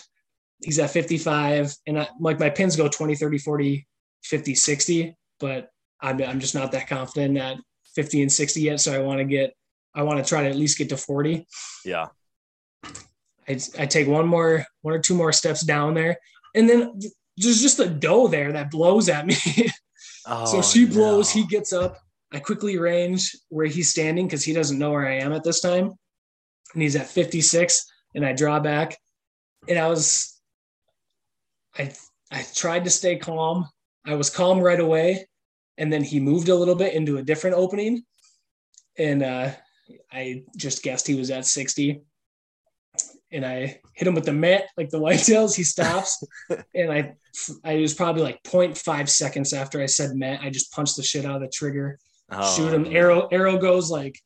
He's 0.63 0.77
at 0.79 0.91
55, 0.91 1.75
and 1.87 1.99
I, 1.99 2.07
like 2.19 2.39
my 2.39 2.49
pins 2.49 2.75
go 2.75 2.87
20, 2.87 3.15
30, 3.15 3.37
40, 3.39 3.87
50, 4.23 4.55
60, 4.55 5.17
but 5.39 5.69
I'm, 6.01 6.21
I'm 6.21 6.39
just 6.39 6.55
not 6.55 6.71
that 6.71 6.87
confident 6.87 7.37
at 7.37 7.57
50 7.95 8.23
and 8.23 8.31
60 8.31 8.61
yet. 8.61 8.79
So 8.79 8.93
I 8.93 8.99
want 8.99 9.19
to 9.19 9.25
get, 9.25 9.53
I 9.93 10.03
want 10.03 10.19
to 10.19 10.27
try 10.27 10.43
to 10.43 10.49
at 10.49 10.55
least 10.55 10.77
get 10.77 10.89
to 10.89 10.97
40. 10.97 11.45
Yeah. 11.85 12.07
I, 13.47 13.59
I 13.77 13.85
take 13.85 14.07
one 14.07 14.27
more, 14.27 14.65
one 14.81 14.93
or 14.93 14.99
two 14.99 15.15
more 15.15 15.33
steps 15.33 15.63
down 15.63 15.93
there. 15.93 16.17
And 16.55 16.69
then 16.69 16.99
there's 17.37 17.61
just 17.61 17.79
a 17.79 17.87
doe 17.87 18.27
there 18.27 18.51
that 18.53 18.71
blows 18.71 19.09
at 19.09 19.25
me. 19.25 19.35
Oh, 20.27 20.45
so 20.45 20.61
she 20.61 20.85
blows, 20.85 21.35
no. 21.35 21.41
he 21.41 21.47
gets 21.47 21.73
up. 21.73 21.97
I 22.31 22.37
quickly 22.37 22.77
range 22.77 23.35
where 23.49 23.65
he's 23.65 23.89
standing 23.89 24.27
because 24.27 24.43
he 24.43 24.53
doesn't 24.53 24.77
know 24.77 24.91
where 24.91 25.07
I 25.07 25.15
am 25.15 25.33
at 25.33 25.43
this 25.43 25.61
time. 25.61 25.93
And 26.73 26.81
he's 26.83 26.95
at 26.95 27.07
56, 27.07 27.83
and 28.13 28.23
I 28.23 28.33
draw 28.33 28.59
back 28.59 28.95
and 29.67 29.77
I 29.77 29.87
was 29.87 30.39
I 31.77 31.91
I 32.31 32.45
tried 32.55 32.85
to 32.85 32.89
stay 32.89 33.17
calm. 33.17 33.67
I 34.05 34.15
was 34.15 34.29
calm 34.29 34.59
right 34.59 34.79
away. 34.79 35.27
And 35.77 35.91
then 35.91 36.03
he 36.03 36.19
moved 36.19 36.49
a 36.49 36.55
little 36.55 36.75
bit 36.75 36.93
into 36.93 37.17
a 37.17 37.23
different 37.23 37.55
opening. 37.55 38.03
And 38.97 39.23
uh, 39.23 39.51
I 40.11 40.43
just 40.57 40.83
guessed 40.83 41.07
he 41.07 41.15
was 41.15 41.31
at 41.31 41.45
60. 41.45 42.01
And 43.31 43.45
I 43.45 43.79
hit 43.93 44.07
him 44.07 44.13
with 44.15 44.25
the 44.25 44.33
mat 44.33 44.65
like 44.77 44.89
the 44.89 44.99
whitetails. 45.01 45.55
He 45.55 45.63
stops. 45.63 46.21
and 46.75 46.91
I 46.91 47.13
I 47.63 47.75
was 47.77 47.93
probably 47.93 48.23
like 48.23 48.43
0.5 48.43 49.07
seconds 49.09 49.53
after 49.53 49.81
I 49.81 49.85
said 49.85 50.15
mat. 50.15 50.41
I 50.43 50.49
just 50.49 50.71
punched 50.73 50.97
the 50.97 51.03
shit 51.03 51.25
out 51.25 51.35
of 51.35 51.41
the 51.41 51.47
trigger. 51.47 51.97
Oh, 52.29 52.55
shoot 52.55 52.73
him. 52.73 52.85
Arrow, 52.85 53.27
arrow 53.31 53.57
goes 53.57 53.89
like 53.89 54.19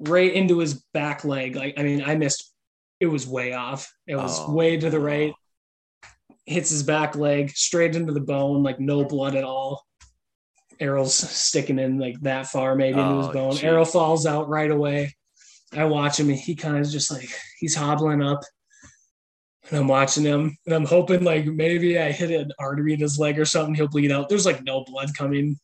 right 0.00 0.32
into 0.32 0.58
his 0.58 0.82
back 0.92 1.24
leg. 1.24 1.56
Like, 1.56 1.74
I 1.78 1.82
mean, 1.82 2.02
I 2.04 2.16
missed 2.16 2.52
it 3.00 3.06
was 3.06 3.26
way 3.26 3.52
off. 3.52 3.92
It 4.06 4.16
was 4.16 4.40
Oh, 4.40 4.52
way 4.52 4.76
to 4.76 4.90
the 4.90 5.00
right. 5.00 5.32
Hits 6.46 6.70
his 6.70 6.82
back 6.82 7.14
leg 7.14 7.50
straight 7.50 7.94
into 7.94 8.12
the 8.12 8.20
bone, 8.20 8.62
like 8.62 8.80
no 8.80 9.04
blood 9.04 9.34
at 9.34 9.44
all. 9.44 9.84
Arrow's 10.80 11.14
sticking 11.14 11.78
in 11.78 11.98
like 11.98 12.20
that 12.20 12.46
far, 12.46 12.74
maybe 12.74 12.98
into 12.98 13.10
Oh, 13.12 13.18
his 13.22 13.28
bone. 13.28 13.52
geez. 13.52 13.64
Arrow 13.64 13.84
falls 13.84 14.26
out 14.26 14.48
right 14.48 14.70
away. 14.70 15.14
I 15.72 15.84
watch 15.84 16.18
him 16.20 16.28
and 16.30 16.38
he 16.38 16.54
kind 16.54 16.78
of 16.78 16.90
just 16.90 17.10
like 17.10 17.28
he's 17.58 17.74
hobbling 17.74 18.22
up. 18.22 18.40
And 19.68 19.78
I'm 19.80 19.88
watching 19.88 20.24
him 20.24 20.56
and 20.64 20.74
I'm 20.74 20.86
hoping 20.86 21.24
like 21.24 21.44
maybe 21.46 21.98
I 21.98 22.10
hit 22.12 22.30
an 22.30 22.52
artery 22.58 22.94
in 22.94 23.00
his 23.00 23.18
leg 23.18 23.38
or 23.38 23.44
something. 23.44 23.74
He'll 23.74 23.88
bleed 23.88 24.12
out. 24.12 24.28
There's 24.28 24.46
like 24.46 24.62
no 24.62 24.84
blood 24.84 25.10
coming. 25.16 25.58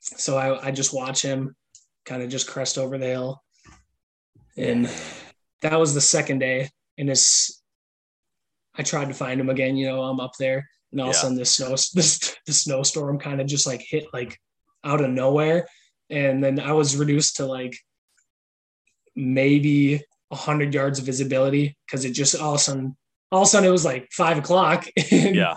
So 0.00 0.36
I, 0.38 0.68
I 0.68 0.70
just 0.70 0.94
watch 0.94 1.20
him 1.22 1.54
kind 2.06 2.22
of 2.22 2.30
just 2.30 2.48
crest 2.48 2.78
over 2.78 2.96
the 2.96 3.06
hill. 3.06 3.42
And 4.56 4.88
that 5.62 5.78
was 5.78 5.94
the 5.94 6.00
second 6.00 6.38
day. 6.38 6.70
And 6.96 7.10
it's, 7.10 7.62
I 8.76 8.82
tried 8.82 9.08
to 9.08 9.14
find 9.14 9.40
him 9.40 9.50
again. 9.50 9.76
You 9.76 9.86
know, 9.88 10.02
I'm 10.02 10.20
up 10.20 10.32
there, 10.38 10.68
and 10.92 11.00
all 11.00 11.08
of 11.10 11.14
a 11.14 11.18
sudden 11.18 11.36
this 11.36 11.54
snow, 11.56 11.70
this 11.70 12.36
the 12.46 12.52
snowstorm 12.52 13.18
kind 13.18 13.40
of 13.40 13.46
just 13.46 13.66
like 13.66 13.80
hit 13.80 14.06
like 14.12 14.38
out 14.84 15.00
of 15.00 15.10
nowhere, 15.10 15.66
and 16.10 16.42
then 16.42 16.60
I 16.60 16.72
was 16.72 16.96
reduced 16.96 17.36
to 17.36 17.46
like 17.46 17.76
maybe 19.16 20.02
hundred 20.32 20.74
yards 20.74 20.98
of 20.98 21.06
visibility 21.06 21.76
because 21.86 22.04
it 22.04 22.10
just 22.10 22.34
all 22.40 22.54
of 22.54 22.60
a 22.60 22.62
sudden, 22.62 22.96
all 23.30 23.42
of 23.42 23.46
a 23.46 23.48
sudden 23.50 23.68
it 23.68 23.72
was 23.72 23.84
like 23.84 24.08
five 24.10 24.36
o'clock. 24.38 24.84
and, 25.12 25.36
Yeah. 25.36 25.54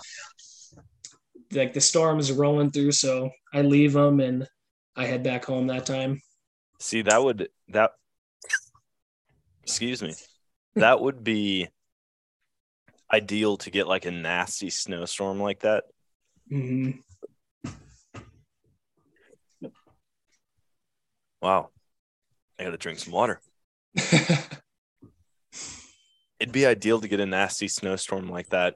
like 1.51 1.73
the 1.73 1.81
storm 1.81 2.19
is 2.19 2.31
rolling 2.31 2.69
through, 2.71 2.91
so 2.91 3.31
I 3.53 3.61
leave 3.61 3.93
them 3.93 4.19
and 4.19 4.47
I 4.95 5.05
head 5.05 5.23
back 5.23 5.45
home 5.45 5.67
that 5.67 5.85
time. 5.85 6.21
See, 6.79 7.01
that 7.01 7.23
would 7.23 7.49
that 7.69 7.91
excuse 9.63 10.01
me. 10.01 10.13
That 10.75 11.01
would 11.01 11.23
be 11.23 11.69
ideal 13.11 13.57
to 13.57 13.71
get 13.71 13.87
like 13.87 14.05
a 14.05 14.11
nasty 14.11 14.69
snowstorm 14.69 15.39
like 15.39 15.61
that. 15.61 15.85
hmm 16.49 16.91
Wow. 21.41 21.69
I 22.59 22.63
gotta 22.63 22.77
drink 22.77 22.99
some 22.99 23.13
water. 23.13 23.39
It'd 26.39 26.53
be 26.53 26.65
ideal 26.67 27.01
to 27.01 27.07
get 27.07 27.19
a 27.19 27.25
nasty 27.25 27.67
snowstorm 27.67 28.29
like 28.29 28.49
that 28.49 28.75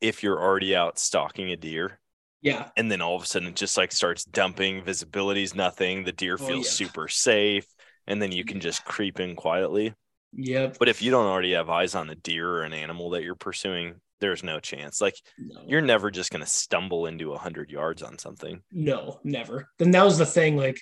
if 0.00 0.22
you're 0.22 0.40
already 0.40 0.76
out 0.76 0.98
stalking 0.98 1.50
a 1.50 1.56
deer 1.56 1.98
yeah, 2.42 2.68
and 2.76 2.92
then 2.92 3.00
all 3.00 3.16
of 3.16 3.22
a 3.22 3.26
sudden 3.26 3.48
it 3.48 3.56
just 3.56 3.76
like 3.76 3.90
starts 3.90 4.24
dumping 4.24 4.84
visibility's 4.84 5.54
nothing 5.54 6.04
the 6.04 6.12
deer 6.12 6.36
Oh, 6.38 6.46
feels 6.46 6.66
yeah. 6.66 6.70
super 6.86 7.08
safe 7.08 7.66
and 8.06 8.20
then 8.22 8.30
you 8.30 8.44
can 8.44 8.60
just 8.60 8.84
creep 8.84 9.18
in 9.18 9.34
quietly 9.34 9.94
yep. 10.32 10.76
but 10.78 10.88
if 10.88 11.02
you 11.02 11.10
don't 11.10 11.26
already 11.26 11.52
have 11.54 11.70
eyes 11.70 11.94
on 11.96 12.10
a 12.10 12.14
deer 12.14 12.48
or 12.48 12.62
an 12.62 12.74
animal 12.74 13.10
that 13.10 13.24
you're 13.24 13.34
pursuing 13.34 13.94
there's 14.20 14.44
no 14.44 14.60
chance 14.60 15.00
like 15.00 15.16
No. 15.38 15.62
you're 15.66 15.80
never 15.80 16.10
just 16.10 16.30
to 16.44 16.46
stumble 16.46 17.06
into 17.06 17.28
a 17.30 17.32
100 17.32 17.70
yards 17.70 18.02
on 18.02 18.18
something 18.18 18.62
No, 18.70 19.18
never. 19.24 19.68
Then 19.78 19.90
that 19.92 20.04
was 20.04 20.18
the 20.18 20.26
thing. 20.26 20.56
Like, 20.56 20.78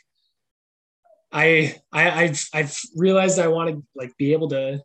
I, 1.35 1.75
I, 1.93 2.25
I've, 2.25 2.45
I've 2.55 2.79
realized 2.97 3.39
I 3.39 3.49
want 3.49 3.71
to 3.71 3.83
like 3.95 4.17
be 4.17 4.33
able 4.33 4.49
to. 4.51 4.81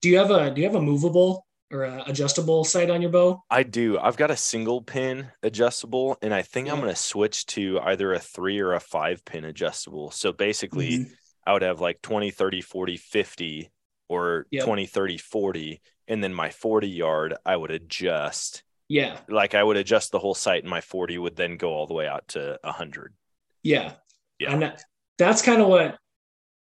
Do 0.00 0.08
you 0.08 0.18
have 0.18 0.30
a 0.32 0.50
Do 0.50 0.60
you 0.60 0.66
have 0.66 0.74
a 0.76 0.80
movable 0.82 1.46
or 1.70 1.84
adjustable 2.06 2.64
sight 2.64 2.90
on 2.90 3.00
your 3.02 3.10
bow? 3.10 3.42
i 3.50 3.62
do 3.62 3.98
i've 3.98 4.16
got 4.16 4.30
a 4.30 4.36
single 4.36 4.82
pin 4.82 5.28
adjustable 5.42 6.18
and 6.22 6.34
i 6.34 6.42
think 6.42 6.68
i'm 6.68 6.80
going 6.80 6.88
to 6.92 6.96
switch 6.96 7.46
to 7.46 7.78
either 7.80 8.12
a 8.12 8.18
three 8.18 8.58
or 8.58 8.74
a 8.74 8.80
five 8.80 9.24
pin 9.24 9.44
adjustable 9.44 10.10
so 10.10 10.32
basically 10.32 10.98
Mhm. 10.98 11.10
i 11.46 11.52
would 11.52 11.62
have 11.62 11.80
like 11.80 12.02
20 12.02 12.30
30 12.30 12.60
40 12.60 12.96
50 12.96 13.70
or 14.08 14.46
Yep. 14.50 14.64
20 14.64 14.86
30 14.86 15.18
40 15.18 15.80
and 16.08 16.22
then 16.22 16.34
my 16.34 16.50
40 16.50 16.88
yard 16.88 17.34
i 17.46 17.56
would 17.56 17.70
adjust 17.70 18.62
Yeah, 18.88 19.18
like 19.28 19.54
i 19.54 19.62
would 19.62 19.76
adjust 19.78 20.12
the 20.12 20.18
whole 20.18 20.34
sight, 20.34 20.62
and 20.62 20.70
my 20.70 20.80
40 20.82 21.16
would 21.16 21.36
then 21.36 21.56
go 21.56 21.72
all 21.72 21.86
the 21.86 21.94
way 21.94 22.06
out 22.06 22.28
to 22.28 22.58
100 22.62 23.14
yeah, 23.62 23.94
yeah 24.38 24.52
And 24.52 24.62
that, 24.62 24.82
that's 25.18 25.42
kind 25.42 25.60
of 25.60 25.68
what 25.68 25.98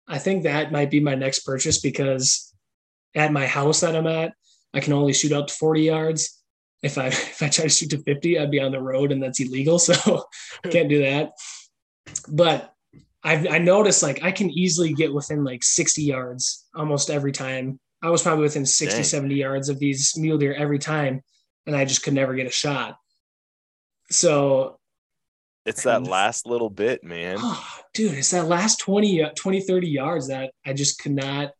I 0.09 0.19
think 0.19 0.43
that 0.43 0.73
might 0.73 0.91
be 0.91 1.01
my 1.01 1.15
next 1.15 1.41
purchase 1.41 1.81
because 1.81 2.53
at 3.15 3.33
my 3.33 3.47
house 3.47 3.81
that 3.81 3.95
I'm 3.95 4.07
at, 4.07 4.33
I 4.75 4.81
can 4.81 4.93
only 4.93 5.13
shoot 5.13 5.33
up 5.33 5.47
to 5.47 5.55
40 5.55 5.83
yards. 5.83 6.43
If 6.83 6.99
I 6.99 7.07
if 7.09 7.43
I 7.43 7.49
try 7.49 7.65
to 7.65 7.69
shoot 7.69 7.91
to 7.91 8.03
50, 8.03 8.39
I'd 8.39 8.51
be 8.51 8.61
on 8.61 8.73
the 8.73 8.81
road 8.81 9.13
and 9.13 9.23
that's 9.23 9.41
illegal. 9.41 9.79
So 9.79 10.25
I 10.65 10.69
can't 10.69 10.89
do 10.89 11.01
that. 11.03 11.33
But 12.29 12.73
I've 13.23 13.47
I 13.47 13.59
noticed 13.59 14.03
like 14.03 14.23
I 14.23 14.33
can 14.33 14.51
easily 14.51 14.93
get 14.93 15.15
within 15.15 15.45
like 15.45 15.63
60 15.63 16.03
yards 16.03 16.67
almost 16.75 17.11
every 17.11 17.33
time. 17.33 17.79
I 18.03 18.09
was 18.09 18.23
probably 18.23 18.45
within 18.45 18.65
60, 18.65 18.97
Dang. 18.97 19.05
70 19.05 19.35
yards 19.35 19.69
of 19.69 19.79
these 19.79 20.15
mule 20.17 20.39
deer 20.39 20.55
every 20.55 20.79
time, 20.79 21.23
and 21.67 21.77
I 21.77 21.85
just 21.85 22.03
could 22.03 22.15
never 22.15 22.35
get 22.35 22.47
a 22.47 22.51
shot. 22.51 22.97
So 24.11 24.80
it's 25.67 25.83
that 25.85 26.05
last 26.05 26.47
little 26.47 26.71
bit 26.71 27.05
man 27.05 27.37
Oh, 27.41 27.69
dude, 27.95 28.15
it's 28.19 28.31
that 28.31 28.47
last 28.47 28.79
20, 28.81 29.23
uh, 29.25 29.31
20, 29.37 29.61
30 29.61 29.89
yards 29.89 30.29
that 30.29 30.53
I 30.65 30.73
just 30.73 30.99
could 31.01 31.13
not. 31.13 31.53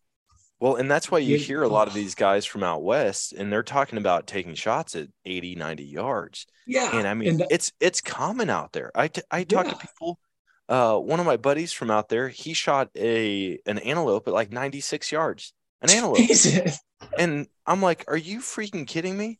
Well, 0.59 0.77
and 0.77 0.91
that's 0.91 1.11
why 1.11 1.19
you 1.19 1.37
Yeah. 1.37 1.43
hear 1.45 1.63
a 1.63 1.69
lot 1.69 1.89
of 1.89 1.95
these 1.95 2.15
guys 2.15 2.45
from 2.45 2.63
out 2.63 2.83
west 2.83 3.33
and 3.33 3.53
they're 3.53 3.63
talking 3.63 3.99
about 3.99 4.27
taking 4.27 4.55
shots 4.55 4.95
at 4.95 5.09
80, 5.25 5.55
90 5.55 5.85
yards. 5.85 6.47
Yeah. 6.67 6.97
And 6.97 7.07
I 7.09 7.15
mean, 7.15 7.29
and 7.31 7.41
that- 7.41 7.49
it's 7.51 7.73
it's 7.81 8.01
common 8.01 8.51
out 8.51 8.73
there. 8.73 8.91
I, 8.95 9.09
t- 9.09 9.23
I 9.31 9.45
talk 9.45 9.67
Yeah. 9.67 9.73
to 9.73 9.79
people 9.79 10.19
uh 10.69 10.97
one 10.97 11.19
of 11.19 11.27
my 11.27 11.37
buddies 11.37 11.73
from 11.73 11.91
out 11.91 12.09
there, 12.11 12.29
he 12.29 12.53
shot 12.55 12.91
a 12.97 13.59
an 13.67 13.79
antelope 13.79 14.29
at 14.29 14.35
like 14.35 14.53
96 14.53 15.11
yards. 15.13 15.53
An 15.83 15.91
antelope. 15.91 16.19
Jesus. 16.19 16.79
and 17.19 17.47
I'm 17.67 17.81
like, 17.81 18.05
"Are 18.09 18.17
you 18.17 18.41
freaking 18.41 18.87
kidding 18.87 19.17
me?" 19.17 19.39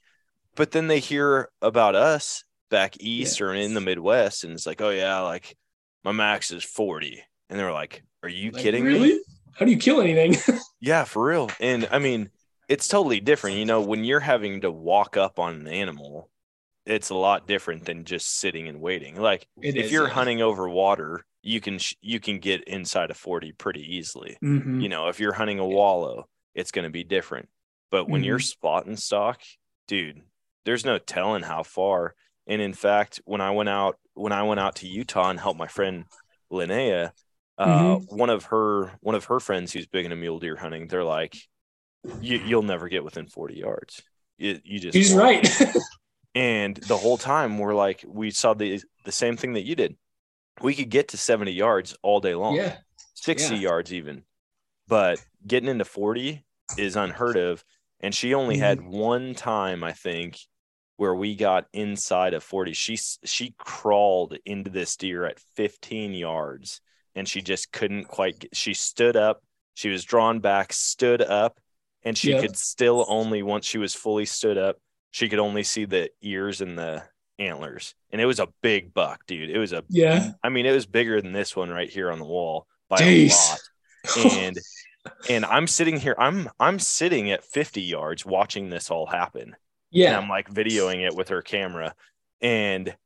but 0.57 0.73
then 0.73 0.89
they 0.89 0.99
hear 1.01 1.51
about 1.63 1.95
us 1.95 2.45
back 2.71 2.97
east 3.01 3.41
or 3.41 3.53
in 3.55 3.75
the 3.75 3.81
Midwest, 3.81 4.45
and 4.45 4.53
it's 4.53 4.67
like, 4.67 4.81
oh 4.81 4.91
yeah, 4.91 5.21
like 5.21 5.57
my 6.05 6.13
max 6.13 6.51
is 6.51 6.65
40. 6.65 7.23
And 7.51 7.59
they're 7.59 7.73
like, 7.73 8.03
Are 8.23 8.29
you 8.29 8.51
Like, 8.53 8.63
kidding 8.63 8.85
really? 8.85 9.15
me? 9.15 9.21
How 9.59 9.65
do 9.67 9.71
you 9.73 9.79
kill 9.79 10.01
anything? 10.01 10.37
Yeah, 10.83 11.05
for 11.05 11.23
real. 11.27 11.51
And 11.61 11.87
I 11.91 11.99
mean, 11.99 12.31
it's 12.67 12.89
totally 12.89 13.21
different. 13.21 13.59
You 13.59 13.67
know, 13.67 13.83
when 13.83 14.03
you're 14.03 14.19
having 14.21 14.63
to 14.63 14.71
walk 14.71 15.19
up 15.19 15.39
on 15.39 15.55
an 15.57 15.69
animal, 15.69 16.31
it's 16.87 17.11
a 17.11 17.15
lot 17.15 17.47
different 17.47 17.85
than 17.85 18.05
just 18.07 18.39
sitting 18.39 18.67
and 18.67 18.81
waiting. 18.81 19.17
Like 19.21 19.47
It 19.61 19.77
if 19.77 19.87
is, 19.87 19.93
you're 19.93 20.07
yeah. 20.09 20.15
hunting 20.15 20.41
over 20.41 20.67
water, 20.71 21.27
you 21.43 21.61
can 21.61 21.79
sh- 21.79 21.97
you 22.01 22.19
can 22.19 22.39
get 22.39 22.65
inside 22.65 23.11
of 23.11 23.19
40 23.19 23.53
pretty 23.53 23.83
easily. 23.97 24.39
Mhm. 24.43 24.81
You 24.83 24.89
know, 24.89 25.09
if 25.09 25.21
you're 25.21 25.35
hunting 25.35 25.59
a 25.59 25.67
wallow, 25.67 26.29
it's 26.55 26.71
going 26.71 26.85
to 26.85 26.91
be 26.91 27.05
different. 27.05 27.51
But 27.91 28.09
when 28.09 28.25
you're 28.25 28.39
Mhm. 28.39 28.45
spot 28.49 28.87
and 28.87 28.99
stalk, 28.99 29.43
dude, 29.87 30.23
there's 30.65 30.87
no 30.87 30.97
telling 30.99 31.43
how 31.43 31.63
far. 31.63 32.15
And 32.51 32.61
in 32.61 32.75
fact, 32.75 33.21
when 33.25 33.41
I 33.41 33.51
went 33.53 33.69
out 33.69 33.97
when 34.15 34.33
I 34.33 34.43
went 34.43 34.61
out 34.61 34.75
to 34.77 34.87
Utah 34.89 35.31
and 35.31 35.41
helped 35.41 35.59
my 35.59 35.69
friend 35.69 36.05
Linnea, 36.53 37.13
uh, 37.59 37.67
Mm-hmm. 37.67 38.17
one 38.17 38.31
of 38.31 38.45
her 38.47 38.91
one 39.01 39.15
of 39.15 39.25
her 39.27 39.39
friends 39.41 39.73
who's 39.73 39.87
big 39.87 40.05
into 40.05 40.17
mule 40.17 40.39
deer 40.41 40.57
hunting, 40.57 40.89
they're 40.89 41.05
like, 41.05 41.37
you, 42.21 42.39
"You'll 42.39 42.63
never 42.63 42.89
get 42.89 43.05
within 43.05 43.27
40 43.29 43.55
yards. 43.55 44.03
You, 44.39 44.59
you 44.65 44.81
just 44.81 44.97
He's 44.97 45.15
won't." 45.15 45.23
right. 45.61 45.75
And 46.35 46.77
the 46.77 46.97
whole 46.97 47.19
time 47.19 47.59
we're 47.59 47.75
like, 47.75 48.05
we 48.07 48.31
saw 48.31 48.55
the 48.55 48.81
the 49.05 49.13
same 49.13 49.37
thing 49.37 49.55
that 49.55 49.65
you 49.67 49.75
did. 49.75 49.97
We 50.63 50.75
could 50.75 50.89
get 50.91 51.09
to 51.09 51.17
70 51.17 51.51
yards 51.53 51.97
all 52.03 52.21
day 52.21 52.35
long. 52.35 52.55
yeah. 52.55 52.77
60 53.15 53.55
Yeah. 53.57 53.61
yards 53.61 53.93
even. 53.93 54.23
But 54.87 55.21
getting 55.47 55.69
into 55.69 55.85
40 55.85 56.45
is 56.79 56.95
unheard 56.97 57.37
of. 57.37 57.65
And 58.01 58.15
she 58.15 58.33
only 58.35 58.59
had 58.59 58.79
Mm-hmm. 58.79 58.91
one 58.91 59.35
time, 59.35 59.83
I 59.85 59.93
think, 59.93 60.39
where 61.01 61.15
we 61.15 61.35
got 61.35 61.67
inside 61.73 62.35
of 62.35 62.45
40. 62.45 62.75
She 62.75 62.99
she 63.25 63.55
crawled 63.57 64.37
into 64.45 64.69
this 64.69 64.97
deer 64.97 65.25
at 65.25 65.41
15 65.57 66.13
yards 66.13 66.83
and 67.15 67.27
she 67.27 67.41
just 67.41 67.73
couldn't 67.73 68.05
quite 68.05 68.39
get, 68.41 68.55
she 68.55 68.75
stood 68.75 69.17
up. 69.17 69.43
She 69.73 69.89
was 69.89 70.05
drawn 70.05 70.41
back, 70.41 70.75
stood 70.75 71.23
up, 71.23 71.59
and 72.03 72.19
she 72.19 72.33
Yep. 72.33 72.43
could 72.43 72.57
still 72.59 73.07
only 73.09 73.43
once 73.43 73.65
she 73.65 73.79
was 73.79 73.95
fully 73.95 74.27
stood 74.27 74.59
up, 74.59 74.77
she 75.11 75.31
could 75.31 75.39
only 75.39 75.63
see 75.63 75.87
the 75.87 76.11
ears 76.21 76.61
and 76.61 76.77
the 76.77 77.03
antlers. 77.39 77.95
And 78.11 78.21
it 78.21 78.27
was 78.27 78.39
a 78.39 78.49
big 78.61 78.93
buck, 78.93 79.25
dude. 79.27 79.49
It 79.49 79.59
was 79.59 79.73
a 79.73 79.83
Yeah. 79.89 80.33
I 80.45 80.51
mean, 80.51 80.67
it 80.67 80.73
was 80.73 80.85
bigger 80.85 81.23
than 81.23 81.33
this 81.33 81.57
one 81.57 81.71
right 81.71 81.89
here 81.89 82.11
on 82.13 82.19
the 82.19 82.27
wall 82.27 82.67
by 82.91 82.99
Jeez. 82.99 83.33
a 83.33 84.19
lot. 84.19 84.37
And 84.37 84.59
and 85.31 85.45
I'm 85.47 85.67
sitting 85.67 85.99
here, 85.99 86.15
I'm 86.19 86.51
I'm 86.61 86.79
sitting 86.79 87.31
at 87.31 87.43
50 87.43 87.81
yards 87.81 88.27
watching 88.27 88.69
this 88.69 88.91
all 88.91 89.07
happen. 89.07 89.57
And 89.93 90.01
Yeah. 90.03 90.19
I'm 90.19 90.29
like 90.29 90.49
videoing 90.51 91.05
it 91.07 91.15
with 91.15 91.29
her 91.29 91.43
camera. 91.43 91.95
And 92.41 92.97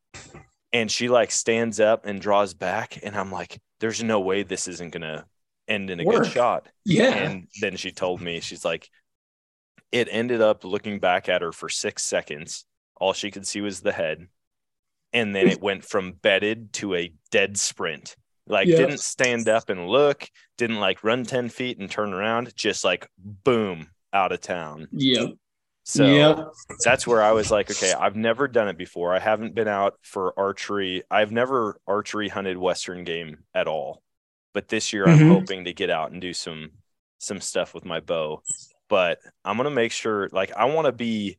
and 0.72 0.90
she 0.90 1.08
like 1.08 1.30
stands 1.30 1.78
up 1.80 2.04
and 2.06 2.20
draws 2.20 2.54
back. 2.54 2.98
And 3.02 3.16
I'm 3.16 3.30
like, 3.30 3.60
there's 3.80 4.02
no 4.02 4.20
way 4.20 4.42
this 4.42 4.66
isn't 4.68 4.92
gonna 4.92 5.24
end 5.68 5.90
in 5.90 6.00
a 6.00 6.04
Work. 6.04 6.24
good 6.24 6.32
shot. 6.32 6.68
Yeah. 6.84 7.14
And 7.14 7.48
then 7.60 7.76
she 7.76 7.90
told 7.92 8.20
me, 8.20 8.40
she's 8.40 8.64
like, 8.64 8.88
it 9.92 10.08
ended 10.10 10.40
up 10.40 10.64
looking 10.64 10.98
back 10.98 11.28
at 11.28 11.42
her 11.42 11.52
for 11.52 11.68
six 11.68 12.02
seconds. 12.02 12.64
All 12.96 13.12
she 13.12 13.30
could 13.30 13.46
see 13.46 13.60
was 13.60 13.80
the 13.80 13.92
head. 13.92 14.26
And 15.12 15.34
then 15.34 15.46
it 15.48 15.62
went 15.62 15.84
from 15.84 16.12
bedded 16.12 16.72
to 16.74 16.96
a 16.96 17.12
dead 17.30 17.56
sprint. 17.56 18.16
Like, 18.48 18.66
Yeah. 18.66 18.76
didn't 18.78 18.98
stand 19.00 19.48
up 19.48 19.70
and 19.70 19.86
look, 19.88 20.28
didn't 20.58 20.80
like 20.80 21.04
run 21.04 21.24
10 21.24 21.48
feet 21.48 21.78
and 21.78 21.88
turn 21.88 22.12
around, 22.12 22.54
just 22.56 22.84
like 22.84 23.06
boom, 23.16 23.86
out 24.12 24.32
of 24.32 24.40
town. 24.40 24.88
Yep. 24.90 25.30
So 25.84 26.36
Yep. 26.36 26.54
that's 26.82 27.06
where 27.06 27.22
I 27.22 27.32
was 27.32 27.50
like, 27.50 27.70
okay, 27.70 27.92
I've 27.92 28.16
never 28.16 28.48
done 28.48 28.68
it 28.68 28.78
before. 28.78 29.14
I 29.14 29.18
haven't 29.20 29.54
been 29.54 29.68
out 29.68 29.94
for 30.02 30.38
archery. 30.38 31.02
I've 31.10 31.32
never 31.32 31.78
archery 31.86 32.28
hunted 32.28 32.58
Western 32.58 33.04
game 33.04 33.44
at 33.54 33.68
all. 33.68 34.02
But 34.54 34.68
this 34.68 34.92
year 34.92 35.08
I'm 35.08 35.20
Mhm. 35.20 35.22
hoping 35.22 35.64
to 35.64 35.72
get 35.74 35.90
out 35.90 36.12
and 36.12 36.20
do 36.20 36.32
some 36.34 36.72
some 37.18 37.40
stuff 37.40 37.74
with 37.74 37.84
my 37.84 38.00
bow. 38.00 38.42
But 38.88 39.20
I'm 39.44 39.56
gonna 39.56 39.70
make 39.70 39.92
sure 39.92 40.28
like 40.32 40.52
I 40.52 40.66
want 40.66 40.86
to 40.86 40.92
be 40.92 41.38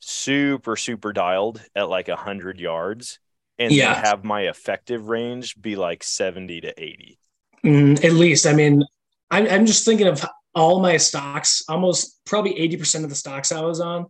super, 0.00 0.76
super 0.76 1.12
dialed 1.12 1.62
at 1.76 1.88
like 1.88 2.08
a 2.08 2.16
hundred 2.16 2.60
yards 2.60 3.20
and 3.58 3.82
Yeah. 3.82 3.94
have 3.94 4.24
my 4.24 4.42
effective 4.48 5.08
range 5.08 5.60
be 5.60 5.76
like 5.76 6.02
70 6.04 6.60
to 6.62 6.82
80. 6.82 7.18
Mm, 7.64 8.02
at 8.04 8.12
least, 8.12 8.46
I 8.46 8.52
mean, 8.54 8.84
I'm, 9.30 9.46
I'm 9.46 9.66
just 9.66 9.84
thinking 9.84 10.06
of 10.06 10.24
all 10.54 10.80
my 10.80 10.96
stalks, 10.96 11.62
almost 11.68 12.20
probably 12.24 12.54
80% 12.54 13.04
of 13.04 13.10
the 13.10 13.16
stalks 13.16 13.52
I 13.52 13.60
was 13.60 13.80
on, 13.80 14.06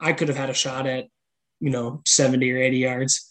I 0.00 0.12
could 0.12 0.28
have 0.28 0.36
had 0.36 0.50
a 0.50 0.54
shot 0.54 0.86
at, 0.86 1.06
you 1.60 1.70
know, 1.70 2.02
70 2.06 2.50
or 2.52 2.58
80 2.58 2.76
yards 2.78 3.30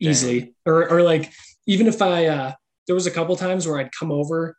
easily. 0.00 0.54
Or, 0.64 0.88
or 0.88 1.02
like, 1.02 1.32
even 1.66 1.86
if 1.88 2.00
I, 2.00 2.26
uh, 2.26 2.52
there 2.86 2.94
was 2.94 3.06
a 3.06 3.10
couple 3.10 3.34
times 3.36 3.66
where 3.66 3.78
I'd 3.78 3.90
come 3.98 4.12
over, 4.12 4.56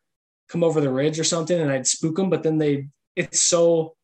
come 0.49 0.63
over 0.63 0.81
the 0.81 0.91
ridge 0.91 1.19
or 1.19 1.23
something 1.23 1.59
and 1.59 1.71
I'd 1.71 1.87
spook 1.87 2.15
them, 2.15 2.29
but 2.29 2.43
then 2.43 2.57
they, 2.57 2.89
it's 3.15 3.41
so 3.41 3.95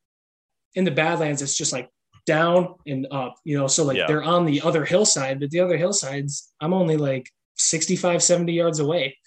in 0.76 0.86
the 0.86 0.91
Badlands, 0.91 1.41
it's 1.41 1.56
just 1.58 1.74
like 1.74 1.89
down 2.26 2.76
and 2.88 3.06
up, 3.12 3.36
you 3.44 3.58
know, 3.58 3.68
so 3.68 3.84
like 3.84 3.98
Yeah. 3.98 4.08
they're 4.08 4.24
on 4.24 4.46
the 4.46 4.62
other 4.62 4.86
hillside, 4.86 5.39
but 5.41 5.50
the 5.50 5.60
other 5.60 5.78
hillsides, 5.78 6.52
I'm 6.62 6.74
only 6.74 6.96
like 6.98 7.30
65, 7.56 8.24
70 8.24 8.54
yards 8.54 8.80
away. 8.80 9.18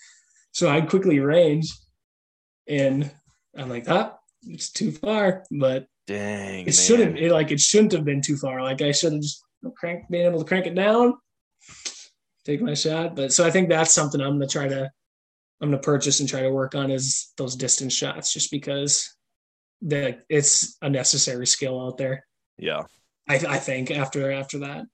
So 0.52 0.70
I'd 0.70 0.88
quickly 0.88 1.20
range 1.20 1.70
and 2.66 3.10
I'm 3.58 3.68
like, 3.68 3.88
ah, 3.88 4.16
it's 4.46 4.70
too 4.70 4.92
far, 4.92 5.44
but 5.50 5.86
Dang. 6.06 6.60
it 6.60 6.66
man. 6.66 6.72
shouldn't, 6.72 7.18
it 7.18 7.32
like, 7.32 7.50
it 7.50 7.60
shouldn't 7.60 7.92
have 7.92 8.04
been 8.04 8.22
too 8.22 8.36
far. 8.36 8.62
Like 8.62 8.82
I 8.82 8.92
should 8.92 9.12
have 9.12 9.22
just 9.22 9.42
crank, 9.76 10.08
been 10.08 10.26
able 10.26 10.38
to 10.38 10.44
crank 10.44 10.66
it 10.66 10.74
down, 10.74 11.14
take 12.44 12.60
my 12.60 12.74
shot. 12.74 13.16
But 13.16 13.32
so 13.32 13.46
I 13.46 13.50
think 13.50 13.68
that's 13.68 13.94
something 13.94 14.20
I'm 14.20 14.38
going 14.38 14.48
to 14.48 14.52
try 14.52 14.68
to, 14.68 14.90
I'm 15.60 15.70
going 15.70 15.80
to 15.80 15.84
purchase 15.84 16.20
and 16.20 16.28
try 16.28 16.42
to 16.42 16.50
work 16.50 16.74
on 16.74 16.90
is 16.90 17.32
those 17.36 17.56
distance 17.56 17.94
shots 17.94 18.32
just 18.32 18.50
because 18.50 19.14
that 19.82 20.20
it's 20.28 20.76
a 20.82 20.88
necessary 20.88 21.46
skill 21.46 21.80
out 21.80 21.96
there. 21.96 22.26
Yeah. 22.58 22.84
I, 23.28 23.34
I 23.34 23.58
think 23.58 23.90
after, 23.90 24.30
after 24.30 24.60
that. 24.60 24.86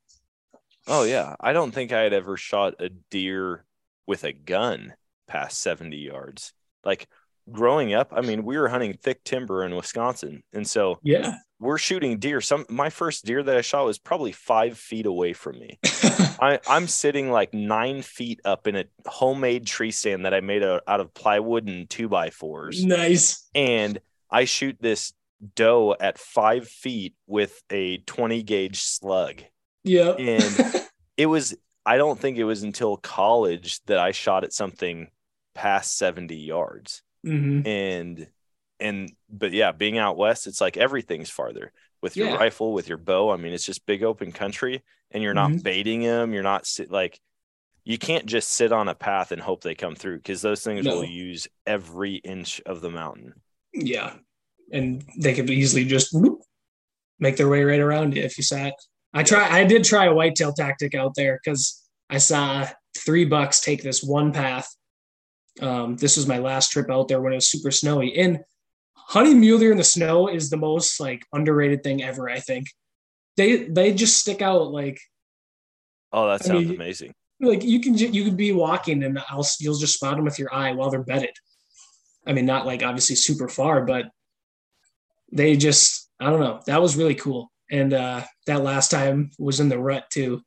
Oh 0.87 1.05
yeah, 1.05 1.37
I 1.39 1.53
don't 1.53 1.71
think 1.71 1.93
I 1.93 2.01
had 2.01 2.13
ever 2.13 2.37
shot 2.37 2.75
a 2.81 2.89
deer 2.89 3.65
with 4.07 4.25
a 4.25 4.33
gun 4.33 4.95
past 5.29 5.61
70 5.61 5.97
yards. 5.97 6.53
Like 6.85 7.09
growing 7.51 7.95
up, 7.95 8.13
I 8.15 8.21
mean, 8.21 8.45
we 8.45 8.57
were 8.59 8.69
hunting 8.69 8.95
thick 8.95 9.25
timber 9.25 9.65
in 9.65 9.75
Wisconsin, 9.75 10.43
and 10.53 10.67
so 10.67 10.99
Yeah. 11.03 11.37
we're 11.59 11.79
shooting 11.79 12.19
deer. 12.19 12.41
Some 12.41 12.65
my 12.69 12.91
first 12.91 13.25
deer 13.25 13.43
that 13.43 13.57
I 13.57 13.61
shot 13.63 13.85
was 13.87 13.99
probably 13.99 14.33
five 14.33 14.79
feet 14.79 15.07
away 15.07 15.33
from 15.33 15.59
me. 15.59 15.79
I, 16.41 16.59
I'm 16.69 16.87
sitting 16.89 17.31
like 17.31 17.55
nine 17.55 18.03
feet 18.03 18.41
up 18.45 18.67
in 18.67 18.77
a 18.77 18.85
homemade 19.07 19.67
tree 19.67 19.91
stand 19.93 20.25
that 20.25 20.35
I 20.35 20.41
made 20.41 20.63
out 20.63 20.83
out 20.87 21.01
of 21.01 21.15
plywood 21.15 21.69
and 21.69 21.89
two 21.89 22.09
by 22.09 22.31
fours, 22.31 22.85
nice. 22.85 23.49
and 23.55 24.01
I 24.31 24.45
shoot 24.45 24.77
this 24.81 25.13
doe 25.57 25.95
at 25.99 26.19
five 26.19 26.69
feet 26.69 27.15
with 27.27 27.63
a 27.71 27.99
20 27.99 28.43
gauge 28.45 28.81
slug 28.81 29.43
Yeah. 29.83 30.13
and 30.13 30.87
it 31.17 31.27
was 31.27 31.57
i 31.85 31.97
don't 31.97 32.17
think 32.17 32.39
it 32.39 32.45
was 32.45 32.63
until 32.63 32.97
college 32.97 33.83
that 33.87 33.99
i 33.99 34.13
shot 34.13 34.45
at 34.45 34.53
something 34.53 35.09
past 35.53 35.99
70 35.99 36.37
yards 36.37 37.03
hmm 37.25 37.61
and 37.67 38.27
and 38.81 39.13
but 39.31 39.53
yeah 39.53 39.73
being 39.73 39.99
out 39.99 40.17
west 40.17 40.47
it's 40.47 40.61
like 40.61 40.77
everything's 40.77 41.31
farther 41.31 41.73
with 42.01 42.17
your 42.17 42.29
Yeah. 42.29 42.37
rifle 42.37 42.73
with 42.73 42.89
your 42.89 42.99
bow 42.99 43.31
i 43.31 43.37
mean 43.37 43.53
it's 43.53 43.65
just 43.65 43.87
big 43.87 44.03
open 44.03 44.33
country 44.33 44.83
and 45.13 45.23
you're 45.23 45.35
not 45.35 45.51
Mhm. 45.53 45.63
baiting 45.63 46.03
them 46.03 46.33
you're 46.33 46.43
not 46.43 46.67
sit, 46.67 46.91
like 46.91 47.21
you 47.85 47.99
can't 47.99 48.27
just 48.27 48.49
sit 48.49 48.73
on 48.73 48.89
a 48.89 48.95
path 48.95 49.33
and 49.33 49.41
hope 49.43 49.63
they 49.63 49.75
come 49.75 49.95
through 49.95 50.17
because 50.17 50.43
those 50.43 50.63
things 50.63 50.85
No. 50.85 50.97
will 50.97 51.05
use 51.05 51.49
every 51.67 52.15
inch 52.17 52.61
of 52.67 52.81
the 52.81 52.91
mountain 52.91 53.35
Yeah. 53.73 54.15
And 54.73 55.05
they 55.19 55.35
could 55.35 55.51
easily 55.51 55.85
just 55.85 56.13
whoop, 56.15 56.41
make 57.19 57.37
their 57.37 57.49
way 57.49 57.63
right 57.63 57.81
around 57.81 58.17
you 58.17 58.23
if 58.23 58.39
you 58.39 58.45
sat. 58.45 58.75
I 59.13 59.23
try 59.23 59.49
I 59.49 59.65
did 59.65 59.85
try 59.85 60.07
a 60.07 60.15
whitetail 60.15 60.53
tactic 60.53 60.95
out 60.95 61.15
there 61.15 61.39
because 61.45 61.83
I 62.09 62.19
saw 62.19 62.67
three 62.97 63.25
bucks 63.27 63.61
take 63.61 63.83
this 63.83 64.03
one 64.03 64.33
path. 64.33 64.69
Um, 65.61 65.97
this 65.97 66.17
was 66.17 66.27
my 66.27 66.39
last 66.39 66.73
trip 66.73 66.91
out 66.91 67.09
there 67.09 67.21
when 67.21 67.33
it 67.33 67.37
was 67.37 67.51
super 67.51 67.71
snowy. 67.71 68.17
And 68.19 68.41
hunting 68.95 69.41
mule 69.41 69.59
deer 69.59 69.73
in 69.73 69.79
the 69.79 69.85
snow 69.85 70.29
is 70.29 70.49
the 70.49 70.57
most 70.57 70.99
like 71.01 71.25
underrated 71.33 71.83
thing 71.83 72.03
ever, 72.03 72.31
I 72.31 72.41
think. 72.41 72.69
They 73.37 73.65
they 73.65 73.95
just 73.95 74.19
stick 74.19 74.43
out 74.43 74.73
like 74.73 75.01
oh 76.13 76.27
that 76.27 76.43
I 76.43 76.45
sounds 76.45 76.67
mean, 76.67 76.75
amazing 76.75 77.15
like 77.43 77.65
you 77.65 77.81
can 77.81 77.97
you 77.99 78.25
could 78.25 78.37
be 78.37 78.53
walking 78.53 79.03
and 79.03 79.19
I'll 79.29 79.47
you'll 79.59 79.79
just 79.79 79.95
spot 79.95 80.17
them 80.17 80.25
with 80.25 80.39
your 80.39 80.55
eye 80.55 80.73
while 80.73 80.91
they're 80.91 81.03
bedded. 81.03 81.35
I 82.27 82.33
mean, 82.33 82.47
not 82.47 82.67
like 82.67 82.83
obviously 82.83 83.17
super 83.17 83.49
far, 83.49 83.85
but 83.85 84.07
they 85.33 85.57
just 85.57 86.09
I 86.21 86.31
don't 86.31 86.41
know. 86.41 86.61
That 86.67 86.81
was 86.81 86.97
really 86.97 87.17
cool. 87.17 87.51
And 87.71 87.93
uh 87.93 88.23
that 88.47 88.63
last 88.63 88.91
time 88.91 89.31
was 89.39 89.61
in 89.61 89.69
the 89.69 89.79
rut 89.79 90.05
too. 90.11 90.43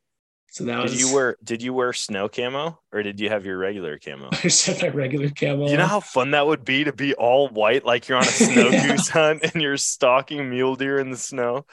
So 0.55 0.63
that 0.63 0.81
was 0.81 0.93
did 0.93 1.01
you 1.01 1.13
wear 1.13 1.35
did 1.43 1.61
you 1.61 1.73
wear 1.73 1.91
snow 1.91 2.29
camo 2.29 2.79
or 2.93 3.03
did 3.03 3.19
you 3.19 3.27
have 3.27 3.45
your 3.45 3.57
regular 3.57 3.99
camo 3.99 4.29
I 4.31 4.35
just 4.37 4.65
had 4.65 4.81
my 4.81 4.87
regular 4.87 5.29
camo. 5.29 5.67
You 5.67 5.75
know 5.75 5.85
how 5.85 5.99
fun 5.99 6.31
that 6.31 6.47
would 6.47 6.63
be 6.63 6.85
to 6.85 6.93
be 6.93 7.13
all 7.13 7.49
white, 7.49 7.83
like 7.83 8.07
you're 8.07 8.17
on 8.17 8.23
a 8.23 8.27
snow 8.27 8.69
Yeah. 8.71 8.87
goose 8.87 9.09
hunt 9.09 9.43
and 9.43 9.61
you're 9.61 9.75
stalking 9.75 10.49
mule 10.49 10.77
deer 10.77 10.97
in 10.97 11.11
the 11.11 11.17
snow. 11.17 11.65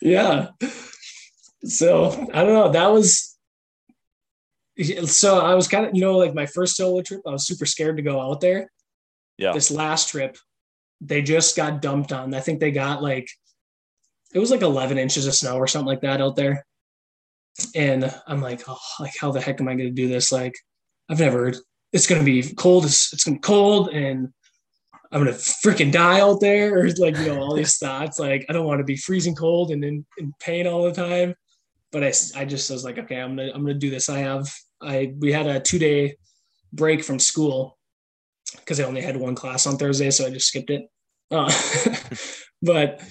yeah. 0.00 0.48
So 1.62 2.26
I 2.32 2.42
don't 2.42 2.54
know. 2.54 2.72
That 2.72 2.86
was 2.86 3.36
so 5.04 5.38
I 5.40 5.52
was 5.52 5.68
kind 5.68 5.84
of, 5.84 5.94
you 5.94 6.00
know, 6.00 6.16
like 6.16 6.32
my 6.32 6.46
first 6.46 6.76
solo 6.76 7.02
trip, 7.02 7.20
I 7.26 7.32
was 7.32 7.46
super 7.46 7.66
scared 7.66 7.98
to 7.98 8.02
go 8.02 8.18
out 8.18 8.40
there. 8.40 8.72
Yeah. 9.36 9.52
This 9.52 9.70
last 9.70 10.08
trip, 10.08 10.38
they 11.02 11.20
just 11.20 11.54
got 11.54 11.82
dumped 11.82 12.12
on. 12.12 12.32
I 12.32 12.40
think 12.40 12.60
they 12.60 12.70
got 12.70 13.02
like 13.02 13.28
it 14.32 14.38
was 14.38 14.50
like 14.50 14.62
11 14.62 14.96
inches 14.96 15.26
of 15.26 15.34
snow 15.34 15.56
or 15.56 15.66
something 15.66 15.86
like 15.86 16.00
that 16.00 16.22
out 16.22 16.34
there. 16.34 16.64
And 17.74 18.12
I'm 18.26 18.40
like, 18.40 18.62
oh, 18.68 18.78
like 18.98 19.12
how 19.20 19.32
the 19.32 19.40
heck 19.40 19.60
am 19.60 19.68
I 19.68 19.74
going 19.74 19.88
to 19.88 20.02
do 20.02 20.08
this? 20.08 20.32
Like, 20.32 20.54
I've 21.08 21.20
never. 21.20 21.52
It's 21.92 22.06
going 22.06 22.20
to 22.20 22.24
be 22.24 22.54
cold. 22.54 22.84
It's, 22.84 23.12
it's 23.12 23.24
going 23.24 23.36
to 23.36 23.40
be 23.40 23.42
cold, 23.42 23.88
and 23.88 24.28
I'm 25.10 25.24
going 25.24 25.34
to 25.34 25.40
freaking 25.40 25.90
die 25.90 26.20
out 26.20 26.40
there, 26.40 26.78
or 26.78 26.88
like 26.98 27.16
you 27.18 27.26
know 27.26 27.40
all 27.40 27.54
these 27.54 27.78
thoughts. 27.82 28.18
Like, 28.18 28.46
I 28.48 28.52
don't 28.52 28.66
want 28.66 28.78
to 28.78 28.84
be 28.84 28.96
freezing 28.96 29.34
cold 29.34 29.70
and 29.72 29.84
in, 29.84 30.06
in 30.18 30.32
pain 30.40 30.66
all 30.66 30.84
the 30.84 30.92
time. 30.92 31.34
But 31.92 32.04
I, 32.04 32.12
I 32.36 32.44
just 32.44 32.70
was 32.70 32.84
like, 32.84 32.98
okay, 32.98 33.20
I'm 33.20 33.36
gonna 33.36 33.50
I'm 33.52 33.62
gonna 33.62 33.74
do 33.74 33.90
this. 33.90 34.08
I 34.08 34.18
have 34.18 34.48
I 34.80 35.14
we 35.18 35.32
had 35.32 35.46
a 35.46 35.60
two 35.60 35.78
day 35.78 36.16
break 36.72 37.02
from 37.02 37.18
school 37.18 37.76
because 38.56 38.80
I 38.80 38.84
only 38.84 39.02
had 39.02 39.16
one 39.16 39.34
class 39.34 39.66
on 39.66 39.76
Thursday, 39.76 40.10
so 40.10 40.26
I 40.26 40.30
just 40.30 40.46
skipped 40.46 40.70
it. 40.70 40.88
Uh, 41.30 41.52
but 42.62 43.02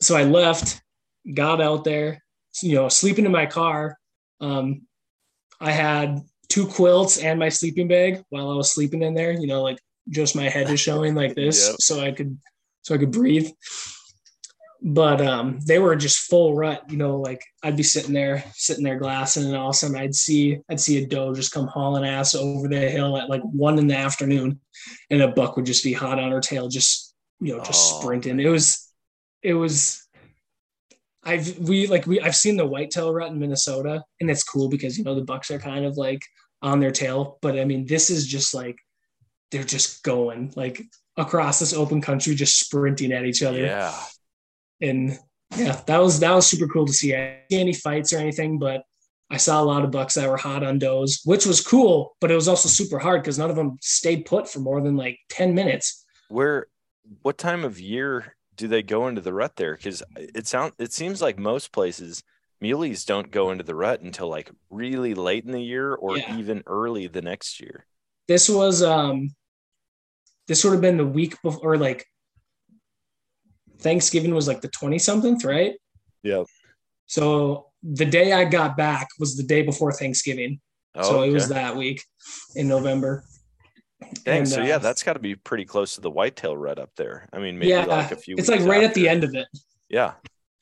so 0.00 0.16
I 0.16 0.24
left, 0.24 0.80
got 1.32 1.60
out 1.60 1.84
there, 1.84 2.22
you 2.62 2.74
know, 2.74 2.88
sleeping 2.88 3.24
in 3.26 3.32
my 3.32 3.46
car. 3.46 3.98
Um, 4.40 4.82
I 5.60 5.72
had 5.72 6.20
two 6.48 6.66
quilts 6.66 7.18
and 7.18 7.38
my 7.38 7.48
sleeping 7.48 7.88
bag 7.88 8.22
while 8.30 8.50
I 8.50 8.54
was 8.54 8.72
sleeping 8.72 9.02
in 9.02 9.14
there, 9.14 9.32
you 9.32 9.46
know, 9.46 9.62
like 9.62 9.78
just 10.08 10.36
my 10.36 10.48
head 10.48 10.70
is 10.70 10.80
showing 10.80 11.14
like 11.14 11.34
this 11.36 11.68
Yep. 11.68 11.76
so 11.80 12.00
I 12.00 12.12
could 12.12 12.38
so 12.82 12.94
I 12.94 12.98
could 12.98 13.12
breathe. 13.12 13.50
But 14.80 15.20
um 15.20 15.58
they 15.66 15.80
were 15.80 15.96
just 15.96 16.20
full 16.30 16.54
rut, 16.54 16.84
you 16.88 16.96
know, 16.96 17.18
like 17.18 17.42
I'd 17.64 17.76
be 17.76 17.82
sitting 17.82 18.14
there, 18.14 18.44
sitting 18.54 18.84
there 18.84 18.98
glassing, 18.98 19.44
and 19.44 19.56
all 19.56 19.70
of 19.70 19.74
a 19.74 19.76
sudden 19.76 19.96
I'd 19.96 20.14
see 20.14 20.58
I'd 20.70 20.78
see 20.80 21.02
a 21.02 21.06
doe 21.06 21.34
just 21.34 21.50
come 21.52 21.66
hauling 21.66 22.04
ass 22.06 22.36
over 22.36 22.68
the 22.68 22.78
hill 22.88 23.16
at 23.18 23.28
like 23.28 23.42
one 23.42 23.78
in 23.78 23.88
the 23.88 23.96
afternoon, 23.96 24.60
and 25.10 25.20
a 25.20 25.28
buck 25.28 25.56
would 25.56 25.66
just 25.66 25.82
be 25.82 25.92
hot 25.92 26.20
on 26.20 26.30
her 26.30 26.40
tail, 26.40 26.68
just 26.68 27.12
you 27.40 27.56
know, 27.56 27.62
just 27.64 27.94
Oh, 27.94 28.00
sprinting. 28.00 28.38
It 28.38 28.48
was 28.48 28.88
it 29.42 29.54
was 29.54 30.06
I've 31.28 31.58
we 31.58 31.86
like 31.86 32.06
we 32.06 32.20
I've 32.20 32.34
seen 32.34 32.56
the 32.56 32.66
whitetail 32.66 33.12
rut 33.12 33.30
in 33.30 33.38
Minnesota 33.38 34.02
and 34.20 34.30
it's 34.30 34.42
cool 34.42 34.70
because 34.70 34.96
you 34.96 35.04
know 35.04 35.14
the 35.14 35.24
bucks 35.24 35.50
are 35.50 35.58
kind 35.58 35.84
of 35.84 35.98
like 35.98 36.22
on 36.62 36.80
their 36.80 36.90
tail, 36.90 37.38
but 37.42 37.58
I 37.58 37.66
mean 37.66 37.86
this 37.86 38.08
is 38.08 38.26
just 38.26 38.54
like 38.54 38.78
they're 39.50 39.62
just 39.62 40.02
going 40.02 40.52
like 40.56 40.82
across 41.18 41.58
this 41.58 41.74
open 41.74 42.00
country 42.00 42.34
just 42.34 42.58
sprinting 42.58 43.12
at 43.12 43.26
each 43.26 43.42
other. 43.42 43.60
Yeah. 43.60 43.94
And 44.80 45.18
yeah, 45.54 45.78
that 45.86 45.98
was 45.98 46.18
that 46.20 46.34
was 46.34 46.46
super 46.46 46.66
cool 46.66 46.86
to 46.86 46.92
see. 46.94 47.14
I 47.14 47.18
didn't 47.18 47.50
see 47.50 47.60
any 47.60 47.72
fights 47.74 48.12
or 48.14 48.18
anything, 48.18 48.58
but 48.58 48.82
I 49.30 49.36
saw 49.36 49.62
a 49.62 49.64
lot 49.64 49.84
of 49.84 49.90
bucks 49.90 50.14
that 50.14 50.30
were 50.30 50.38
hot 50.38 50.64
on 50.64 50.78
does, 50.78 51.20
which 51.26 51.44
was 51.44 51.60
cool, 51.60 52.16
but 52.22 52.30
it 52.30 52.34
was 52.34 52.48
also 52.48 52.70
super 52.70 52.98
hard 52.98 53.20
because 53.20 53.38
none 53.38 53.50
of 53.50 53.56
them 53.56 53.76
stayed 53.82 54.24
put 54.24 54.48
for 54.48 54.60
more 54.60 54.80
than 54.80 54.96
like 54.96 55.18
10 55.28 55.54
minutes. 55.54 56.06
Where, 56.30 56.68
what 57.20 57.36
time 57.36 57.64
of 57.64 57.78
year 57.78 58.34
do 58.58 58.68
they 58.68 58.82
go 58.82 59.08
into 59.08 59.22
the 59.22 59.32
rut 59.32 59.56
there? 59.56 59.74
Because 59.76 60.02
it 60.16 60.46
sounds, 60.46 60.74
it 60.78 60.92
seems 60.92 61.22
like 61.22 61.38
most 61.38 61.72
places, 61.72 62.22
muleys 62.62 63.06
don't 63.06 63.30
go 63.30 63.50
into 63.50 63.64
the 63.64 63.74
rut 63.74 64.00
until 64.02 64.28
like 64.28 64.50
really 64.68 65.14
late 65.14 65.44
in 65.46 65.52
the 65.52 65.62
year 65.62 65.94
or 65.94 66.18
Yeah. 66.18 66.36
even 66.36 66.62
early 66.66 67.06
the 67.06 67.22
next 67.22 67.60
year. 67.60 67.86
this 68.26 68.48
was 68.50 68.82
um 68.82 69.30
this 70.48 70.62
would 70.64 70.72
have 70.72 70.82
been 70.82 70.96
the 70.98 71.06
week 71.06 71.40
before 71.42 71.72
or 71.74 71.78
like 71.78 72.04
Thanksgiving 73.80 74.34
was 74.34 74.48
like 74.48 74.60
the 74.60 74.68
20 74.68 74.98
something, 74.98 75.38
right? 75.44 75.74
Yeah. 76.22 76.44
So 77.06 77.66
the 77.82 78.04
day 78.04 78.32
I 78.32 78.44
got 78.44 78.76
back 78.76 79.06
was 79.18 79.36
the 79.36 79.44
day 79.44 79.62
before 79.62 79.92
Thanksgiving. 79.92 80.60
Oh, 80.94 81.02
so 81.10 81.22
it 81.22 81.30
was 81.30 81.48
that 81.48 81.76
week 81.76 82.02
in 82.56 82.66
November. 82.68 83.24
Dang, 84.24 84.38
and, 84.38 84.48
so 84.48 84.62
uh, 84.62 84.66
yeah, 84.66 84.78
that's 84.78 85.02
got 85.02 85.14
to 85.14 85.18
be 85.18 85.34
pretty 85.34 85.64
close 85.64 85.94
to 85.94 86.00
the 86.00 86.10
whitetail 86.10 86.56
rut 86.56 86.78
up 86.78 86.90
there. 86.96 87.28
I 87.32 87.38
mean, 87.38 87.58
maybe 87.58 87.70
yeah, 87.70 87.84
like 87.84 88.12
a 88.12 88.16
few. 88.16 88.36
it's 88.38 88.48
like 88.48 88.60
right 88.60 88.84
at 88.84 88.94
the 88.94 89.08
end 89.08 89.24
of 89.24 89.34
it. 89.34 89.46
Yeah. 89.88 90.14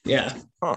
Yeah. 0.04 0.32
Huh. 0.62 0.76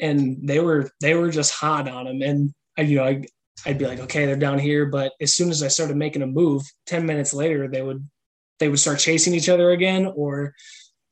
And 0.00 0.46
they 0.46 0.60
were 0.60 0.90
they 1.00 1.14
were 1.14 1.30
just 1.30 1.54
hot 1.54 1.88
on 1.88 2.06
him, 2.06 2.22
and 2.22 2.52
I, 2.76 2.82
you 2.82 2.96
know, 2.96 3.04
I, 3.04 3.24
I'd 3.66 3.78
be 3.78 3.86
like, 3.86 4.00
okay, 4.00 4.26
they're 4.26 4.36
down 4.36 4.58
here, 4.58 4.86
but 4.86 5.12
as 5.20 5.34
soon 5.34 5.50
as 5.50 5.62
I 5.62 5.68
started 5.68 5.96
making 5.96 6.22
a 6.22 6.26
move, 6.26 6.62
ten 6.86 7.06
minutes 7.06 7.32
later, 7.32 7.68
they 7.68 7.82
would 7.82 8.06
they 8.58 8.68
would 8.68 8.80
start 8.80 8.98
chasing 8.98 9.34
each 9.34 9.48
other 9.48 9.70
again, 9.70 10.12
or 10.14 10.54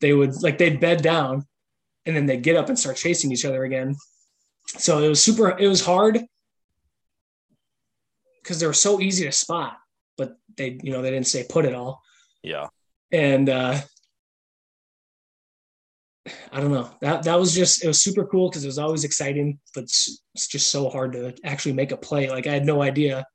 they 0.01 0.13
would 0.13 0.43
like 0.43 0.59
they'd 0.59 0.81
bed 0.81 1.03
down, 1.03 1.47
and 2.07 2.17
then 2.17 2.27
they'd 2.27 2.43
get 2.43 2.57
up 2.57 2.69
and 2.69 2.79
start 2.79 2.97
chasing 2.97 3.31
each 3.33 3.45
other 3.45 3.65
again. 3.65 3.95
So 4.67 5.03
it 5.03 5.09
was 5.09 5.23
super. 5.23 5.57
It 5.59 5.69
was 5.69 5.85
hard 5.85 6.21
because 8.43 8.59
they 8.59 8.67
were 8.67 8.73
so 8.73 9.01
easy 9.01 9.25
to 9.25 9.33
spot, 9.33 9.77
they 10.57 10.79
you 10.83 10.93
know 10.93 11.03
they 11.03 11.11
didn't 11.11 11.27
say 11.27 11.45
put 11.49 11.65
it 11.65 11.75
all 11.75 12.03
Yeah. 12.43 12.69
and 13.11 13.49
uh 13.49 13.81
I 16.53 16.61
don't 16.61 16.71
know. 16.71 16.89
That 17.01 17.25
that 17.25 17.39
was 17.39 17.53
just 17.53 17.83
it 17.83 17.89
was 17.89 18.01
super 18.01 18.25
cool 18.25 18.49
because 18.49 18.63
it 18.63 18.69
was 18.69 18.79
always 18.79 19.03
exciting, 19.03 19.59
but 19.75 19.85
it's, 19.85 20.23
it's 20.37 20.47
just 20.47 20.69
so 20.69 20.89
hard 20.89 21.13
to 21.15 21.35
actually 21.45 21.73
make 21.73 21.91
a 21.91 21.97
play. 21.97 22.31
Like 22.31 22.47
I 22.47 22.53
had 22.53 22.65
no 22.65 22.81
idea. 22.81 23.27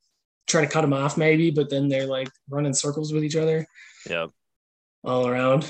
Try 0.48 0.62
to 0.62 0.68
cut 0.72 0.82
them 0.82 0.94
off 0.94 1.18
maybe, 1.18 1.52
but 1.52 1.70
then 1.70 1.90
they're 1.90 2.06
like 2.06 2.30
running 2.50 2.74
circles 2.74 3.12
with 3.12 3.26
each 3.26 3.36
other 3.36 3.68
Yeah. 4.10 4.28
all 5.04 5.28
around. 5.28 5.70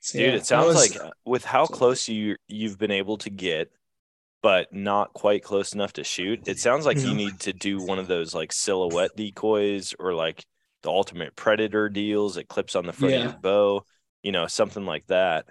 So, 0.00 0.18
Dude, 0.18 0.28
yeah, 0.28 0.34
it 0.36 0.46
sounds 0.46 0.74
was- 0.74 0.94
like 0.96 1.04
uh, 1.04 1.10
with 1.26 1.44
how 1.44 1.66
close 1.66 2.08
you 2.08 2.36
you've 2.48 2.78
been 2.78 2.90
able 2.90 3.18
to 3.18 3.28
get, 3.30 3.70
but 4.44 4.70
not 4.74 5.10
quite 5.14 5.42
close 5.42 5.72
enough 5.72 5.94
to 5.94 6.04
shoot. 6.04 6.46
It 6.46 6.58
sounds 6.58 6.84
like 6.84 6.98
you 7.00 7.14
need 7.14 7.40
to 7.40 7.54
do 7.54 7.82
one 7.82 7.98
of 7.98 8.08
those 8.08 8.34
like 8.34 8.52
silhouette 8.52 9.16
decoys 9.16 9.94
or 9.98 10.12
like 10.12 10.44
the 10.82 10.90
ultimate 10.90 11.34
predator 11.34 11.88
deals 11.88 12.34
that 12.34 12.46
clips 12.46 12.76
on 12.76 12.84
the 12.84 12.92
front 12.92 13.14
of 13.14 13.20
Yeah. 13.20 13.24
your 13.30 13.38
bow, 13.38 13.86
you 14.22 14.32
know, 14.32 14.46
something 14.46 14.84
like 14.84 15.06
that. 15.06 15.46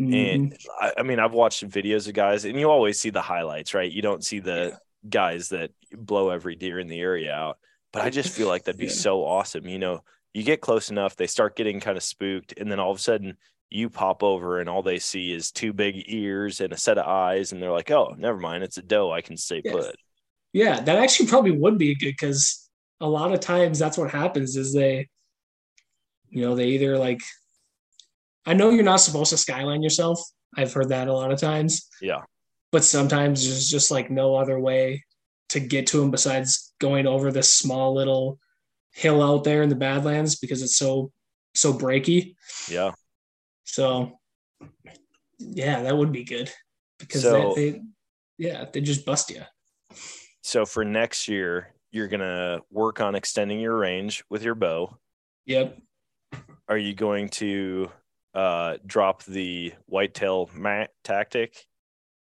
Mhm. 0.00 0.34
And 0.34 0.56
I, 0.80 0.92
I 0.98 1.02
mean, 1.04 1.20
I've 1.20 1.34
watched 1.34 1.64
videos 1.68 2.08
of 2.08 2.14
guys, 2.14 2.44
and 2.44 2.58
you 2.58 2.68
always 2.68 2.98
see 2.98 3.10
the 3.10 3.22
highlights, 3.22 3.74
right? 3.74 3.92
You 3.92 4.02
don't 4.02 4.24
see 4.24 4.40
the 4.40 4.76
guys 5.08 5.50
that 5.50 5.70
blow 5.96 6.30
every 6.30 6.56
deer 6.56 6.80
in 6.80 6.88
the 6.88 6.98
area 6.98 7.32
out. 7.32 7.58
But 7.92 8.02
I 8.02 8.10
just 8.10 8.34
feel 8.34 8.48
like 8.48 8.64
that'd 8.64 8.76
be 8.76 8.86
Yeah. 8.86 8.90
so 8.90 9.24
awesome. 9.24 9.68
You 9.68 9.78
know, 9.78 10.02
you 10.34 10.42
get 10.42 10.60
close 10.60 10.90
enough, 10.90 11.14
they 11.14 11.28
start 11.28 11.54
getting 11.54 11.78
kind 11.78 11.96
of 11.96 12.02
spooked, 12.02 12.54
and 12.58 12.72
then 12.72 12.80
all 12.80 12.90
of 12.90 12.96
a 12.96 13.00
sudden 13.00 13.36
you 13.74 13.90
pop 13.90 14.22
over, 14.22 14.60
and 14.60 14.68
all 14.68 14.82
they 14.82 14.98
see 14.98 15.32
is 15.32 15.50
two 15.50 15.72
big 15.72 16.04
ears 16.08 16.60
and 16.60 16.72
a 16.72 16.76
set 16.76 16.98
of 16.98 17.06
eyes, 17.06 17.52
and 17.52 17.62
they're 17.62 17.72
like, 17.72 17.90
"Oh, 17.90 18.14
never 18.18 18.38
mind, 18.38 18.64
it's 18.64 18.78
a 18.78 18.82
doe. 18.82 19.10
I 19.12 19.20
can 19.22 19.36
stay 19.36 19.62
Yeah. 19.64 19.72
put." 19.72 19.96
Yeah, 20.52 20.80
that 20.80 20.98
actually 20.98 21.28
probably 21.28 21.52
would 21.52 21.78
be 21.78 21.94
good 21.94 22.10
because 22.18 22.68
a 23.00 23.08
lot 23.08 23.32
of 23.32 23.40
times 23.40 23.78
that's 23.78 23.98
what 23.98 24.10
happens 24.10 24.56
is 24.56 24.72
they, 24.74 25.08
you 26.30 26.42
know, 26.42 26.54
they 26.54 26.68
either 26.68 26.98
like, 26.98 27.20
I 28.46 28.54
know 28.54 28.70
you're 28.70 28.84
not 28.84 28.96
supposed 29.00 29.30
to 29.30 29.36
skyline 29.36 29.82
yourself. 29.82 30.20
I've 30.56 30.72
heard 30.72 30.90
that 30.90 31.08
a 31.08 31.12
lot 31.12 31.32
of 31.32 31.40
times, 31.40 31.88
Yeah, 32.00 32.20
but 32.70 32.84
sometimes 32.84 33.46
there's 33.46 33.68
just 33.68 33.90
like 33.90 34.10
no 34.10 34.34
other 34.36 34.58
way 34.60 35.04
to 35.50 35.60
get 35.60 35.86
to 35.88 36.00
them 36.00 36.10
besides 36.10 36.72
going 36.78 37.06
over 37.06 37.30
this 37.32 37.54
small 37.54 37.94
little 37.94 38.38
hill 38.92 39.22
out 39.22 39.44
there 39.44 39.62
in 39.62 39.68
the 39.68 39.74
Badlands 39.76 40.36
because 40.36 40.62
it's 40.62 40.76
so 40.76 41.12
so 41.54 41.72
breaky. 41.72 42.34
yeah. 42.68 42.92
So, 43.64 44.18
yeah, 45.38 45.82
that 45.82 45.96
would 45.96 46.12
be 46.12 46.24
good 46.24 46.50
because 46.98 47.22
So- 47.22 47.54
they, 47.54 47.70
they, 47.70 47.82
yeah, 48.38 48.64
they 48.72 48.80
just 48.80 49.04
bust 49.04 49.30
you. 49.30 49.42
So 50.42 50.66
for 50.66 50.84
next 50.84 51.28
year, 51.28 51.68
you're 51.92 52.08
gonna 52.08 52.60
work 52.70 53.00
on 53.00 53.14
extending 53.14 53.60
your 53.60 53.76
range 53.76 54.24
with 54.30 54.42
your 54.42 54.54
bow. 54.54 54.96
Yep. 55.46 55.78
Are 56.68 56.78
you 56.78 56.94
going 56.94 57.28
to 57.30 57.90
uh, 58.34 58.78
drop 58.86 59.24
the 59.24 59.72
whitetail 59.86 60.48
mat 60.54 60.90
tactic 61.04 61.54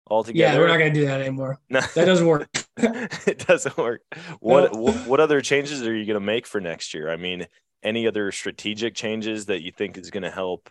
altogether? 0.08 0.54
Yeah, 0.54 0.58
we're 0.58 0.66
not 0.68 0.78
gonna 0.78 0.92
do 0.92 1.06
that 1.06 1.20
anymore. 1.20 1.60
No. 1.70 1.80
That 1.94 2.04
doesn't 2.06 2.26
work. 2.26 2.48
it 2.76 3.46
doesn't 3.46 3.76
work. 3.78 4.02
What, 4.40 4.72
No. 4.74 4.80
what 4.80 5.06
what 5.06 5.20
other 5.20 5.40
changes 5.40 5.82
are 5.86 5.94
you 5.94 6.04
going 6.04 6.14
to 6.14 6.20
make 6.20 6.46
for 6.46 6.60
next 6.60 6.92
year? 6.94 7.10
I 7.10 7.16
mean, 7.16 7.46
any 7.82 8.06
other 8.06 8.32
strategic 8.32 8.94
changes 8.94 9.46
that 9.46 9.62
you 9.62 9.70
think 9.70 9.96
is 9.96 10.10
going 10.10 10.22
to 10.24 10.30
help 10.30 10.68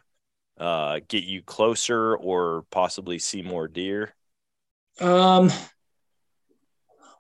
uh, 0.60 1.00
get 1.08 1.24
you 1.24 1.42
closer 1.42 2.16
or 2.16 2.66
possibly 2.70 3.20
see 3.20 3.42
more 3.42 3.68
deer? 3.68 4.14
Um, 5.00 5.50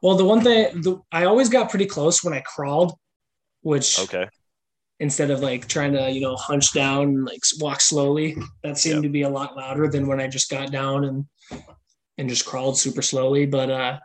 well, 0.01 0.15
the 0.15 0.25
one 0.25 0.41
thing 0.41 0.81
the, 0.81 1.01
I 1.11 1.25
always 1.25 1.49
got 1.49 1.69
pretty 1.69 1.85
close 1.85 2.23
when 2.23 2.33
I 2.33 2.41
crawled, 2.41 2.93
which 3.61 3.97
Okay. 3.99 4.27
instead 4.99 5.31
of 5.31 5.39
like 5.39 5.67
trying 5.67 5.93
to 5.93 6.11
you 6.11 6.19
know 6.21 6.35
hunch 6.35 6.73
down 6.73 7.03
and 7.03 7.25
like 7.25 7.41
walk 7.59 7.81
slowly, 7.81 8.37
that 8.63 8.77
seemed 8.77 8.95
Yep. 8.95 9.03
to 9.03 9.09
be 9.09 9.21
a 9.21 9.29
lot 9.29 9.55
louder 9.55 9.87
than 9.87 10.07
when 10.07 10.19
I 10.19 10.27
just 10.27 10.49
got 10.49 10.71
down 10.71 11.05
and 11.05 11.25
and 12.17 12.27
just 12.29 12.45
crawled 12.45 12.77
super 12.77 13.01
slowly. 13.01 13.45
But 13.45 13.69
uh, 13.71 13.99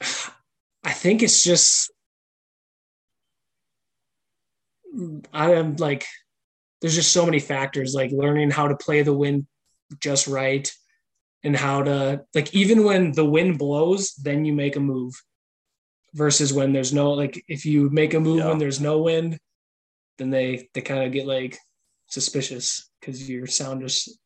I 0.84 0.92
think 0.92 1.22
it's 1.22 1.44
just 1.44 1.92
I 5.32 5.54
am 5.54 5.76
like 5.76 6.04
there's 6.82 6.96
just 6.96 7.12
so 7.12 7.24
many 7.24 7.38
factors 7.38 7.94
like 7.94 8.10
learning 8.10 8.50
how 8.50 8.68
to 8.68 8.76
play 8.76 9.02
the 9.02 9.14
wind 9.14 9.46
just 10.00 10.26
right 10.26 10.70
and 11.44 11.56
how 11.56 11.82
to 11.82 12.22
like 12.34 12.52
even 12.54 12.84
when 12.84 13.12
the 13.12 13.24
wind 13.24 13.58
blows, 13.58 14.12
then 14.14 14.44
you 14.44 14.52
make 14.52 14.76
a 14.76 14.80
move 14.80 15.14
versus 16.14 16.52
when 16.52 16.72
there's 16.72 16.92
no 16.92 17.12
like 17.12 17.42
if 17.48 17.64
you 17.64 17.88
make 17.90 18.14
a 18.14 18.20
move 18.20 18.38
Yeah. 18.38 18.48
when 18.48 18.58
there's 18.58 18.80
no 18.80 19.00
wind, 19.00 19.38
then 20.18 20.30
they 20.30 20.68
they 20.74 20.80
kind 20.82 21.04
of 21.04 21.12
get 21.12 21.26
like 21.26 21.56
suspicious 22.08 22.90
because 23.00 23.28
your 23.30 23.46
sound 23.46 23.80
just 23.80 24.18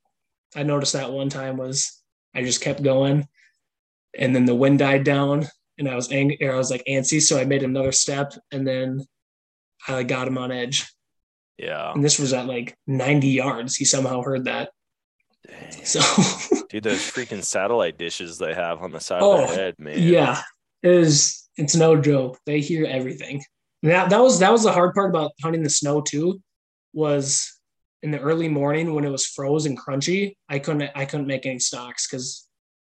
I 0.54 0.62
noticed 0.62 0.94
that 0.94 1.12
one 1.12 1.28
time 1.28 1.56
was 1.56 2.02
I 2.34 2.42
just 2.42 2.60
kept 2.60 2.82
going 2.82 3.28
and 4.18 4.34
then 4.34 4.46
the 4.46 4.54
wind 4.54 4.78
died 4.78 5.04
down 5.04 5.46
and 5.78 5.88
I 5.88 5.94
was 5.94 6.10
angry 6.10 6.38
or 6.42 6.54
I 6.54 6.56
was 6.56 6.70
like 6.70 6.82
antsy 6.88 7.20
so 7.20 7.38
I 7.38 7.44
made 7.44 7.62
another 7.62 7.92
step 7.92 8.32
and 8.50 8.66
then 8.66 9.04
I 9.86 9.94
like 9.94 10.08
got 10.08 10.26
him 10.26 10.38
on 10.38 10.50
edge 10.50 10.86
Yeah. 11.58 11.92
and 11.92 12.04
this 12.04 12.18
was 12.18 12.32
at 12.32 12.46
like 12.46 12.76
90 12.86 13.28
yards. 13.28 13.76
He 13.76 13.84
somehow 13.84 14.22
heard 14.22 14.44
that. 14.44 14.70
Dang. 15.46 15.84
so 15.84 16.00
Dude, 16.70 16.82
those 16.84 16.98
freaking 16.98 17.42
satellite 17.42 17.98
dishes 17.98 18.36
they 18.38 18.52
have 18.54 18.82
on 18.82 18.90
the 18.92 19.00
side 19.00 19.22
Oh, 19.22 19.42
of 19.44 19.48
their 19.48 19.56
head, 19.58 19.74
man. 19.78 19.98
yeah. 20.02 20.40
It 20.82 20.90
is 20.92 21.48
it's 21.56 21.74
no 21.76 22.00
joke. 22.00 22.38
They 22.46 22.60
hear 22.60 22.84
everything. 22.84 23.42
And 23.82 23.92
that 23.92 24.10
that 24.10 24.20
was 24.20 24.38
that 24.40 24.52
was 24.52 24.64
the 24.64 24.72
hard 24.72 24.94
part 24.94 25.10
about 25.10 25.32
hunting 25.42 25.62
the 25.62 25.70
snow 25.70 26.00
too 26.00 26.40
was 26.92 27.52
in 28.02 28.10
the 28.10 28.18
early 28.20 28.48
morning 28.48 28.92
when 28.94 29.04
it 29.04 29.10
was 29.10 29.26
froze 29.26 29.66
and 29.66 29.78
crunchy 29.78 30.34
i 30.48 30.58
couldn't 30.58 30.90
i 30.94 31.04
couldn't 31.04 31.26
make 31.26 31.44
any 31.46 31.58
stalks 31.58 32.06
because 32.08 32.46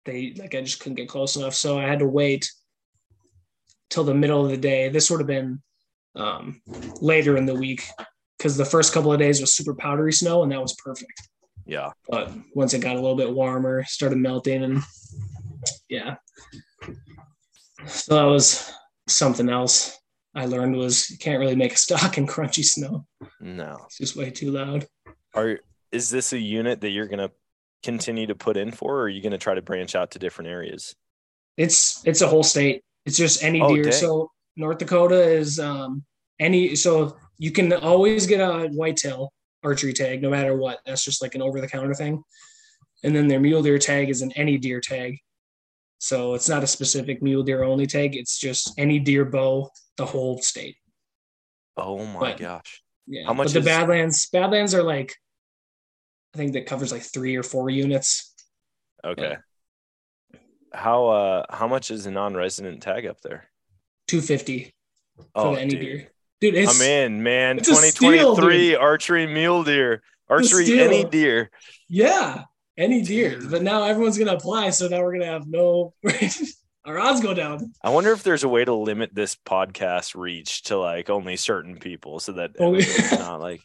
they 0.05 0.33
like 0.37 0.53
i 0.55 0.61
just 0.61 0.79
couldn't 0.79 0.95
get 0.95 1.07
close 1.09 1.35
enough. 1.35 1.53
So 1.55 1.77
i 1.79 1.83
had 1.83 1.99
to 1.99 2.07
wait 2.07 2.49
till 3.89 4.03
the 4.03 4.13
middle 4.13 4.43
of 4.43 4.51
the 4.51 4.57
day. 4.57 4.89
This 4.89 5.09
would 5.09 5.19
have 5.19 5.27
been 5.27 5.61
um, 6.15 6.61
later 7.01 7.37
in 7.37 7.45
the 7.45 7.55
week 7.55 7.83
because 8.37 8.55
the 8.57 8.65
first 8.65 8.93
couple 8.93 9.11
of 9.11 9.19
days 9.19 9.41
was 9.41 9.53
super 9.55 9.73
powdery 9.73 10.13
snow 10.13 10.43
and 10.43 10.51
that 10.51 10.61
was 10.61 10.75
perfect 10.83 11.29
Yeah. 11.65 11.91
but 12.09 12.31
once 12.53 12.73
it 12.73 12.79
got 12.79 12.95
a 12.95 12.99
little 13.01 13.15
bit 13.17 13.31
warmer 13.33 13.83
started 13.85 14.17
melting 14.17 14.63
and 14.63 14.83
yeah 15.89 16.15
so 17.85 18.15
that 18.15 18.23
was 18.23 18.71
something 19.07 19.49
else 19.49 19.97
i 20.35 20.45
learned 20.45 20.75
was 20.75 21.09
you 21.09 21.17
can't 21.17 21.39
really 21.39 21.55
make 21.55 21.73
a 21.73 21.77
stalk 21.77 22.17
in 22.17 22.27
crunchy 22.27 22.63
snow 22.63 23.05
No. 23.39 23.77
it's 23.85 23.97
just 23.97 24.15
way 24.15 24.29
too 24.29 24.51
loud 24.51 24.85
Are 25.33 25.59
is 25.91 26.09
this 26.09 26.33
a 26.33 26.39
unit 26.39 26.81
that 26.81 26.89
you're 26.89 27.07
gonna 27.07 27.31
continue 27.83 28.27
to 28.27 28.35
put 28.35 28.57
in 28.57 28.71
for, 28.71 28.95
or 28.97 29.01
are 29.03 29.09
you 29.09 29.21
gonna 29.21 29.37
try 29.37 29.53
to 29.55 29.61
branch 29.61 29.95
out 29.95 30.11
to 30.11 30.19
different 30.19 30.49
areas? 30.49 30.95
it's 31.57 32.01
it's 32.05 32.21
a 32.21 32.27
whole 32.27 32.43
state 32.43 32.83
it's 33.05 33.17
just 33.17 33.43
any 33.43 33.61
Oh, 33.61 33.73
deer 33.73 33.83
dang. 33.85 33.93
so 33.93 34.29
north 34.57 34.77
dakota 34.79 35.21
is 35.21 35.59
um 35.59 36.03
any 36.39 36.75
so 36.75 37.15
you 37.37 37.51
can 37.51 37.71
always 37.73 38.25
get 38.27 38.39
a 38.39 38.67
whitetail 38.69 39.31
archery 39.63 39.93
tag 39.93 40.21
no 40.21 40.29
matter 40.29 40.55
what 40.55 40.79
that's 40.85 41.03
just 41.03 41.21
like 41.21 41.35
an 41.35 41.41
over-the-counter 41.41 41.93
thing 41.93 42.23
and 43.03 43.15
then 43.15 43.27
their 43.27 43.39
mule 43.39 43.61
deer 43.63 43.77
tag 43.79 44.09
is 44.09 44.21
an 44.21 44.31
any 44.33 44.57
deer 44.57 44.79
tag 44.81 45.17
so 45.99 46.33
it's 46.35 46.47
not 46.47 46.63
a 46.63 46.67
specific 46.67 47.21
mule 47.21 47.43
deer 47.43 47.63
only 47.63 47.85
tag 47.87 48.15
it's 48.15 48.37
just 48.37 48.73
any 48.77 48.99
deer 48.99 49.25
bow 49.25 49.69
the 49.97 50.05
whole 50.05 50.37
state 50.41 50.75
Oh 51.75 52.03
my 52.05 52.19
But- 52.19 52.37
gosh. 52.39 52.81
yeah 53.07 53.25
How 53.25 53.33
much 53.33 53.47
but 53.47 53.53
the 53.53 53.59
is- 53.59 53.65
badlands 53.65 54.29
badlands 54.29 54.73
are 54.73 54.83
like 54.83 55.15
i 56.33 56.37
think 56.37 56.53
that 56.53 56.65
covers 56.65 56.91
like 56.91 57.01
three 57.03 57.35
or 57.35 57.43
four 57.43 57.69
units 57.69 58.33
Okay. 59.05 59.37
How 60.73 61.07
uh 61.07 61.45
how 61.49 61.67
much 61.67 61.91
is 61.91 62.05
a 62.07 62.11
non-resident 62.11 62.81
tag 62.81 63.05
up 63.05 63.21
there? 63.21 63.45
250 64.07 64.73
for 65.17 65.25
Oh, 65.35 65.53
any 65.55 65.69
dude. 65.69 65.79
deer 65.81 66.11
dude 66.41 66.55
it's 66.55 66.79
I'm 66.81 66.87
in, 66.87 67.23
man. 67.23 67.57
it's 67.59 67.69
a 67.69 67.75
steal, 67.75 68.35
2023 68.35 68.75
archery 68.75 69.27
mule 69.27 69.63
deer, 69.63 70.01
archery 70.29 70.79
any 70.79 71.03
deer. 71.03 71.49
Yeah, 71.89 72.43
any 72.77 73.01
deer. 73.01 73.39
But 73.49 73.63
now 73.63 73.83
everyone's 73.83 74.17
gonna 74.17 74.33
apply, 74.35 74.69
so 74.71 74.87
now 74.87 75.01
we're 75.01 75.13
gonna 75.13 75.25
have 75.31 75.47
no 75.47 75.93
our 76.85 76.99
odds 76.99 77.21
go 77.21 77.33
down. 77.33 77.73
I 77.83 77.89
wonder 77.89 78.11
if 78.11 78.23
there's 78.23 78.43
a 78.43 78.49
way 78.49 78.63
to 78.63 78.73
limit 78.73 79.13
this 79.13 79.35
podcast 79.35 80.15
reach 80.15 80.63
to 80.63 80.77
like 80.77 81.09
only 81.09 81.35
certain 81.35 81.77
people 81.77 82.19
so 82.19 82.33
that 82.33 82.51
Oh, 82.59 82.73
yeah. 82.75 83.17
not 83.17 83.39
like 83.41 83.61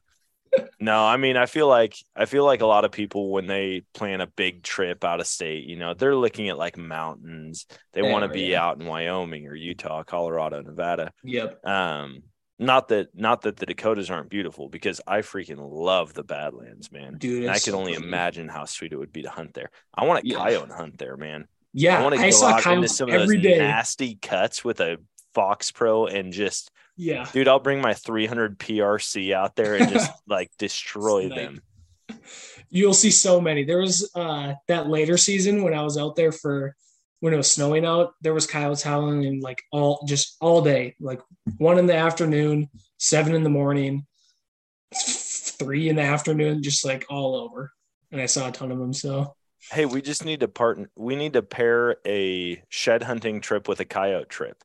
no 0.79 1.03
i 1.03 1.17
mean 1.17 1.39
i 1.39 1.47
feel 1.47 1.67
like 1.67 1.95
i 2.15 2.27
feel 2.27 2.45
like 2.45 2.61
a 2.61 2.67
lot 2.67 2.85
of 2.85 2.93
people 2.93 3.31
when 3.31 3.47
they 3.47 3.85
plan 3.95 4.21
a 4.21 4.27
big 4.27 4.63
trip 4.63 5.03
out 5.03 5.19
of 5.19 5.27
state 5.27 5.65
you 5.65 5.77
know 5.77 5.95
they're 5.95 6.15
looking 6.15 6.51
at 6.51 6.59
like 6.59 6.77
mountains 6.77 7.65
they 7.95 8.03
They 8.03 8.13
want 8.13 8.25
to 8.25 8.29
be 8.29 8.49
yeah. 8.51 8.63
out 8.63 8.79
in 8.79 8.85
wyoming 8.87 9.47
or 9.47 9.55
utah 9.55 10.03
colorado 10.03 10.61
nevada 10.61 11.11
Yep. 11.25 11.67
um 11.67 12.23
not 12.59 12.89
that 12.89 13.09
not 13.15 13.43
that 13.43 13.57
the 13.57 13.67
dakotas 13.67 14.11
aren't 14.11 14.29
beautiful 14.31 14.69
because 14.69 15.01
i 15.07 15.19
freaking 15.21 15.59
love 15.59 16.13
the 16.15 16.23
badlands 16.23 16.93
man 16.93 17.17
Dude, 17.19 17.45
and 17.45 17.51
i 17.53 17.59
can 17.59 17.75
only 17.75 17.95
imagine 17.95 18.49
how 18.49 18.65
sweet 18.67 18.93
it 18.93 18.97
would 18.99 19.13
be 19.13 19.23
to 19.23 19.31
hunt 19.31 19.55
there 19.55 19.71
i 19.95 20.05
want 20.05 20.23
to 20.23 20.29
Yeah. 20.29 20.37
coyote 20.37 20.71
hunt 20.73 20.99
there 20.99 21.17
man 21.17 21.47
Yeah, 21.73 21.99
I 21.99 22.03
want 22.03 22.15
to 22.15 22.21
go 22.21 22.31
saw 22.31 22.51
out 22.55 22.67
into 22.67 22.89
some 22.89 23.11
of 23.11 23.19
those 23.21 23.35
day. 23.43 23.59
nasty 23.59 24.17
cuts 24.17 24.63
with 24.63 24.81
a 24.81 24.99
Fox 25.35 25.71
Pro 25.71 26.05
and 26.07 26.31
just, 26.31 26.71
Yeah. 26.99 27.27
dude, 27.33 27.49
I'll 27.49 27.59
bring 27.59 27.81
my 27.81 27.95
300 27.95 28.59
PRC 28.59 29.33
out 29.33 29.57
there 29.57 29.77
and 29.77 29.89
just 29.91 30.13
like 30.29 30.51
destroy 30.59 31.31
them. 31.31 31.63
You'll 32.69 32.93
see 32.93 33.11
so 33.11 33.41
many. 33.41 33.65
There 33.65 33.79
was 33.79 34.11
uh 34.15 34.53
that 34.69 34.89
later 34.89 35.17
season 35.17 35.63
when 35.63 35.73
I 35.73 35.83
was 35.83 35.97
out 35.97 36.17
there 36.17 36.33
for 36.33 36.77
when 37.23 37.33
it 37.33 37.37
was 37.37 37.53
snowing 37.53 37.87
out, 37.87 38.15
there 38.21 38.35
was 38.35 38.49
coyotes 38.49 38.83
howling 38.83 39.25
and 39.27 39.45
like 39.45 39.63
all 39.71 40.05
just 40.09 40.37
all 40.41 40.61
day, 40.61 40.97
like 40.99 41.21
one 41.57 41.79
in 41.79 41.87
the 41.87 41.95
afternoon, 41.95 42.69
seven 42.99 43.33
in 43.33 43.45
the 43.45 43.49
morning, 43.49 44.05
three 44.93 45.89
in 45.89 45.95
the 45.95 46.03
afternoon, 46.03 46.65
just 46.65 46.85
like 46.85 47.07
all 47.09 47.37
over. 47.37 47.71
And 48.11 48.21
I 48.21 48.27
saw 48.27 48.49
a 48.49 48.51
ton 48.51 48.73
of 48.73 48.79
them. 48.81 48.93
So 48.93 49.37
Hey, 49.71 49.87
we 49.87 50.03
just 50.03 50.25
need 50.25 50.41
to 50.41 50.49
partner. 50.49 50.91
We 50.97 51.15
need 51.15 51.35
to 51.35 51.43
pair 51.43 51.99
a 52.05 52.61
shed 52.69 53.05
hunting 53.05 53.41
trip 53.41 53.69
with 53.69 53.79
a 53.79 53.85
coyote 53.85 54.29
trip, 54.29 54.61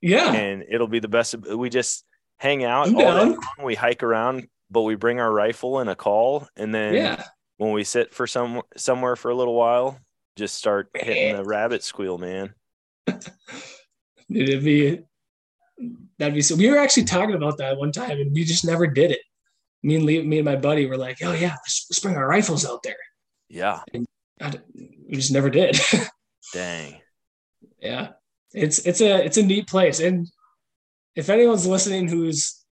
yeah, 0.00 0.32
and 0.32 0.64
it'll 0.68 0.88
be 0.88 0.98
the 0.98 1.06
best. 1.06 1.36
We 1.36 1.70
just 1.70 2.04
hang 2.38 2.64
out, 2.64 2.92
all 2.92 3.00
long, 3.00 3.38
we 3.62 3.76
hike 3.76 4.02
around, 4.02 4.48
but 4.72 4.82
we 4.82 4.96
bring 4.96 5.20
our 5.20 5.32
rifle 5.32 5.78
and 5.78 5.88
a 5.88 5.94
call, 5.94 6.48
and 6.56 6.74
then 6.74 6.94
yeah. 6.94 7.22
when 7.58 7.70
we 7.70 7.84
sit 7.84 8.12
for 8.12 8.26
some 8.26 8.62
somewhere 8.76 9.14
for 9.14 9.30
a 9.30 9.36
little 9.36 9.54
while, 9.54 10.00
just 10.36 10.54
start 10.54 10.88
hitting 10.94 11.36
the 11.36 11.44
rabbit 11.44 11.82
squeal, 11.82 12.18
man. 12.18 12.54
It'd 13.06 14.64
be 14.64 15.00
that'd 16.18 16.34
be 16.34 16.42
so. 16.42 16.56
We 16.56 16.70
were 16.70 16.78
actually 16.78 17.04
talking 17.04 17.34
about 17.34 17.58
that 17.58 17.76
one 17.76 17.92
time, 17.92 18.18
and 18.18 18.32
we 18.32 18.44
just 18.44 18.64
never 18.64 18.86
did 18.86 19.10
it. 19.10 19.20
Me 19.82 19.96
and 19.96 20.04
Lee, 20.04 20.22
me 20.22 20.38
and 20.38 20.44
my 20.44 20.56
buddy 20.56 20.86
were 20.86 20.96
like, 20.96 21.18
"Oh 21.22 21.32
yeah, 21.32 21.50
let's, 21.50 21.86
let's 21.90 21.98
bring 21.98 22.16
our 22.16 22.28
rifles 22.28 22.64
out 22.64 22.82
there." 22.82 22.96
Yeah, 23.48 23.80
I 24.40 24.52
we 24.74 25.16
just 25.16 25.32
never 25.32 25.50
did. 25.50 25.78
dang. 26.52 27.00
yeah, 27.80 28.10
it's 28.52 28.78
it's 28.86 29.00
a 29.00 29.24
it's 29.24 29.36
a 29.36 29.42
neat 29.42 29.68
place, 29.68 30.00
and 30.00 30.28
if 31.14 31.28
anyone's 31.28 31.66
listening 31.66 32.08
who's 32.08 32.64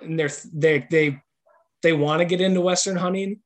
and 0.00 0.18
they're 0.18 0.30
they 0.52 0.86
they 0.90 1.20
they 1.82 1.92
want 1.92 2.20
to 2.20 2.24
get 2.24 2.40
into 2.40 2.60
western 2.60 2.96
hunting, 2.96 3.40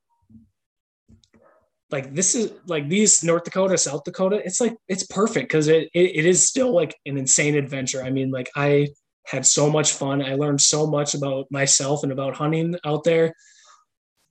like 1.93 2.15
this 2.15 2.35
is 2.35 2.53
like 2.67 2.89
these 2.89 3.23
North 3.23 3.45
Dakota, 3.45 3.77
South 3.77 4.03
Dakota, 4.05 4.41
it's 4.45 4.61
like 4.61 4.75
it's 4.89 5.07
perfect 5.07 5.49
because 5.49 5.69
it, 5.69 5.91
it 5.95 6.17
it 6.17 6.27
is 6.27 6.47
still 6.47 6.75
like 6.75 6.97
an 7.05 7.19
insane 7.19 7.55
adventure. 7.55 8.03
I 8.03 8.11
mean, 8.11 8.31
like 8.31 8.51
I 8.57 8.89
had 9.27 9.47
so 9.47 9.71
much 9.71 9.93
fun. 9.93 10.23
I 10.23 10.35
learned 10.35 10.61
so 10.61 10.87
much 10.87 11.15
about 11.15 11.47
myself 11.51 12.03
and 12.03 12.11
about 12.11 12.35
hunting 12.35 12.77
out 12.85 13.05
there. 13.05 13.35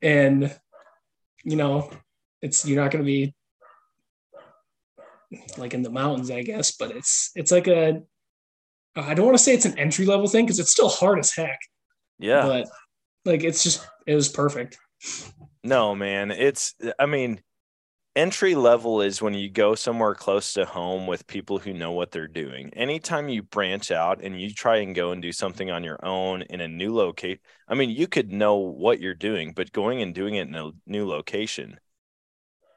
And 0.02 0.54
you 1.44 1.56
know, 1.56 1.92
it's 2.42 2.68
you're 2.68 2.82
not 2.82 2.92
gonna 2.92 3.04
be 3.04 3.34
like 5.58 5.74
in 5.74 5.84
the 5.84 5.92
mountains, 5.92 6.32
I 6.32 6.42
guess, 6.42 6.72
but 6.72 6.92
it's 6.92 7.32
it's 7.36 7.52
like 7.52 7.68
a 7.68 8.02
I 8.96 9.14
don't 9.14 9.26
want 9.26 9.38
to 9.38 9.44
say 9.44 9.54
it's 9.54 9.66
an 9.66 9.78
entry 9.78 10.06
level 10.06 10.28
thing 10.28 10.46
because 10.46 10.60
it's 10.60 10.72
still 10.72 10.90
hard 10.90 11.20
as 11.20 11.34
heck. 11.34 11.60
Yeah. 12.18 12.44
But 12.44 12.68
like 13.24 13.44
it's 13.44 13.64
just 13.64 13.88
it 14.08 14.16
was 14.16 14.30
perfect. 14.30 14.78
No, 15.64 15.96
man. 15.96 16.32
It's, 16.32 16.74
I 16.98 17.06
mean, 17.06 17.40
entry 18.16 18.56
level 18.56 19.02
is 19.02 19.22
when 19.22 19.34
you 19.34 19.50
go 19.50 19.76
somewhere 19.76 20.16
close 20.16 20.54
to 20.54 20.66
home 20.66 21.08
with 21.08 21.28
people 21.28 21.60
who 21.60 21.74
know 21.74 21.92
what 21.92 22.12
they're 22.12 22.28
doing. 22.28 22.72
Anytime 22.74 23.30
you 23.30 23.44
branch 23.44 23.92
out 23.92 24.22
and 24.24 24.40
you 24.42 24.54
try 24.54 24.78
and 24.78 24.96
go 24.96 25.12
and 25.12 25.22
do 25.22 25.32
something 25.32 25.72
on 25.72 25.84
your 25.84 26.04
own 26.06 26.42
in 26.44 26.62
a 26.62 26.68
new 26.68 26.94
locate, 26.94 27.42
I 27.68 27.76
mean, 27.76 27.90
you 27.90 28.08
could 28.08 28.32
know 28.32 28.56
what 28.58 29.00
you're 29.00 29.14
doing, 29.16 29.54
but 29.54 29.72
going 29.72 30.02
and 30.02 30.14
doing 30.16 30.36
it 30.36 30.48
in 30.48 30.56
a 30.56 30.72
new 30.86 31.08
location, 31.08 31.80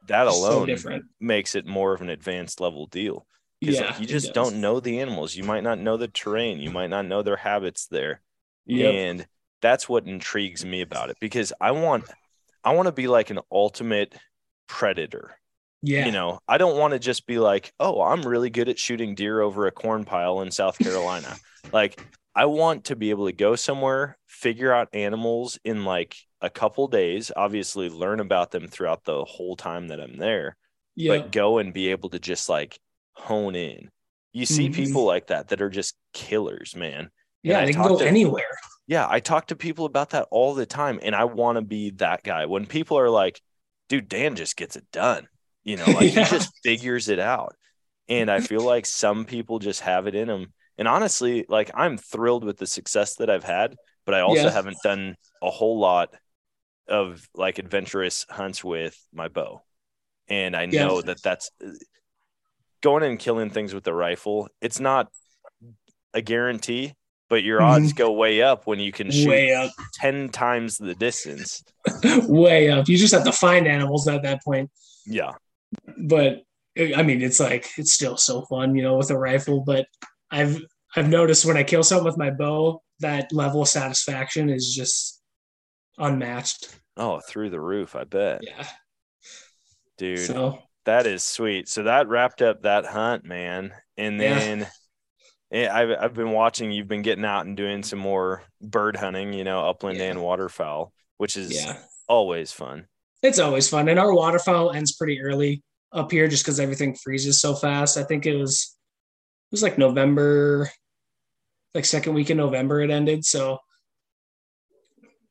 that 0.07 0.27
It's 0.27 0.47
so 0.47 0.63
alone 0.63 0.67
different. 0.67 1.07
makes 1.21 1.55
it 1.55 1.67
more 1.67 1.95
of 1.95 2.01
an 2.03 2.11
advanced 2.11 2.61
level 2.61 2.87
deal. 2.87 3.27
Because 3.61 3.81
Yeah, 3.81 3.97
you 3.97 4.07
just 4.07 4.35
don't 4.35 4.61
know 4.61 4.81
the 4.81 5.01
animals. 5.01 5.35
You 5.35 5.45
might 5.45 5.63
not 5.63 5.79
know 5.79 5.97
the 5.97 6.09
terrain. 6.09 6.61
You 6.61 6.71
might 6.71 6.91
not 6.91 7.07
know 7.07 7.23
their 7.23 7.37
habits 7.37 7.87
there. 7.87 8.21
Yep. 8.67 8.95
And 8.95 9.27
that's 9.63 9.89
what 9.89 10.07
intrigues 10.07 10.65
me 10.65 10.83
about 10.83 11.09
it 11.11 11.17
because 11.21 11.53
I 11.61 11.71
want 11.71 12.05
I 12.65 12.75
want 12.75 12.87
to 12.87 12.93
be 12.93 13.09
like 13.09 13.31
an 13.31 13.41
ultimate 13.51 14.15
predator. 14.67 15.37
Yeah. 15.83 16.07
You 16.07 16.13
know, 16.13 16.39
I 16.49 16.57
don't 16.59 16.79
want 16.79 16.93
to 16.95 16.99
just 16.99 17.27
be 17.27 17.39
like, 17.39 17.73
"Oh, 17.79 18.01
I'm 18.01 18.23
really 18.23 18.49
good 18.51 18.69
at 18.69 18.79
shooting 18.79 19.15
deer 19.15 19.41
over 19.41 19.67
a 19.67 19.71
corn 19.73 20.05
pile 20.05 20.41
in 20.41 20.51
South 20.51 20.79
Carolina." 20.79 21.35
like 21.73 22.01
I 22.35 22.47
want 22.47 22.85
to 22.85 22.97
be 22.97 23.11
able 23.11 23.27
to 23.27 23.33
go 23.33 23.55
somewhere, 23.55 24.17
figure 24.27 24.73
out 24.73 24.89
animals 24.93 25.59
in 25.65 25.85
like 25.85 26.17
a 26.41 26.51
couple 26.51 26.89
days, 26.89 27.31
obviously 27.37 27.89
learn 27.89 28.19
about 28.21 28.51
them 28.51 28.67
throughout 28.67 29.05
the 29.05 29.25
whole 29.25 29.57
time 29.57 29.89
that 29.89 30.01
I'm 30.01 30.17
there, 30.17 30.57
Yeah. 30.97 31.19
but 31.19 31.33
go 31.33 31.59
and 31.59 31.73
be 31.73 31.89
able 31.91 32.11
to 32.11 32.19
just 32.19 32.49
like 32.49 32.79
hone 33.15 33.55
in. 33.55 33.91
You 34.33 34.47
see 34.47 34.69
Mhm. 34.69 34.75
people 34.75 35.05
like 35.05 35.29
that 35.29 35.49
that 35.49 35.63
are 35.63 35.71
just 35.71 35.95
killers, 36.13 36.75
man. 36.75 37.11
yeah, 37.43 37.63
they 37.65 37.73
can 37.75 37.83
go 37.83 37.99
to- 37.99 38.07
anywhere. 38.07 38.57
Yeah, 38.87 39.07
I 39.09 39.21
talk 39.21 39.49
to 39.49 39.57
people 39.57 39.85
about 39.85 40.11
that 40.11 40.27
all 40.31 40.55
the 40.55 40.65
time, 40.67 40.99
and 41.03 41.15
I 41.15 41.25
want 41.25 41.57
to 41.57 41.63
be 41.63 41.91
that 41.97 42.23
guy. 42.23 42.47
When 42.47 42.65
people 42.67 42.99
are 42.99 43.11
like, 43.11 43.39
"Dude, 43.89 44.09
Dan 44.09 44.37
just 44.37 44.57
gets 44.57 44.77
it 44.77 44.91
done," 44.93 45.29
you 45.65 45.77
know, 45.77 45.93
like 45.95 46.11
Yeah. 46.13 46.13
he 46.13 46.25
just 46.25 46.53
figures 46.63 47.09
it 47.09 47.19
out. 47.19 47.57
And 48.09 48.31
I 48.31 48.41
feel 48.41 48.63
like 48.65 48.87
some 48.87 49.25
people 49.25 49.59
just 49.59 49.81
have 49.83 50.07
it 50.07 50.15
in 50.15 50.29
them. 50.29 50.53
And 50.79 50.89
honestly, 50.89 51.47
like 51.49 51.71
I'm 51.75 51.97
thrilled 51.99 52.45
with 52.45 52.59
the 52.59 52.67
success 52.67 53.17
that 53.17 53.31
I've 53.31 53.45
had, 53.45 53.77
but 54.07 54.15
I 54.15 54.21
also 54.21 54.49
Yeah. 54.49 54.51
haven't 54.51 54.83
done 54.83 55.17
a 55.43 55.51
whole 55.51 55.79
lot 55.79 56.15
of 56.89 57.29
like 57.35 57.59
adventurous 57.59 58.27
hunts 58.31 58.65
with 58.65 58.99
my 59.13 59.29
bow. 59.29 59.65
And 60.29 60.57
I 60.57 60.67
Yeah. 60.71 60.81
know 60.87 61.03
that 61.03 61.23
that's 61.23 61.51
uh, 61.65 61.71
going 62.83 63.03
and 63.03 63.19
killing 63.19 63.51
things 63.51 63.75
with 63.75 63.85
the 63.85 63.95
rifle. 63.95 64.49
It's 64.61 64.81
not 64.81 65.09
a 66.13 66.23
guarantee, 66.23 66.95
but 67.29 67.43
your 67.43 67.63
odds 67.63 67.93
go 67.93 68.13
way 68.13 68.43
up 68.43 68.67
when 68.67 68.79
you 68.79 68.93
can 68.93 69.11
shoot 69.11 69.23
Mm-hmm. 69.23 69.31
Way 69.31 69.55
up. 69.55 69.73
10 69.95 70.29
times 70.29 70.79
the 70.79 70.95
distance. 70.95 71.63
Way 72.05 72.71
up. 72.71 72.89
You 72.89 72.97
just 72.97 73.15
have 73.15 73.25
to 73.25 73.33
find 73.33 73.67
animals 73.67 74.07
at 74.09 74.23
that 74.23 74.43
point. 74.45 74.71
Yeah. 75.07 75.33
but 75.99 76.43
I 76.77 77.03
mean, 77.03 77.23
it's 77.23 77.41
like 77.41 77.71
it's 77.79 77.93
still 77.93 78.17
so 78.17 78.43
fun, 78.43 78.75
you 78.75 78.83
know, 78.83 78.97
with 78.97 79.11
a 79.11 79.19
rifle. 79.19 79.61
But 79.61 79.87
I've 80.31 80.59
I've 80.97 81.09
noticed 81.09 81.45
when 81.47 81.57
I 81.57 81.63
kill 81.63 81.83
something 81.83 82.05
with 82.05 82.19
my 82.19 82.31
bow, 82.31 82.83
that 83.01 83.33
level 83.33 83.63
of 83.63 83.69
satisfaction 83.69 84.51
is 84.51 84.75
just 84.75 85.21
unmatched. 85.99 86.75
Oh, 86.97 87.21
through 87.21 87.51
the 87.51 87.61
roof, 87.61 87.95
I 87.97 88.05
bet. 88.05 88.41
Yeah. 88.43 88.67
Dude, 89.99 90.19
So 90.21 90.59
that 90.85 91.07
is 91.07 91.23
sweet. 91.23 91.69
So 91.69 91.85
that 91.85 92.09
wrapped 92.09 92.43
up 92.43 92.63
that 92.63 92.85
hunt, 92.87 93.25
man. 93.25 93.73
And 93.97 94.21
then 94.21 94.63
eh, 94.63 94.67
Eh, 95.55 95.69
I've, 95.71 95.91
I've 95.91 96.15
been 96.15 96.33
watching, 96.33 96.73
you've 96.73 96.89
been 96.89 97.03
getting 97.03 97.25
out 97.25 97.47
and 97.47 97.57
doing 97.57 97.85
some 97.85 98.01
more 98.01 98.43
bird 98.61 98.97
hunting, 98.97 99.33
you 99.33 99.45
know, 99.45 99.69
upland 99.69 99.99
Yeah. 99.99 100.11
and 100.11 100.21
waterfowl, 100.21 100.93
which 101.19 101.37
is 101.37 101.55
yeah, 101.55 101.77
always 102.09 102.51
fun. 102.51 102.89
it's 103.23 103.39
always 103.39 103.69
fun. 103.69 103.89
And 103.89 103.99
our 104.01 104.13
waterfowl 104.13 104.73
ends 104.73 104.97
pretty 104.97 105.21
early 105.23 105.63
up 105.93 106.11
here 106.11 106.27
just 106.27 106.45
because 106.45 106.59
everything 106.59 106.97
freezes 106.97 107.41
so 107.41 107.55
fast. 107.55 107.97
I 107.97 108.03
think 108.03 108.27
it 108.27 108.35
was 108.37 108.77
it 109.53 109.55
was 109.55 109.63
like 109.63 109.79
November, 109.79 110.69
like 111.73 111.85
second 111.85 112.15
week 112.15 112.31
in 112.31 112.37
November 112.37 112.81
it 112.81 112.91
ended. 112.91 113.25
So 113.25 113.59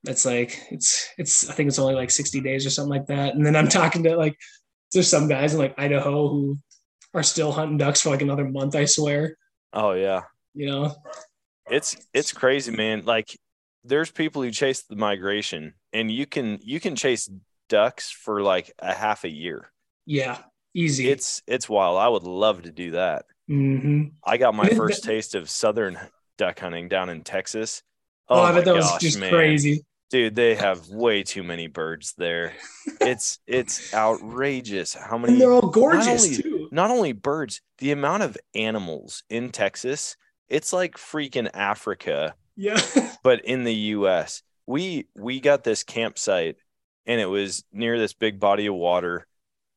that's 0.05 0.26
like 0.26 0.57
it's 0.71 1.09
it's 1.17 1.49
I 1.49 1.53
think 1.53 1.67
it's 1.67 1.80
only 1.80 1.95
like 1.95 2.11
60 2.11 2.39
days 2.39 2.65
or 2.65 2.69
something 2.69 2.89
like 2.91 3.07
that. 3.07 3.36
And 3.36 3.45
then 3.45 3.57
I'm 3.57 3.67
talking 3.67 4.03
to 4.03 4.15
like 4.15 4.38
there's 4.93 5.09
some 5.09 5.28
guys 5.28 5.53
in 5.53 5.59
like 5.59 5.76
Idaho 5.78 6.30
who 6.30 6.57
are 7.13 7.24
still 7.24 7.51
hunting 7.51 7.78
ducks 7.78 8.01
for 8.01 8.09
like 8.09 8.21
another 8.21 8.45
month, 8.49 8.76
I 8.76 8.86
swear. 8.86 9.36
Oh, 9.74 9.91
yeah. 9.93 10.21
You 10.53 10.67
know? 10.67 10.95
It's 11.69 11.95
it's 12.13 12.32
crazy, 12.34 12.71
man. 12.71 13.03
Like 13.05 13.38
there's 13.84 14.11
people 14.11 14.43
who 14.43 14.51
chase 14.51 14.84
the 14.84 14.95
migration 14.95 15.74
and 15.93 16.11
you 16.11 16.26
can 16.26 16.59
you 16.61 16.80
can 16.80 16.95
chase 16.95 17.30
ducks 17.69 18.11
for 18.11 18.41
like 18.41 18.71
a 18.80 18.93
half 18.93 19.24
a 19.24 19.30
year. 19.30 19.71
Yeah. 20.05 20.38
Easy. 20.74 21.09
It's 21.09 21.41
it's 21.47 21.69
wild. 21.69 21.97
I 21.97 22.07
would 22.09 22.24
love 22.24 22.63
to 22.63 22.71
do 22.71 22.91
that. 22.91 23.26
hmm 23.47 24.05
I 24.26 24.38
got 24.38 24.55
my 24.55 24.69
first 24.69 25.03
taste 25.03 25.36
of 25.36 25.49
southern 25.49 25.97
duck 26.38 26.59
hunting 26.59 26.89
down 26.89 27.09
in 27.09 27.24
Texas. 27.24 27.82
Oh, 28.28 28.41
I 28.41 28.49
my 28.49 28.55
bet 28.57 28.65
that 28.65 28.76
was 28.76 28.89
gosh, 28.89 29.01
just 29.01 29.19
man. 29.19 29.32
crazy. 29.32 29.86
Dude, 30.11 30.36
they 30.36 30.55
have 30.55 30.89
way 30.89 31.24
too 31.24 31.43
many 31.43 31.67
birds 31.67 32.13
there. 32.17 32.53
It's 33.01 33.39
it's 33.47 33.93
outrageous 33.93 34.93
how 34.93 35.17
many 35.17 35.34
And 35.34 35.41
they're 35.41 35.51
all 35.51 35.69
gorgeous 35.69 36.07
only, 36.07 36.36
too. 36.36 36.52
Not 36.74 36.91
only 36.91 37.11
birds, 37.13 37.61
the 37.80 37.91
amount 37.91 38.24
of 38.24 38.38
animals 38.55 39.24
in 39.30 39.51
Texas, 39.51 40.17
it's 40.49 40.74
like 40.74 40.97
freaking 40.97 41.49
Africa, 41.53 42.36
Yeah. 42.55 42.80
but 43.24 43.45
in 43.45 43.63
the 43.63 43.74
US. 43.76 44.43
We 44.65 45.07
we 45.15 45.39
got 45.41 45.63
this 45.63 45.84
campsite 45.84 46.55
and 47.05 47.19
it 47.19 47.26
was 47.26 47.63
near 47.74 47.99
this 47.99 48.13
big 48.13 48.39
body 48.39 48.67
of 48.67 48.76
water, 48.76 49.28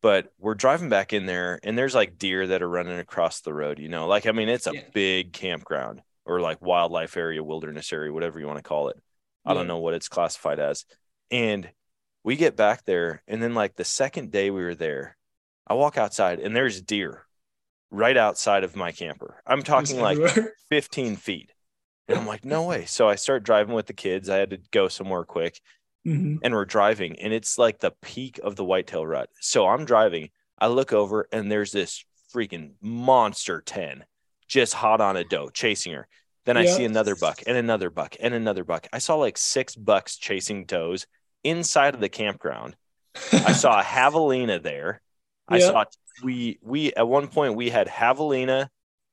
but 0.00 0.32
we're 0.38 0.54
driving 0.54 0.88
back 0.88 1.12
in 1.12 1.26
there 1.26 1.58
and 1.64 1.76
there's 1.76 1.94
like 1.94 2.18
deer 2.18 2.46
that 2.46 2.62
are 2.62 2.68
running 2.68 2.98
across 3.00 3.40
the 3.40 3.52
road, 3.52 3.78
you 3.80 3.88
know. 3.88 4.06
Like 4.06 4.26
I 4.26 4.32
mean, 4.32 4.48
it's 4.48 4.66
a 4.68 4.74
Yeah. 4.74 4.82
big 4.94 5.32
campground 5.32 6.02
or 6.24 6.40
like 6.40 6.62
wildlife 6.62 7.16
area, 7.16 7.42
wilderness 7.42 7.92
area, 7.92 8.12
whatever 8.12 8.38
you 8.40 8.46
want 8.46 8.58
to 8.58 8.62
call 8.62 8.88
it. 8.88 8.96
I 9.44 9.54
don't 9.54 9.68
know 9.68 9.78
what 9.78 9.94
it's 9.94 10.08
classified 10.08 10.58
as. 10.60 10.84
And 11.30 11.70
we 12.24 12.36
get 12.36 12.56
back 12.56 12.84
there, 12.84 13.22
and 13.28 13.40
then 13.42 13.54
like 13.54 13.76
the 13.76 13.84
second 13.84 14.32
day 14.32 14.50
we 14.50 14.62
were 14.62 14.74
there, 14.74 15.16
I 15.66 15.74
walk 15.74 15.98
outside 15.98 16.38
and 16.40 16.54
there's 16.54 16.80
deer 16.80 17.26
right 17.90 18.16
outside 18.16 18.64
of 18.64 18.76
my 18.76 18.92
camper. 18.92 19.42
I'm 19.46 19.62
talking 19.62 20.00
like 20.00 20.18
15 20.68 21.16
feet. 21.16 21.50
And 22.08 22.18
I'm 22.18 22.26
like, 22.26 22.44
no 22.44 22.62
way. 22.64 22.84
So 22.84 23.08
I 23.08 23.16
start 23.16 23.42
driving 23.42 23.74
with 23.74 23.86
the 23.86 23.92
kids. 23.92 24.28
I 24.28 24.36
had 24.36 24.50
to 24.50 24.58
go 24.70 24.88
somewhere 24.88 25.24
quick 25.24 25.60
Mhm. 26.06 26.38
and 26.40 26.54
we're 26.54 26.64
driving, 26.64 27.18
and 27.18 27.32
it's 27.32 27.58
like 27.58 27.80
the 27.80 27.90
peak 28.00 28.38
of 28.44 28.54
the 28.54 28.64
whitetail 28.64 29.04
rut. 29.04 29.28
So 29.40 29.66
I'm 29.66 29.84
driving. 29.84 30.30
I 30.56 30.68
look 30.68 30.92
over 30.92 31.26
and 31.32 31.50
there's 31.50 31.72
this 31.72 32.04
freaking 32.32 32.74
monster 32.80 33.60
10 33.60 34.04
just 34.46 34.72
hot 34.74 35.00
on 35.00 35.16
a 35.16 35.24
doe 35.24 35.48
chasing 35.50 35.92
her. 35.94 36.06
Then 36.44 36.56
I 36.56 36.62
Yeah. 36.62 36.76
see 36.76 36.84
another 36.84 37.16
buck 37.16 37.42
and 37.44 37.56
another 37.56 37.90
buck 37.90 38.14
and 38.20 38.34
another 38.34 38.62
buck. 38.62 38.86
I 38.92 38.98
saw 38.98 39.16
like 39.16 39.36
six 39.36 39.74
bucks 39.74 40.16
chasing 40.16 40.64
does 40.64 41.08
inside 41.42 41.94
of 41.94 42.00
the 42.00 42.08
campground. 42.08 42.76
I 43.32 43.52
saw 43.52 43.80
a 43.80 43.82
javelina 43.94 44.62
there. 44.62 45.00
I 45.48 45.58
Yeah. 45.58 45.66
saw 45.66 45.84
we 46.22 46.58
we 46.62 46.92
at 46.94 47.06
one 47.06 47.28
point 47.28 47.54
we 47.54 47.70
had 47.70 47.88
javelina, 47.88 48.68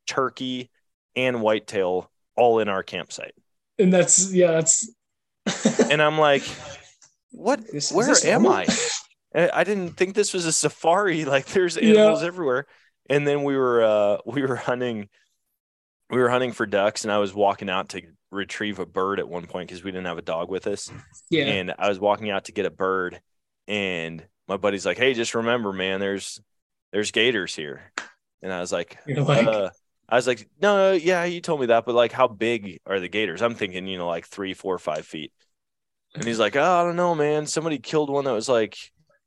turkey, 0.08 0.70
and 1.16 1.42
whitetail 1.42 2.10
all 2.36 2.60
in 2.60 2.68
our 2.70 2.84
campsite. 2.84 3.34
and 3.80 3.92
that's 3.94 4.34
yeah, 4.34 4.52
that's 4.52 4.90
And 5.92 6.02
I'm 6.02 6.18
like, 6.18 6.44
what 7.32 7.60
This- 7.72 7.92
where 7.92 8.10
am 8.26 8.44
normal? 8.44 8.52
I? 9.36 9.50
I 9.54 9.64
didn't 9.64 9.92
think 9.98 10.14
this 10.16 10.34
was 10.34 10.46
a 10.46 10.52
safari. 10.54 11.26
Like 11.36 11.46
there's 11.48 11.76
Yeah. 11.76 11.90
animals 12.02 12.24
everywhere. 12.24 12.66
And 13.10 13.28
then 13.28 13.44
we 13.44 13.58
were 13.58 13.84
uh 13.84 14.18
we 14.26 14.42
were 14.44 14.56
hunting 14.56 15.10
we 16.10 16.20
were 16.20 16.30
hunting 16.30 16.52
for 16.54 16.66
ducks 16.66 17.04
and 17.04 17.12
I 17.12 17.18
was 17.18 17.34
walking 17.34 17.70
out 17.70 17.90
to 17.90 18.02
retrieve 18.32 18.80
a 18.80 18.86
bird 18.86 19.20
at 19.20 19.28
one 19.28 19.46
point 19.46 19.68
because 19.70 19.84
we 19.84 19.92
didn't 19.92 20.06
have 20.08 20.18
a 20.18 20.22
dog 20.24 20.50
with 20.50 20.68
us. 20.68 20.92
yeah. 21.30 21.46
And 21.46 21.74
I 21.78 21.90
was 21.90 22.00
walking 22.00 22.30
out 22.30 22.46
to 22.46 22.52
get 22.52 22.66
a 22.66 22.72
bird 22.72 23.20
and 23.68 24.26
my 24.48 24.58
buddy's 24.58 24.86
like, 24.86 24.98
Hey, 24.98 25.14
just 25.14 25.36
remember, 25.36 25.74
man, 25.74 26.00
there's 26.00 26.41
there's 26.91 27.12
gators 27.12 27.56
here. 27.56 27.91
And 28.41 28.52
I 28.52 28.60
was 28.60 28.72
like, 28.72 28.98
like, 29.08 29.48
uh, 29.48 29.70
I 30.08 30.16
was 30.16 30.28
like, 30.28 30.48
no, 30.62 30.91
yeah, 30.91 31.24
you 31.24 31.39
told 31.41 31.62
me 31.62 31.68
that, 31.68 31.86
but 31.86 31.96
like, 31.96 32.12
how 32.12 32.28
big 32.28 32.80
are 32.86 33.00
the 33.00 33.08
gators? 33.08 33.41
I'm 33.41 33.56
thinking, 33.56 33.88
you 33.88 33.98
know, 33.98 34.08
like 34.08 34.28
three, 34.28 34.54
four, 34.54 34.78
five 34.78 35.06
feet. 35.06 35.32
And 36.14 36.26
he's 36.26 36.39
like, 36.39 36.56
oh, 36.56 36.62
I 36.62 36.84
don't 36.84 36.96
know, 36.98 37.16
man. 37.16 37.48
Somebody 37.48 37.80
killed 37.80 38.10
one 38.10 38.26
that 38.26 38.34
was 38.34 38.50
like 38.50 38.78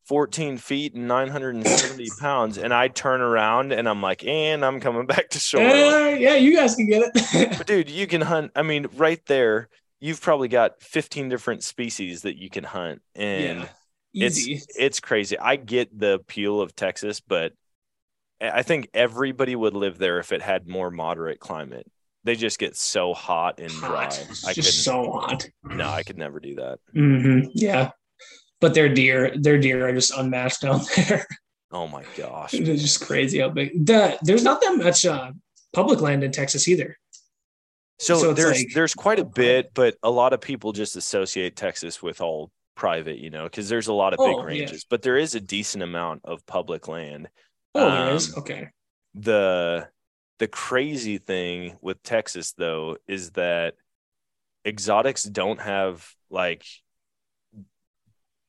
14 0.05 0.59
feet 0.59 0.95
and 0.95 1.09
970 1.09 2.09
pounds. 2.21 2.59
And 2.59 2.73
I 2.73 2.89
turn 2.89 3.21
around 3.21 3.73
and 3.73 3.89
I'm 3.89 4.03
like, 4.03 4.25
and 4.25 4.65
I'm 4.65 4.79
coming 4.79 5.07
back 5.07 5.31
to 5.31 5.39
shore. 5.39 5.63
"Eh, 5.63 6.17
yeah, 6.19 6.37
you 6.37 6.55
guys 6.55 6.77
can 6.77 6.87
get 6.87 7.11
it. 7.15 7.59
but 7.59 7.67
dude, 7.67 7.91
you 7.91 8.07
can 8.07 8.21
hunt. 8.21 8.53
I 8.55 8.63
mean, 8.63 8.87
right 8.95 9.25
there, 9.27 9.69
you've 9.99 10.21
probably 10.21 10.49
got 10.49 10.81
15 10.83 11.29
different 11.29 11.65
species 11.65 12.23
that 12.23 12.37
you 12.37 12.51
can 12.51 12.65
hunt. 12.65 13.03
And 13.15 13.61
yeah. 13.61 13.69
Easy. 14.17 14.55
it's 14.55 14.67
it's 14.79 15.01
crazy. 15.01 15.39
I 15.39 15.57
get 15.57 15.97
the 15.99 16.15
appeal 16.15 16.61
of 16.61 16.75
Texas, 16.75 17.21
but 17.21 17.53
I 18.41 18.63
think 18.63 18.89
everybody 18.95 19.55
would 19.57 19.75
live 19.75 19.99
there 19.99 20.19
if 20.19 20.33
it 20.33 20.43
had 20.43 20.67
more 20.69 20.91
moderate 20.91 21.41
climate. 21.41 21.87
They 22.25 22.35
just 22.35 22.59
get 22.59 22.77
so 22.77 23.15
hot 23.15 23.61
and 23.61 23.71
dry. 23.71 24.05
hot. 24.05 24.27
It's 24.31 24.45
I 24.47 24.53
just 24.53 24.83
so 24.85 25.11
hot. 25.13 25.49
no, 25.65 25.89
I 25.89 26.03
could 26.03 26.19
never 26.19 26.41
do 26.41 26.57
that. 26.57 26.79
hmm 26.93 27.41
Yeah. 27.55 27.91
But 28.61 28.75
their 28.75 28.89
deer, 28.89 29.33
their 29.39 29.59
deer 29.59 29.87
are 29.89 29.93
just 29.93 30.13
unmatched 30.17 30.63
down 30.63 30.81
there. 30.97 31.27
Oh 31.71 31.87
my 31.87 32.05
gosh. 32.17 32.55
it's 32.55 32.83
just 32.83 33.01
crazy 33.07 33.39
how 33.41 33.51
big. 33.51 33.85
The, 33.87 34.19
there's 34.23 34.43
not 34.45 34.61
that 34.63 34.77
much 34.79 35.05
uh, 35.07 35.33
public 35.73 36.01
land 36.01 36.25
in 36.25 36.33
Texas 36.33 36.67
either. 36.69 36.97
So, 37.99 38.19
So 38.19 38.33
there's 38.33 38.59
like- 38.59 38.69
there's 38.75 38.95
quite 38.95 39.19
a 39.19 39.25
bit, 39.25 39.71
but 39.75 39.97
a 40.03 40.11
lot 40.11 40.33
of 40.33 40.41
people 40.41 40.73
just 40.73 40.97
associate 40.97 41.55
Texas 41.57 42.03
with 42.03 42.21
all 42.21 42.51
private, 42.77 43.19
you 43.19 43.31
know, 43.31 43.45
because 43.45 43.69
there's 43.71 43.89
a 43.89 43.95
lot 43.95 44.15
of 44.15 44.23
big 44.23 44.43
Oh, 44.43 44.47
yeah. 44.51 44.71
ranges, 44.71 44.87
but 44.89 45.03
there 45.03 45.19
is 45.19 45.35
a 45.35 45.41
decent 45.41 45.85
amount 45.85 46.23
of 46.25 46.47
public 46.47 46.89
land. 46.89 47.29
Oh, 47.75 47.91
there 47.91 48.09
is. 48.09 48.31
Um, 48.31 48.39
Okay. 48.39 48.71
the 49.15 49.89
the 50.39 50.49
crazy 50.49 51.19
thing 51.19 51.79
with 51.83 52.03
Texas 52.03 52.53
though 52.55 52.97
is 53.09 53.33
that 53.33 53.75
exotics 54.67 55.25
don't 55.25 55.61
have 55.61 56.09
like 56.31 56.65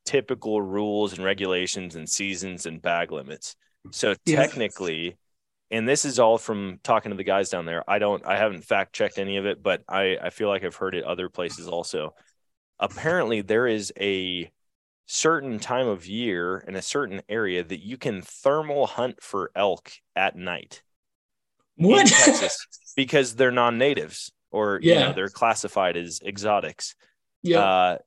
typical 0.06 0.62
rules 0.62 1.14
and 1.14 1.24
regulations 1.24 1.96
and 1.96 2.10
seasons 2.10 2.66
and 2.66 2.82
bag 2.82 3.12
limits. 3.12 3.56
So 3.92 4.16
Yeah. 4.26 4.48
technically, 4.48 5.18
and 5.72 5.88
this 5.88 6.06
is 6.06 6.20
all 6.20 6.38
from 6.38 6.80
talking 6.84 7.12
to 7.12 7.18
the 7.18 7.24
guys 7.24 7.50
down 7.50 7.66
there. 7.66 7.84
I 7.90 8.00
don't 8.00 8.26
I 8.26 8.38
haven't 8.38 8.64
fact 8.64 8.94
checked 8.94 9.18
any 9.20 9.38
of 9.38 9.46
it, 9.46 9.62
but 9.62 9.84
I 9.88 10.18
I 10.22 10.30
feel 10.30 10.50
like 10.50 10.64
I've 10.64 10.76
heard 10.76 10.96
it 10.96 11.04
other 11.04 11.30
places 11.30 11.68
also. 11.68 12.14
Apparently 12.80 13.42
there 13.42 13.68
is 13.68 13.92
a 14.00 14.52
certain 15.06 15.58
time 15.60 15.88
of 15.88 16.06
year 16.06 16.64
in 16.68 16.76
a 16.76 16.82
certain 16.82 17.22
area 17.30 17.64
that 17.64 17.80
you 17.84 17.98
can 17.98 18.22
thermal 18.22 18.86
hunt 18.88 19.22
for 19.24 19.52
elk 19.56 19.92
at 20.16 20.36
night 20.36 20.82
What? 21.78 22.02
in 22.02 22.08
Texas 22.08 22.68
because 22.98 23.36
they're 23.36 23.52
non-natives 23.52 24.32
or 24.52 24.80
you 24.82 24.96
know 24.96 25.00
Yeah. 25.08 25.12
they're 25.14 25.30
classified 25.30 25.96
as 25.98 26.20
exotics. 26.26 26.96
yeah. 27.44 27.60
Uh, 27.62 27.98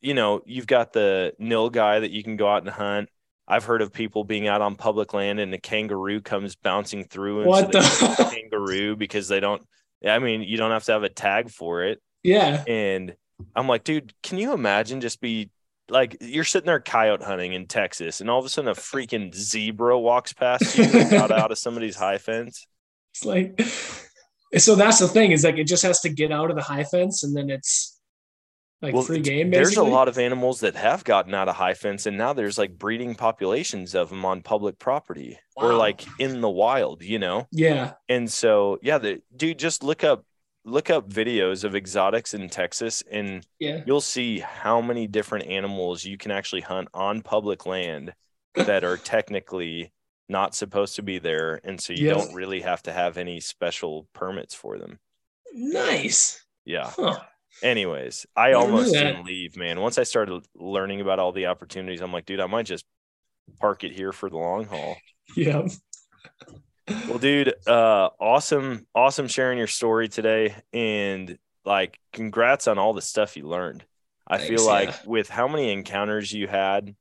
you 0.00 0.12
know, 0.12 0.42
you've 0.44 0.66
got 0.66 0.92
the 0.92 1.32
nilgai 1.40 2.00
that 2.02 2.10
you 2.10 2.22
can 2.22 2.36
go 2.36 2.46
out 2.46 2.60
and 2.62 2.68
hunt. 2.70 3.08
I've 3.48 3.64
heard 3.64 3.80
of 3.80 3.90
people 3.92 4.22
being 4.24 4.46
out 4.48 4.60
on 4.60 4.74
public 4.76 5.14
land 5.14 5.40
and 5.40 5.54
a 5.54 5.58
kangaroo 5.58 6.20
comes 6.20 6.56
bouncing 6.56 7.04
through 7.04 7.40
and 7.40 7.48
What 7.48 7.72
so 7.72 7.78
they 7.78 7.78
the- 7.80 7.84
shoot 7.88 8.16
the 8.18 8.24
kangaroo 8.36 8.96
because 8.96 9.28
they 9.28 9.40
don't 9.40 9.62
I 10.06 10.18
mean, 10.18 10.42
you 10.42 10.58
don't 10.58 10.72
have 10.72 10.84
to 10.84 10.92
have 10.92 11.04
a 11.04 11.08
tag 11.08 11.48
for 11.48 11.84
it. 11.84 12.02
yeah. 12.22 12.62
And 12.66 13.14
I'm 13.54 13.68
like, 13.68 13.84
dude, 13.84 14.12
can 14.22 14.38
you 14.38 14.52
imagine 14.52 15.00
just 15.00 15.20
be 15.20 15.50
like 15.88 16.16
you're 16.20 16.44
sitting 16.44 16.66
there 16.66 16.80
coyote 16.80 17.22
hunting 17.22 17.52
in 17.52 17.66
Texas 17.66 18.20
and 18.20 18.30
all 18.30 18.38
of 18.38 18.44
a 18.44 18.48
sudden 18.48 18.70
a 18.70 18.74
freaking 18.74 19.34
zebra 19.34 19.98
walks 19.98 20.32
past 20.32 20.78
you 20.78 20.84
and 20.84 21.10
got 21.10 21.30
out 21.30 21.52
of 21.52 21.58
somebody's 21.58 21.96
high 21.96 22.18
fence? 22.18 22.66
It's 23.12 23.24
like, 23.24 23.60
so 24.58 24.74
that's 24.74 24.98
the 24.98 25.08
thing 25.08 25.32
is 25.32 25.44
like 25.44 25.58
it 25.58 25.66
just 25.66 25.82
has 25.82 26.00
to 26.00 26.08
get 26.08 26.32
out 26.32 26.50
of 26.50 26.56
the 26.56 26.62
high 26.62 26.84
fence 26.84 27.22
and 27.22 27.36
then 27.36 27.50
it's 27.50 27.94
like 28.84 29.04
free 29.04 29.20
game. 29.20 29.50
There's 29.50 29.76
a 29.76 29.82
lot 29.82 30.08
of 30.08 30.18
animals 30.18 30.60
that 30.60 30.74
have 30.76 31.04
gotten 31.04 31.34
out 31.34 31.48
of 31.48 31.56
high 31.56 31.74
fence, 31.74 32.06
and 32.06 32.18
now 32.18 32.32
there's 32.32 32.58
like 32.58 32.76
breeding 32.76 33.14
populations 33.14 33.94
of 33.94 34.10
them 34.10 34.24
on 34.24 34.42
public 34.42 34.78
property 34.78 35.38
or 35.56 35.74
like 35.74 36.04
in 36.18 36.40
the 36.40 36.50
wild, 36.50 37.02
you 37.02 37.18
know. 37.18 37.46
Yeah. 37.50 37.92
And 38.08 38.30
so, 38.30 38.78
yeah, 38.82 38.98
the 38.98 39.22
dude, 39.34 39.58
just 39.58 39.82
look 39.82 40.04
up 40.04 40.24
look 40.64 40.88
up 40.90 41.08
videos 41.10 41.64
of 41.64 41.74
exotics 41.76 42.34
in 42.34 42.48
Texas, 42.48 43.02
and 43.10 43.46
Yeah. 43.58 43.82
you'll 43.86 44.00
see 44.00 44.38
how 44.38 44.80
many 44.80 45.06
different 45.06 45.46
animals 45.46 46.04
you 46.04 46.16
can 46.16 46.30
actually 46.30 46.62
hunt 46.62 46.88
on 46.94 47.20
public 47.22 47.66
land 47.66 48.14
that 48.54 48.82
are 48.84 48.96
technically 49.14 49.92
not 50.28 50.54
supposed 50.54 50.96
to 50.96 51.02
be 51.02 51.18
there, 51.18 51.60
and 51.64 51.80
so 51.80 51.92
you 51.92 52.06
Yeah. 52.08 52.14
don't 52.14 52.34
really 52.34 52.62
have 52.62 52.82
to 52.84 52.92
have 52.92 53.18
any 53.18 53.40
special 53.40 54.08
permits 54.14 54.54
for 54.54 54.78
them. 54.78 54.98
Nice. 55.52 56.42
Yeah. 56.64 56.90
Huh. 56.96 57.20
Anyways, 57.62 58.26
I 58.34 58.50
knew 58.50 58.56
almost 58.56 58.92
didn't 58.94 59.24
leave, 59.26 59.56
man. 59.56 59.80
Once 59.80 59.98
I 59.98 60.02
started 60.02 60.44
learning 60.54 61.00
about 61.02 61.18
all 61.18 61.30
the 61.30 61.46
opportunities, 61.46 62.00
I'm 62.00 62.12
like, 62.12 62.24
dude, 62.26 62.40
I 62.40 62.46
might 62.46 62.66
just 62.66 62.84
park 63.60 63.84
it 63.84 63.92
here 63.92 64.12
for 64.12 64.30
the 64.30 64.38
long 64.38 64.64
haul. 64.64 64.96
Yeah. 65.36 65.66
Well, 66.86 67.18
dude, 67.18 67.54
uh, 67.66 68.10
awesome, 68.20 68.86
awesome 68.94 69.26
sharing 69.28 69.58
your 69.58 69.66
story 69.66 70.08
today, 70.08 70.54
and 70.72 71.38
like, 71.64 71.98
congrats 72.12 72.68
on 72.68 72.78
all 72.78 72.92
the 72.92 73.02
stuff 73.02 73.36
you 73.36 73.46
learned. 73.48 73.84
I 74.26 74.38
Thanks, 74.38 74.48
feel 74.48 74.64
like 74.64 74.88
yeah. 74.90 74.96
with 75.04 75.28
how 75.28 75.48
many 75.48 75.72
encounters 75.72 76.32
you 76.32 76.46
had, 76.46 76.94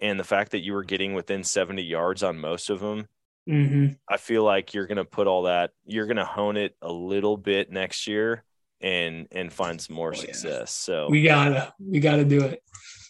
and 0.00 0.18
the 0.18 0.24
fact 0.24 0.52
that 0.52 0.60
you 0.64 0.72
were 0.74 0.84
getting 0.84 1.14
within 1.14 1.44
70 1.44 1.82
yards 1.82 2.22
on 2.22 2.38
most 2.38 2.70
of 2.70 2.80
them, 2.80 3.06
hmm 3.46 3.88
I 4.08 4.16
feel 4.16 4.44
like 4.44 4.74
you're 4.74 4.86
gonna 4.86 5.04
put 5.04 5.26
all 5.26 5.42
that, 5.44 5.70
you're 5.86 6.06
gonna 6.06 6.24
hone 6.24 6.56
it 6.56 6.76
a 6.82 6.92
little 6.92 7.36
bit 7.36 7.70
next 7.70 8.06
year, 8.06 8.44
and 8.80 9.28
and 9.32 9.52
find 9.52 9.80
some 9.80 9.96
more 9.96 10.14
Oh, 10.14 10.16
yeah. 10.16 10.22
success. 10.22 10.72
So, 10.72 11.08
We 11.10 11.22
gotta, 11.22 11.72
we 11.78 12.00
gotta 12.00 12.24
do 12.24 12.42
it. 12.44 12.62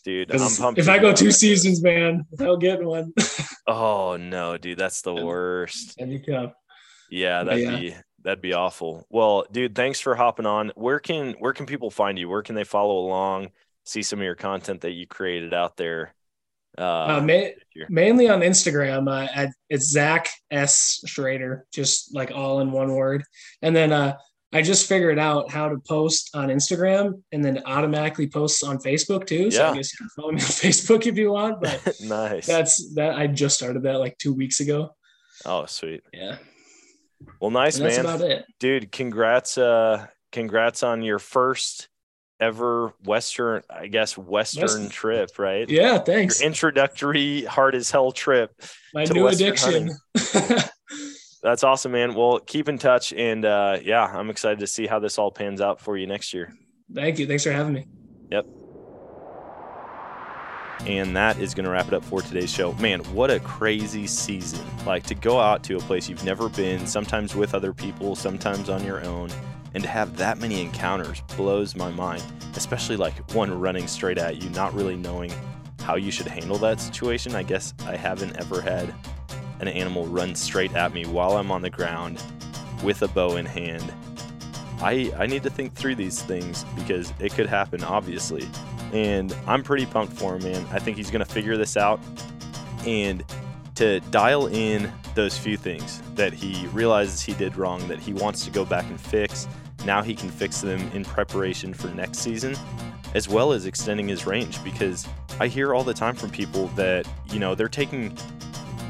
Dude, 0.04 0.30
I'm 0.34 0.50
pumped. 0.56 0.78
If 0.78 0.88
I 0.88 0.98
go 0.98 1.12
two 1.12 1.30
seasons, 1.30 1.82
man, 1.82 2.24
without 2.30 2.56
getting 2.60 2.86
one, 2.86 3.12
Oh 3.66 4.16
no, 4.16 4.56
dude, 4.56 4.78
that's 4.78 5.02
the 5.02 5.14
worst. 5.14 5.96
that'd 5.98 6.10
be 6.24 6.32
tough. 6.32 6.52
Yeah, 7.10 7.44
that'd 7.44 7.62
yeah. 7.62 7.78
be 7.78 7.96
that'd 8.22 8.42
be 8.42 8.52
awful. 8.54 9.06
Well, 9.10 9.46
dude, 9.50 9.74
thanks 9.74 10.00
for 10.00 10.14
hopping 10.14 10.46
on. 10.46 10.72
Where 10.74 10.98
can 11.00 11.34
where 11.38 11.52
can 11.52 11.66
people 11.66 11.90
find 11.90 12.18
you? 12.18 12.28
Where 12.28 12.42
can 12.42 12.54
they 12.54 12.64
follow 12.64 12.98
along, 12.98 13.50
see 13.84 14.02
some 14.02 14.18
of 14.18 14.24
your 14.24 14.34
content 14.34 14.82
that 14.82 14.92
you 14.92 15.06
created 15.06 15.54
out 15.54 15.76
there? 15.76 16.14
Uh, 16.76 17.18
Uh, 17.18 17.20
ma- 17.22 17.84
mainly 17.88 18.28
on 18.28 18.40
Instagram. 18.40 19.08
Uh, 19.10 19.28
at, 19.34 19.50
it's 19.68 19.90
Zach 19.90 20.28
S 20.50 21.00
Schrader, 21.06 21.66
just 21.72 22.14
like 22.14 22.30
all 22.32 22.60
in 22.60 22.70
one 22.70 22.94
word. 22.94 23.24
And 23.62 23.74
then 23.74 23.92
uh, 23.92 24.16
I 24.52 24.62
just 24.62 24.88
figured 24.88 25.18
out 25.18 25.50
how 25.50 25.68
to 25.68 25.76
post 25.86 26.30
on 26.34 26.48
Instagram, 26.48 27.22
and 27.32 27.44
then 27.44 27.62
automatically 27.66 28.26
posts 28.28 28.62
on 28.62 28.78
Facebook 28.78 29.26
too. 29.26 29.50
So 29.50 29.62
Yeah. 29.62 29.70
I 29.72 29.76
guess 29.76 29.92
you 29.92 29.98
can 29.98 30.08
follow 30.10 30.32
me 30.32 30.40
on 30.40 30.46
Facebook 30.48 31.06
if 31.06 31.18
you 31.18 31.32
want. 31.32 31.60
But 31.60 31.96
nice. 32.02 32.46
that's 32.46 32.94
that. 32.94 33.14
I 33.14 33.26
just 33.26 33.56
started 33.56 33.82
that 33.82 33.98
like 33.98 34.16
two 34.18 34.32
weeks 34.32 34.60
ago. 34.60 34.94
oh, 35.44 35.66
sweet. 35.66 36.02
Yeah, 36.14 36.36
Well, 37.40 37.50
nice 37.50 37.78
man, 37.78 38.00
about 38.00 38.22
it. 38.22 38.44
dude. 38.58 38.90
Congrats, 38.90 39.58
uh, 39.58 40.06
congrats 40.32 40.82
on 40.82 41.02
your 41.02 41.18
first 41.18 41.88
ever 42.40 42.94
Western, 43.04 43.62
I 43.68 43.88
guess 43.88 44.16
Western 44.16 44.62
Western. 44.62 44.88
trip, 44.88 45.38
right? 45.38 45.68
Yeah, 45.68 45.94
Your 45.96 46.04
thanks. 46.04 46.40
introductory 46.40 47.42
hard 47.44 47.74
as 47.74 47.90
hell 47.90 48.12
trip. 48.12 48.52
My 48.94 49.04
new 49.04 49.24
Western 49.24 49.48
addiction. 49.48 49.90
That's 51.42 51.62
awesome, 51.62 51.92
man. 51.92 52.14
Well, 52.14 52.40
keep 52.40 52.68
in 52.68 52.78
touch, 52.78 53.12
and 53.12 53.44
uh, 53.44 53.78
yeah, 53.82 54.04
I'm 54.04 54.30
excited 54.30 54.58
to 54.60 54.66
see 54.66 54.86
how 54.86 54.98
this 54.98 55.18
all 55.18 55.30
pans 55.30 55.60
out 55.60 55.80
for 55.80 55.96
you 55.96 56.06
next 56.06 56.34
year. 56.34 56.52
Thank 56.92 57.18
you. 57.18 57.26
Thanks 57.26 57.44
for 57.44 57.52
having 57.52 57.74
me. 57.74 57.86
Yep. 58.30 58.46
And 60.86 61.16
that 61.16 61.38
is 61.38 61.54
going 61.54 61.64
to 61.64 61.70
wrap 61.70 61.88
it 61.88 61.94
up 61.94 62.04
for 62.04 62.22
today's 62.22 62.52
show. 62.52 62.72
Man, 62.74 63.00
what 63.12 63.30
a 63.30 63.40
crazy 63.40 64.06
season. 64.06 64.64
Like 64.86 65.04
to 65.04 65.14
go 65.14 65.38
out 65.40 65.62
to 65.64 65.76
a 65.76 65.80
place 65.80 66.08
you've 66.08 66.24
never 66.24 66.48
been, 66.48 66.86
sometimes 66.86 67.34
with 67.34 67.54
other 67.54 67.72
people, 67.72 68.14
sometimes 68.14 68.68
on 68.68 68.84
your 68.84 69.04
own, 69.04 69.30
and 69.74 69.82
to 69.82 69.88
have 69.88 70.16
that 70.16 70.38
many 70.38 70.60
encounters 70.60 71.20
blows 71.36 71.76
my 71.76 71.90
mind, 71.90 72.22
especially 72.54 72.96
like 72.96 73.32
one 73.32 73.52
running 73.58 73.86
straight 73.86 74.18
at 74.18 74.42
you, 74.42 74.50
not 74.50 74.72
really 74.72 74.96
knowing 74.96 75.32
how 75.80 75.96
you 75.96 76.10
should 76.10 76.26
handle 76.26 76.58
that 76.58 76.80
situation. 76.80 77.34
I 77.34 77.42
guess 77.42 77.74
I 77.86 77.96
haven't 77.96 78.36
ever 78.36 78.60
had 78.60 78.94
an 79.60 79.68
animal 79.68 80.06
run 80.06 80.34
straight 80.34 80.74
at 80.74 80.92
me 80.92 81.06
while 81.06 81.36
I'm 81.36 81.50
on 81.50 81.62
the 81.62 81.70
ground 81.70 82.22
with 82.82 83.02
a 83.02 83.08
bow 83.08 83.36
in 83.36 83.46
hand. 83.46 83.92
I, 84.80 85.12
I 85.18 85.26
need 85.26 85.42
to 85.42 85.50
think 85.50 85.74
through 85.74 85.96
these 85.96 86.22
things 86.22 86.64
because 86.76 87.12
it 87.18 87.34
could 87.34 87.46
happen, 87.46 87.82
obviously 87.82 88.48
and 88.92 89.34
I'm 89.46 89.62
pretty 89.62 89.86
pumped 89.86 90.14
for 90.14 90.36
him, 90.36 90.44
man. 90.44 90.66
I 90.72 90.78
think 90.78 90.96
he's 90.96 91.10
going 91.10 91.24
to 91.24 91.30
figure 91.30 91.56
this 91.56 91.76
out 91.76 92.00
and 92.86 93.24
to 93.74 94.00
dial 94.10 94.46
in 94.48 94.90
those 95.14 95.38
few 95.38 95.56
things 95.56 96.02
that 96.14 96.32
he 96.32 96.66
realizes 96.68 97.20
he 97.20 97.34
did 97.34 97.56
wrong, 97.56 97.86
that 97.88 97.98
he 97.98 98.12
wants 98.12 98.44
to 98.44 98.50
go 98.50 98.64
back 98.64 98.84
and 98.86 99.00
fix. 99.00 99.46
Now 99.84 100.02
he 100.02 100.14
can 100.14 100.30
fix 100.30 100.60
them 100.60 100.80
in 100.92 101.04
preparation 101.04 101.72
for 101.74 101.88
next 101.88 102.18
season, 102.18 102.56
as 103.14 103.28
well 103.28 103.52
as 103.52 103.66
extending 103.66 104.08
his 104.08 104.26
range. 104.26 104.62
Because 104.64 105.06
I 105.38 105.48
hear 105.48 105.74
all 105.74 105.84
the 105.84 105.94
time 105.94 106.14
from 106.14 106.30
people 106.30 106.68
that, 106.68 107.06
you 107.30 107.38
know, 107.38 107.54
they're 107.54 107.68
taking 107.68 108.16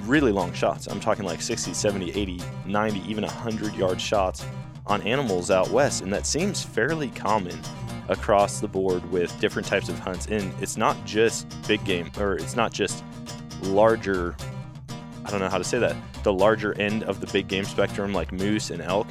really 0.09 0.33
long 0.33 0.53
shots. 0.53 0.87
I'm 0.87 1.01
talking 1.01 1.25
like 1.25 1.43
60, 1.43 1.75
70, 1.75 2.11
80, 2.11 2.41
90, 2.67 3.01
even 3.09 3.25
100 3.25 3.75
yard 3.75 4.01
shots 4.01 4.45
on 4.87 5.03
animals 5.03 5.51
out 5.51 5.71
west. 5.71 6.03
And 6.03 6.13
that 6.13 6.27
seems 6.27 6.63
fairly 6.63 7.09
common 7.11 7.59
across 8.09 8.61
the 8.61 8.69
board 8.69 9.09
with 9.11 9.39
different 9.39 9.69
types 9.69 9.89
of 9.89 9.99
hunts. 9.99 10.27
And 10.27 10.53
it's 10.63 10.77
not 10.77 10.97
just 11.05 11.47
big 11.69 11.85
game, 11.85 12.11
or 12.19 12.35
it's 12.35 12.57
not 12.57 12.73
just 12.73 13.05
larger, 13.63 14.35
I 15.25 15.31
don't 15.31 15.41
know 15.41 15.49
how 15.49 15.59
to 15.59 15.65
say 15.65 15.79
that, 15.79 15.95
the 16.23 16.33
larger 16.33 16.73
end 16.81 17.05
of 17.05 17.21
the 17.21 17.27
big 17.27 17.49
game 17.49 17.65
spectrum, 17.65 18.13
like 18.13 18.33
moose 18.33 18.71
and 18.71 18.81
elk. 18.81 19.07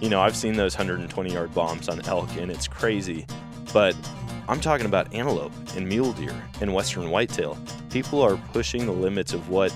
You 0.00 0.08
know, 0.08 0.20
I've 0.20 0.36
seen 0.36 0.54
those 0.54 0.76
120 0.76 1.32
yard 1.32 1.54
bombs 1.54 1.88
on 1.88 2.00
elk, 2.06 2.28
and 2.36 2.50
it's 2.50 2.66
crazy. 2.66 3.26
But 3.72 3.94
I'm 4.48 4.60
talking 4.60 4.86
about 4.86 5.12
antelope 5.12 5.52
and 5.76 5.86
mule 5.86 6.12
deer 6.12 6.34
and 6.62 6.72
western 6.72 7.10
whitetail. 7.10 7.58
People 7.90 8.22
are 8.22 8.38
pushing 8.52 8.86
the 8.86 8.92
limits 8.92 9.34
of 9.34 9.50
what 9.50 9.74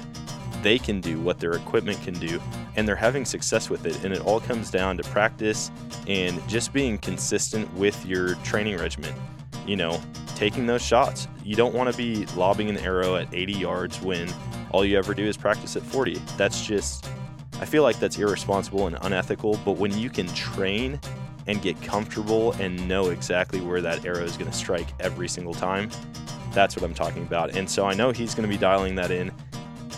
they 0.62 0.78
can 0.78 1.00
do, 1.00 1.20
what 1.20 1.38
their 1.38 1.52
equipment 1.52 2.00
can 2.02 2.14
do, 2.14 2.40
and 2.76 2.86
they're 2.86 2.96
having 2.96 3.24
success 3.24 3.68
with 3.68 3.86
it. 3.86 4.02
And 4.04 4.12
it 4.14 4.20
all 4.20 4.40
comes 4.40 4.70
down 4.70 4.96
to 4.96 5.02
practice 5.04 5.70
and 6.06 6.46
just 6.48 6.72
being 6.72 6.98
consistent 6.98 7.72
with 7.74 8.04
your 8.06 8.34
training 8.36 8.78
regimen. 8.78 9.14
You 9.66 9.76
know, 9.76 10.00
taking 10.34 10.66
those 10.66 10.82
shots. 10.82 11.28
You 11.44 11.54
don't 11.54 11.74
want 11.74 11.90
to 11.90 11.96
be 11.96 12.26
lobbing 12.34 12.68
an 12.68 12.78
arrow 12.78 13.16
at 13.16 13.32
80 13.32 13.52
yards 13.52 14.00
when 14.00 14.28
all 14.72 14.84
you 14.84 14.98
ever 14.98 15.14
do 15.14 15.24
is 15.24 15.36
practice 15.36 15.76
at 15.76 15.82
40. 15.82 16.20
That's 16.36 16.64
just, 16.64 17.08
I 17.60 17.64
feel 17.64 17.82
like 17.82 18.00
that's 18.00 18.18
irresponsible 18.18 18.88
and 18.88 18.98
unethical. 19.02 19.60
But 19.64 19.72
when 19.72 19.96
you 19.96 20.10
can 20.10 20.26
train 20.28 20.98
and 21.46 21.62
get 21.62 21.80
comfortable 21.82 22.52
and 22.54 22.88
know 22.88 23.10
exactly 23.10 23.60
where 23.60 23.80
that 23.80 24.04
arrow 24.04 24.24
is 24.24 24.36
going 24.36 24.50
to 24.50 24.56
strike 24.56 24.88
every 24.98 25.28
single 25.28 25.54
time, 25.54 25.90
that's 26.52 26.76
what 26.76 26.84
I'm 26.84 26.94
talking 26.94 27.22
about. 27.22 27.56
And 27.56 27.68
so 27.68 27.86
I 27.86 27.94
know 27.94 28.10
he's 28.10 28.34
going 28.34 28.48
to 28.48 28.52
be 28.52 28.58
dialing 28.58 28.94
that 28.96 29.10
in 29.10 29.30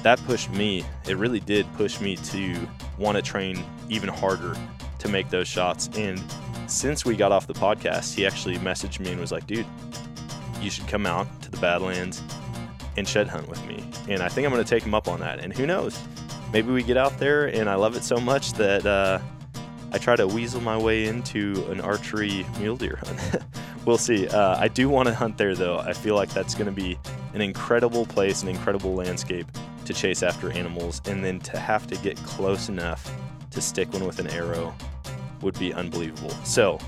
that 0.04 0.22
pushed 0.26 0.50
me. 0.50 0.84
It 1.08 1.16
really 1.16 1.40
did 1.40 1.66
push 1.74 1.98
me 1.98 2.16
to 2.16 2.68
want 2.98 3.16
to 3.16 3.22
train 3.22 3.64
even 3.88 4.10
harder 4.10 4.54
to 4.98 5.08
make 5.08 5.30
those 5.30 5.48
shots. 5.48 5.88
And 5.96 6.22
since 6.66 7.06
we 7.06 7.16
got 7.16 7.32
off 7.32 7.46
the 7.46 7.54
podcast, 7.54 8.14
he 8.14 8.26
actually 8.26 8.58
messaged 8.58 9.00
me 9.00 9.10
and 9.10 9.20
was 9.20 9.32
like, 9.32 9.46
dude, 9.46 9.66
you 10.60 10.70
should 10.70 10.86
come 10.88 11.06
out 11.06 11.26
to 11.42 11.50
the 11.50 11.56
Badlands 11.56 12.22
and 12.98 13.08
shed 13.08 13.28
hunt 13.28 13.48
with 13.48 13.66
me. 13.66 13.82
And 14.08 14.22
I 14.22 14.28
think 14.28 14.46
I'm 14.46 14.52
going 14.52 14.62
to 14.62 14.68
take 14.68 14.82
him 14.82 14.94
up 14.94 15.08
on 15.08 15.20
that. 15.20 15.40
And 15.40 15.56
who 15.56 15.66
knows? 15.66 15.98
Maybe 16.52 16.70
we 16.70 16.82
get 16.82 16.98
out 16.98 17.18
there 17.18 17.46
and 17.46 17.68
I 17.68 17.74
love 17.74 17.96
it 17.96 18.04
so 18.04 18.18
much 18.18 18.52
that 18.52 18.84
uh, 18.84 19.20
I 19.90 19.96
try 19.96 20.16
to 20.16 20.26
weasel 20.26 20.60
my 20.60 20.76
way 20.76 21.06
into 21.06 21.64
an 21.70 21.80
archery 21.80 22.44
mule 22.58 22.76
deer 22.76 22.98
hunt. 23.02 23.42
we'll 23.86 23.96
see. 23.96 24.28
Uh, 24.28 24.60
I 24.60 24.68
do 24.68 24.90
want 24.90 25.08
to 25.08 25.14
hunt 25.14 25.38
there 25.38 25.54
though. 25.54 25.78
I 25.78 25.94
feel 25.94 26.14
like 26.14 26.28
that's 26.28 26.54
going 26.54 26.66
to 26.66 26.72
be 26.72 26.98
an 27.32 27.40
incredible 27.40 28.04
place, 28.04 28.42
an 28.42 28.48
incredible 28.50 28.94
landscape 28.94 29.46
to 29.84 29.94
chase 29.94 30.22
after 30.22 30.50
animals, 30.50 31.00
and 31.06 31.24
then 31.24 31.40
to 31.40 31.58
have 31.58 31.86
to 31.88 31.96
get 31.96 32.16
close 32.18 32.68
enough 32.68 33.12
to 33.50 33.60
stick 33.60 33.92
one 33.92 34.04
with 34.04 34.18
an 34.18 34.28
arrow 34.28 34.74
would 35.40 35.58
be 35.58 35.72
unbelievable. 35.72 36.30
So 36.44 36.78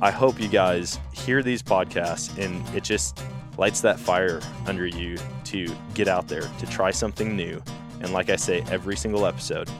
I 0.00 0.10
hope 0.10 0.40
you 0.40 0.48
guys 0.48 0.98
hear 1.12 1.42
these 1.42 1.62
podcasts 1.62 2.36
and 2.38 2.62
it 2.76 2.84
just 2.84 3.20
lights 3.56 3.80
that 3.80 3.98
fire 3.98 4.40
under 4.66 4.86
you 4.86 5.16
to 5.44 5.74
get 5.94 6.06
out 6.06 6.28
there, 6.28 6.42
to 6.42 6.66
try 6.66 6.90
something 6.90 7.34
new. 7.34 7.62
And 8.00 8.12
like 8.12 8.28
I 8.28 8.36
say 8.36 8.62
every 8.70 8.96
single 8.96 9.26
episode, 9.26 9.70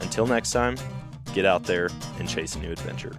until 0.00 0.26
next 0.26 0.50
time, 0.50 0.76
get 1.32 1.46
out 1.46 1.64
there 1.64 1.88
and 2.18 2.28
chase 2.28 2.54
a 2.54 2.58
new 2.58 2.70
adventure. 2.70 3.12